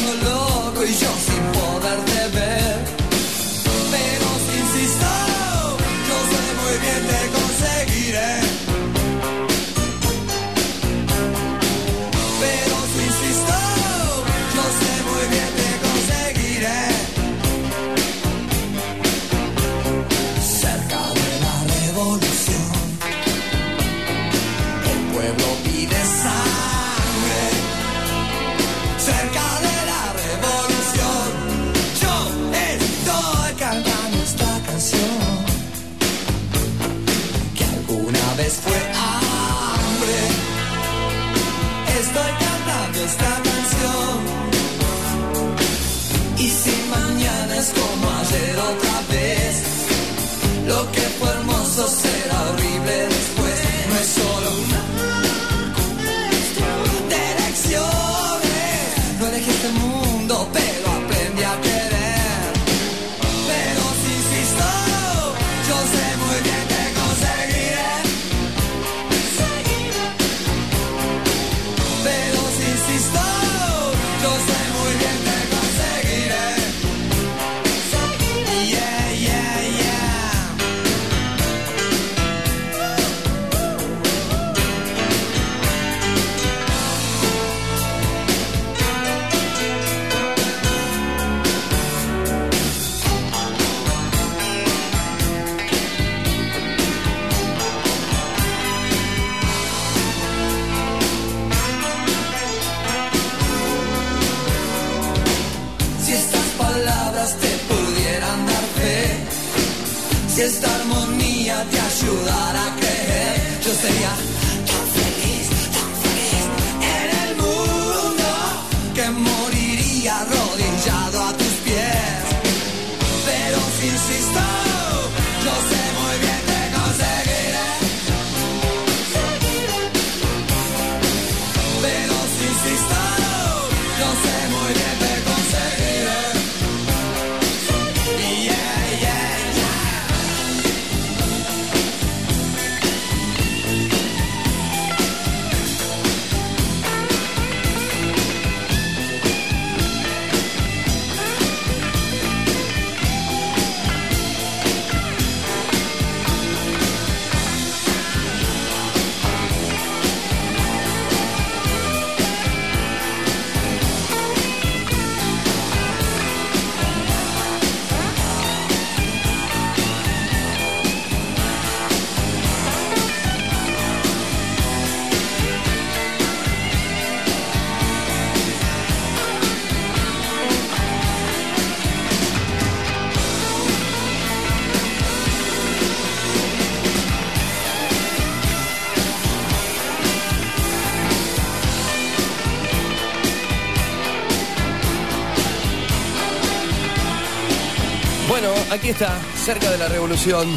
[198.81, 200.47] aquí está, cerca de la revolución.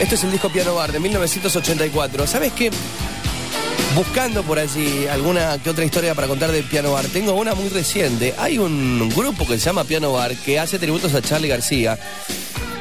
[0.00, 2.26] Este es el disco Piano Bar de 1984.
[2.26, 2.70] ¿Sabes qué?
[3.94, 7.68] Buscando por allí alguna que otra historia para contar de Piano Bar, tengo una muy
[7.68, 8.34] reciente.
[8.38, 11.98] Hay un grupo que se llama Piano Bar que hace tributos a Charlie García.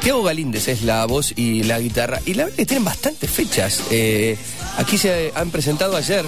[0.02, 2.22] Tiago Galíndez es la voz y la guitarra.
[2.26, 3.84] Y la verdad que tienen bastantes fechas.
[3.92, 4.38] Eh,
[4.78, 6.26] aquí se han presentado ayer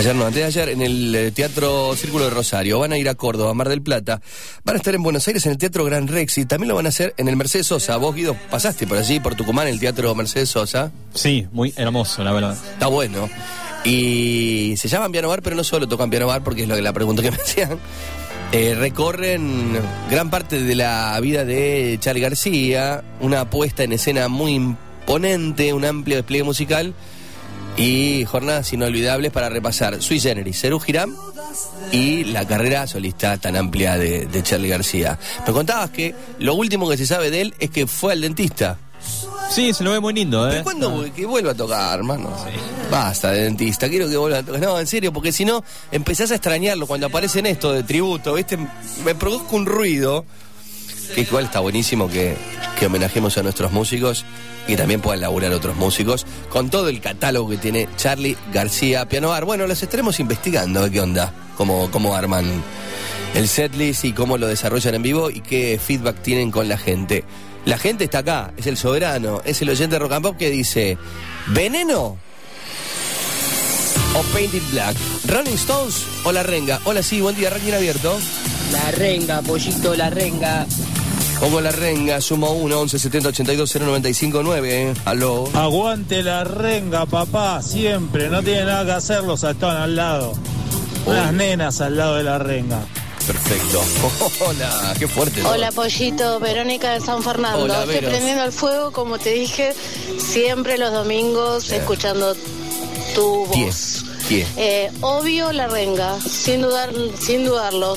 [0.00, 2.78] Ayer no, antes de ayer, en el eh, Teatro Círculo de Rosario.
[2.78, 4.22] Van a ir a Córdoba, Mar del Plata.
[4.70, 6.86] Van a estar en Buenos Aires en el Teatro Gran Rex y también lo van
[6.86, 7.96] a hacer en el Mercedes Sosa.
[7.96, 10.92] Vos, Guido, pasaste por allí, por Tucumán, el Teatro Mercedes Sosa.
[11.12, 12.56] Sí, muy hermoso, la verdad.
[12.74, 13.28] Está bueno.
[13.84, 16.82] Y se llaman piano bar, pero no solo tocan piano bar, porque es lo que
[16.82, 17.80] la pregunta que me hacían.
[18.52, 19.76] Eh, recorren
[20.08, 25.84] gran parte de la vida de Charlie García, una puesta en escena muy imponente, un
[25.84, 26.94] amplio despliegue musical
[27.76, 31.12] y jornadas inolvidables para repasar Sui Generis, Serú Girán
[31.92, 35.18] y la carrera solista tan amplia de, de Charlie García.
[35.46, 38.78] Me contabas que lo último que se sabe de él es que fue al dentista.
[39.50, 40.52] Sí, se lo ve muy lindo, ¿eh?
[40.52, 42.30] ¿Pero cuándo que vuelva a tocar, hermano?
[42.88, 44.60] Basta de dentista, quiero que vuelva a tocar.
[44.60, 48.56] No, en serio, porque si no, empezás a extrañarlo cuando aparecen esto de tributo, ¿viste?
[49.04, 50.24] Me produzco un ruido,
[51.14, 52.36] que igual está buenísimo que,
[52.78, 54.24] que homenajemos a nuestros músicos
[54.66, 59.28] y también puedan laburar otros músicos con todo el catálogo que tiene Charlie García Piano
[59.28, 59.44] Bar.
[59.44, 62.62] Bueno, los estaremos investigando, qué onda, cómo, cómo arman
[63.34, 67.24] el setlist y cómo lo desarrollan en vivo y qué feedback tienen con la gente.
[67.64, 70.50] La gente está acá, es el soberano, es el oyente de Rock and Pop que
[70.50, 70.96] dice,
[71.48, 72.16] ¿veneno?
[74.14, 74.96] O Painted Black.
[75.26, 76.80] Rolling Stones o La Renga.
[76.84, 78.18] Hola, sí, buen día, ranking abierto.
[78.72, 80.66] La renga, pollito, la renga.
[81.40, 84.94] Pongo La Renga, sumo 1, 11 70 82 095 9.
[85.06, 85.48] Aló.
[85.54, 88.28] Aguante la renga, papá, siempre.
[88.28, 90.34] No tiene nada que hacer los saltón al lado.
[91.06, 92.80] Unas nenas al lado de la renga.
[93.26, 93.82] Perfecto.
[94.46, 95.42] Hola, qué fuerte.
[95.42, 95.50] ¿no?
[95.50, 97.64] Hola Pollito, Verónica de San Fernando.
[97.64, 98.10] Hola, Estoy Veros.
[98.10, 99.72] prendiendo el fuego, como te dije,
[100.18, 102.34] siempre los domingos escuchando
[103.14, 104.04] tu voz.
[104.28, 104.44] ¿Quién?
[104.44, 104.46] ¿Quién?
[104.58, 107.94] Eh, obvio la renga, sin dudar, sin dudarlo.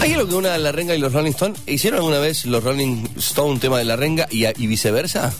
[0.00, 1.60] ¿Hay algo que una de La Renga y los Rolling Stones?
[1.66, 5.32] ¿Hicieron alguna vez los Rolling Stones un tema de La Renga y, y viceversa?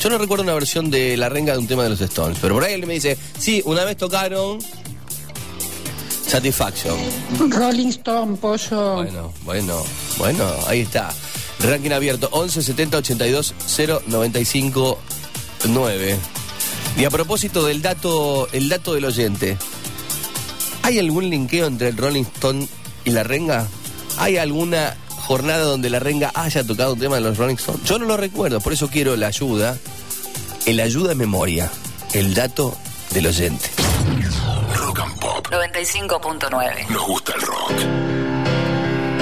[0.00, 2.54] Yo no recuerdo una versión de La Renga de un tema de los Stones, pero
[2.54, 4.58] por ahí él me dice, sí, una vez tocaron
[6.26, 6.96] Satisfaction.
[7.50, 8.96] Rolling Stone, pollo.
[8.96, 9.84] Bueno, bueno,
[10.18, 11.12] bueno, ahí está.
[11.60, 14.98] Ranking abierto, 11 70 82 0 95
[15.68, 16.18] 9.
[16.98, 19.56] Y a propósito del dato, el dato del oyente,
[20.82, 22.68] ¿hay algún linkeo entre el Rolling Stone
[23.04, 23.66] y la renga?
[24.18, 24.96] ¿Hay alguna
[25.26, 27.84] jornada donde la renga haya tocado un tema de los Rolling Stones?
[27.84, 29.76] Yo no lo recuerdo, por eso quiero la ayuda,
[30.66, 31.70] el ayuda de memoria,
[32.12, 32.76] el dato
[33.10, 33.70] del oyente.
[34.74, 35.46] Rock and Pop.
[35.48, 36.88] 95.9.
[36.88, 37.72] Nos gusta el rock.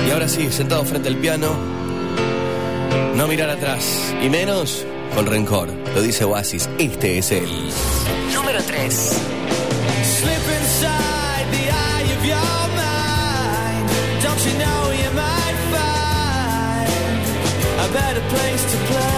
[0.07, 1.55] Y ahora sí, sentado frente al piano,
[3.15, 3.85] no mirar atrás,
[4.23, 4.85] y menos
[5.15, 5.69] con rencor.
[5.95, 7.49] Lo dice Oasis, este es el...
[8.33, 8.95] Número 3.
[10.03, 11.18] Slip inside
[14.41, 17.23] You know you might find
[17.85, 19.18] a better place to play?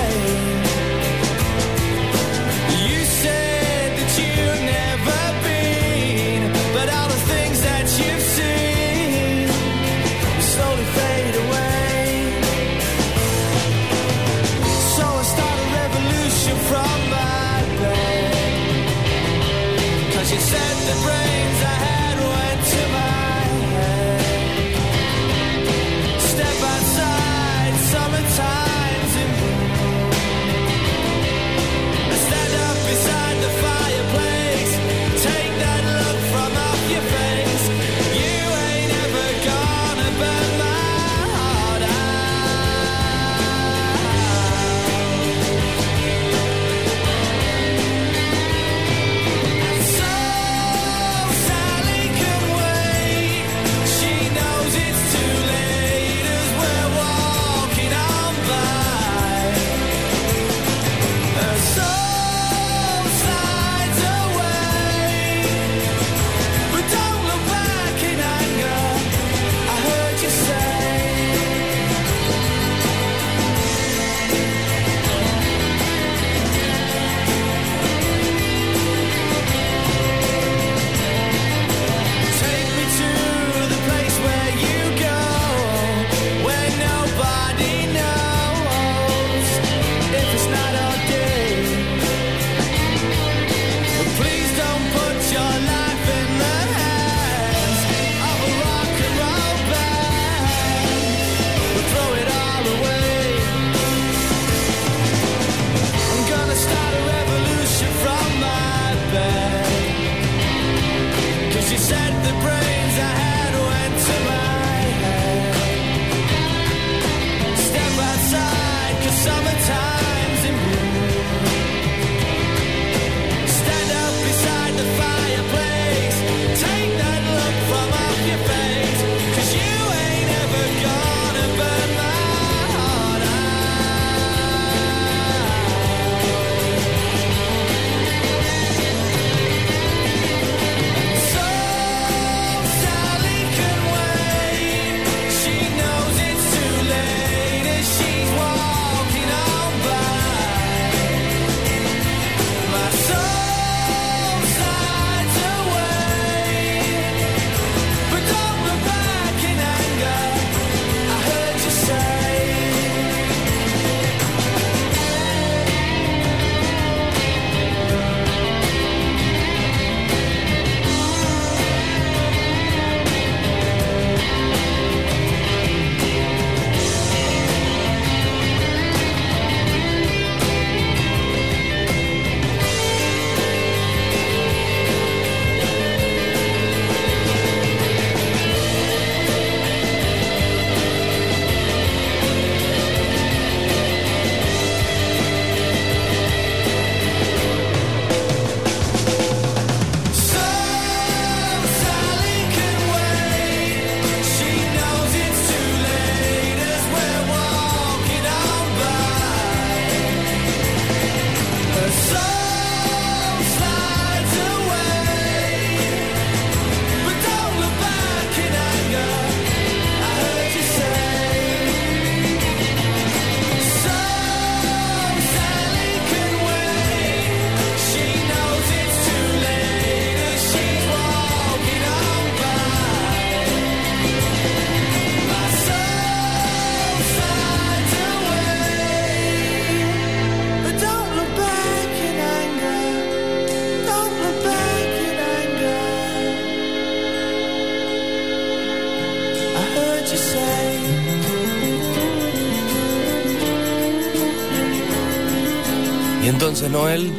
[256.70, 257.12] Noel.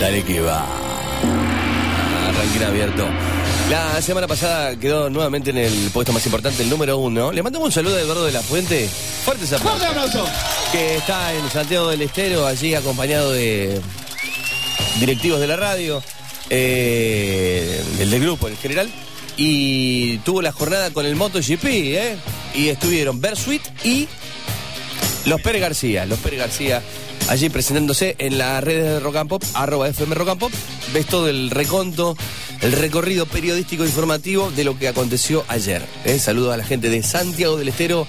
[0.00, 0.66] Dale que va.
[2.28, 3.06] Arranquín abierto.
[3.70, 7.32] La semana pasada quedó nuevamente en el puesto más importante, el número uno.
[7.32, 8.88] Le mandamos un saludo a Eduardo de la Fuente.
[9.24, 9.80] Fuertes aplausos.
[9.80, 10.28] ¡Fuerte aplauso!
[10.72, 13.80] Que está en Santiago del Estero, allí acompañado de
[15.00, 16.02] directivos de la radio,
[16.50, 18.90] eh, el del grupo en general.
[19.44, 22.16] Y tuvo la jornada con el MotoGP, ¿eh?
[22.54, 24.06] Y estuvieron Bersuit y
[25.24, 26.06] los Pérez García.
[26.06, 26.80] Los Pérez García
[27.28, 30.52] allí presentándose en las redes de Rock and Pop, arroba FM Rock and Pop.
[30.94, 32.16] Ves todo el reconto,
[32.60, 35.82] el recorrido periodístico informativo de lo que aconteció ayer.
[36.04, 36.20] ¿eh?
[36.20, 38.06] Saludo a la gente de Santiago del Estero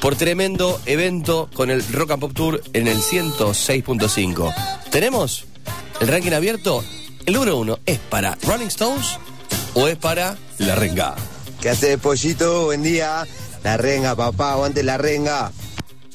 [0.00, 4.52] por tremendo evento con el Rock and Pop Tour en el 106.5.
[4.90, 5.44] ¿Tenemos
[6.00, 6.82] el ranking abierto?
[7.26, 9.18] El número uno es para Rolling Stones
[9.74, 11.14] o es para La Renga.
[11.60, 12.66] ¿Qué haces, pollito?
[12.66, 13.26] Buen día.
[13.62, 15.50] La renga, papá, aguante la renga.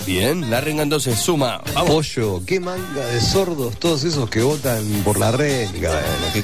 [0.06, 1.62] Bien, La Renga entonces suma.
[1.74, 1.90] Vamos.
[1.92, 5.92] Pollo, qué manga de sordos todos esos que votan por la renga.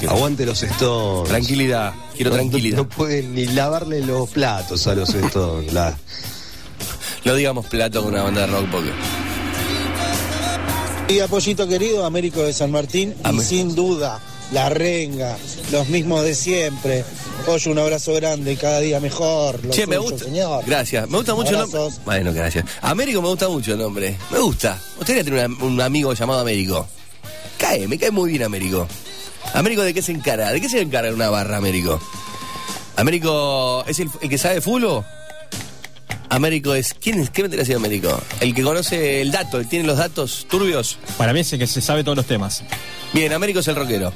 [0.10, 1.30] Aguante los Stones.
[1.30, 2.78] Tranquilidad, quiero No- tranquilidad.
[2.78, 5.72] No, pueden ni lavarle los platos a los Stones.
[5.72, 5.96] la-
[7.24, 8.92] No digamos plato con una banda de rock porque.
[11.08, 14.20] Y apoyito querido, Américo de San Martín, y sin duda,
[14.52, 15.38] la renga,
[15.72, 17.06] los mismos de siempre.
[17.46, 19.64] Pollo, un abrazo grande, cada día mejor.
[19.64, 20.26] Lo Che, me suyo, gusta.
[20.26, 20.64] señor.
[20.66, 21.08] Gracias.
[21.10, 21.80] Me gusta mucho el nombre.
[21.80, 22.02] Abrazos.
[22.06, 22.66] Bueno, gracias.
[22.82, 24.18] Américo me gusta mucho el nombre.
[24.32, 24.80] Me gusta.
[24.94, 26.88] Me gustaría tener una- un amigo llamado Américo.
[27.58, 28.88] Cae, me cae muy bien Américo.
[29.54, 30.52] Américo, ¿de qué se encarga?
[30.52, 32.00] ¿De qué se encarga en una barra, Américo?
[32.96, 35.06] Américo, ¿es el, el que sabe fulo?
[36.36, 36.94] Américo es.
[36.94, 37.30] ¿Quién es?
[37.30, 38.22] ¿Qué vendría siendo Américo?
[38.42, 40.98] El que conoce el dato, el tiene los datos turbios.
[41.18, 42.62] Para mí es el que se sabe todos los temas.
[43.14, 44.12] Bien, Américo es el rockero.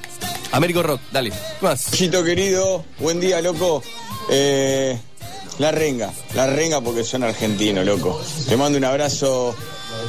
[0.51, 1.29] Américo Rock, dale.
[1.29, 1.83] ¿Qué más?
[1.83, 3.81] Pollito querido, buen día, loco.
[4.29, 4.99] Eh,
[5.59, 8.21] la renga, la renga porque son argentinos, loco.
[8.49, 9.55] Te mando un abrazo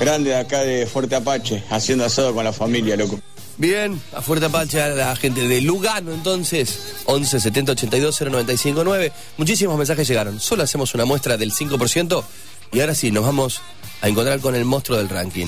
[0.01, 3.21] grande de acá de Fuerte Apache, haciendo asado con la familia, loco.
[3.61, 9.13] Bien, a fuerte apache a la gente de Lugano entonces, 11 70 82 095 9.
[9.37, 12.25] Muchísimos mensajes llegaron, solo hacemos una muestra del 5%
[12.73, 13.61] y ahora sí, nos vamos
[14.01, 15.45] a encontrar con el monstruo del ranking.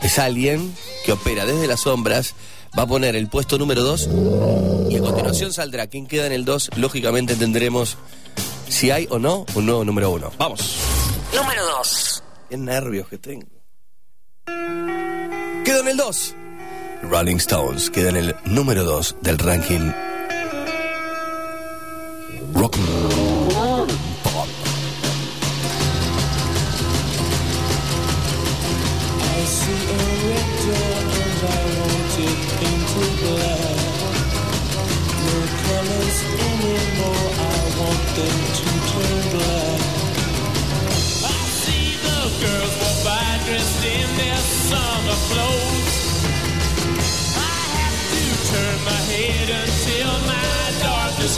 [0.00, 0.74] Es alguien
[1.04, 2.34] que opera desde las sombras,
[2.78, 4.08] va a poner el puesto número 2
[4.88, 7.98] y a continuación saldrá quien queda en el 2, lógicamente tendremos
[8.70, 10.32] si hay o no un nuevo número 1.
[10.38, 10.76] Vamos.
[11.36, 12.22] Número 2.
[12.48, 13.48] Qué nervios que tengo.
[15.62, 16.36] Quedó en el 2.
[17.02, 19.92] Rolling Stones queda en el número 2 del ranking.
[22.54, 24.48] Rock Pop.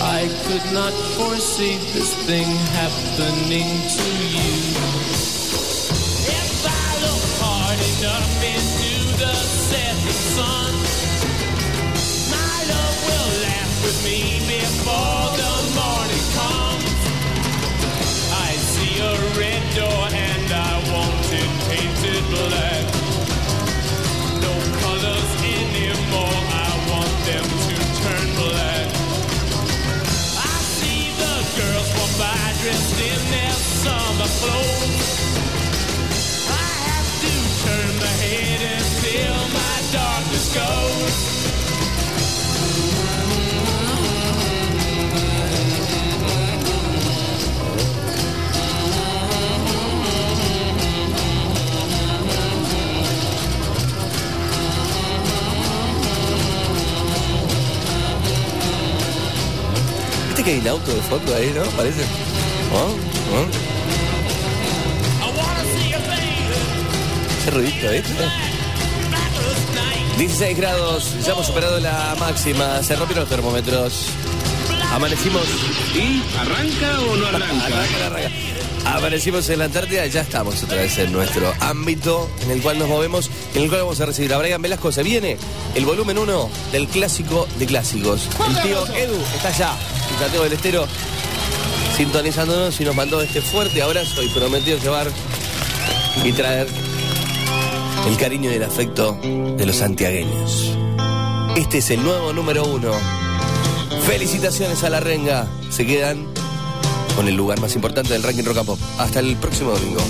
[0.00, 4.52] I could not foresee this thing happening to you.
[6.28, 10.15] If I look hard enough into the setting
[60.66, 61.62] un auto de fondo ahí, no?
[61.76, 62.02] Parece.
[62.72, 62.96] ¿Oh?
[63.34, 63.46] ¿Oh?
[67.40, 68.02] Ese ruidito, ¿eh?
[70.18, 74.06] 16 grados, ya hemos superado la máxima, se rompieron los termómetros.
[74.92, 75.44] Amanecimos.
[75.94, 77.66] ¿Y arranca o no arranca?
[78.86, 82.88] Arranca, en la Antártida, ya estamos otra vez en nuestro ámbito en el cual nos
[82.88, 84.92] movemos, en el cual vamos a recibir a Brian Velasco.
[84.92, 85.36] Se viene
[85.74, 88.28] el volumen 1 del clásico de clásicos.
[88.48, 89.72] El tío Edu está allá,
[90.18, 90.86] Santiago del Estero,
[91.96, 95.08] sintonizándonos y nos mandó este fuerte abrazo y prometió llevar
[96.24, 96.66] y traer
[98.08, 100.76] el cariño y el afecto de los santiagueños.
[101.56, 102.92] Este es el nuevo número uno.
[104.06, 105.46] Felicitaciones a la renga.
[105.70, 106.26] Se quedan
[107.14, 108.78] con el lugar más importante del ranking rock and pop.
[108.98, 110.00] Hasta el próximo domingo.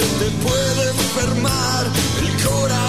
[0.00, 1.86] Te puede enfermar.
[2.20, 2.85] El corazón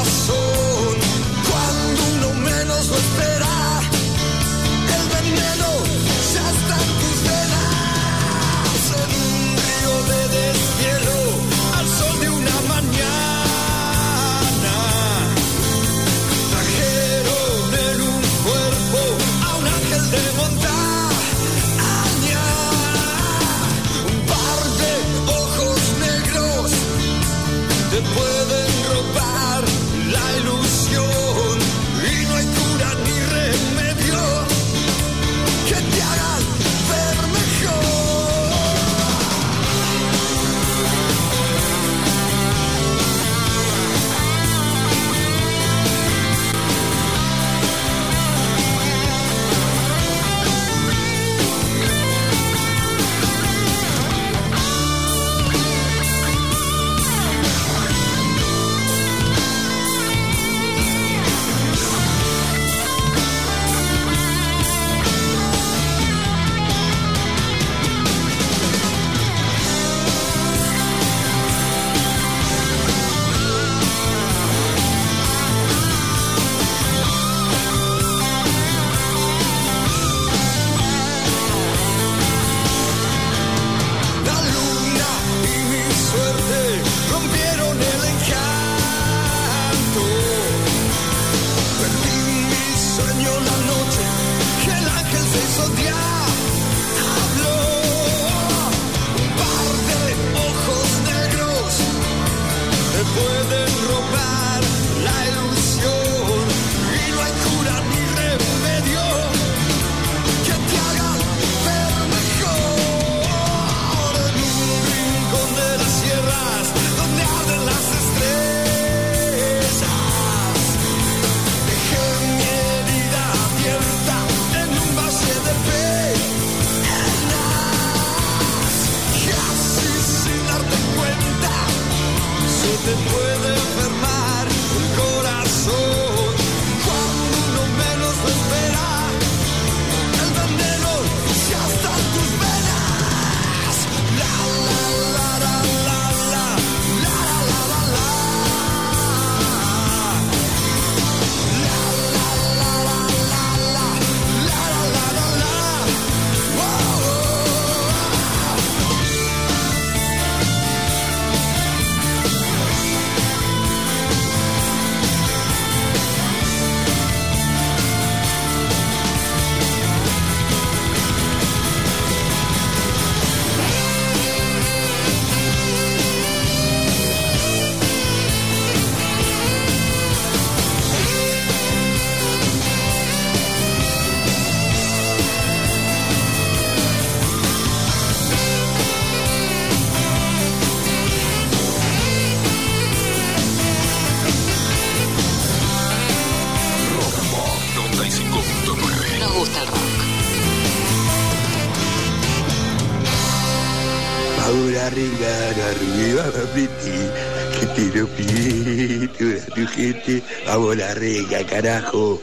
[210.78, 212.22] la rega, carajo.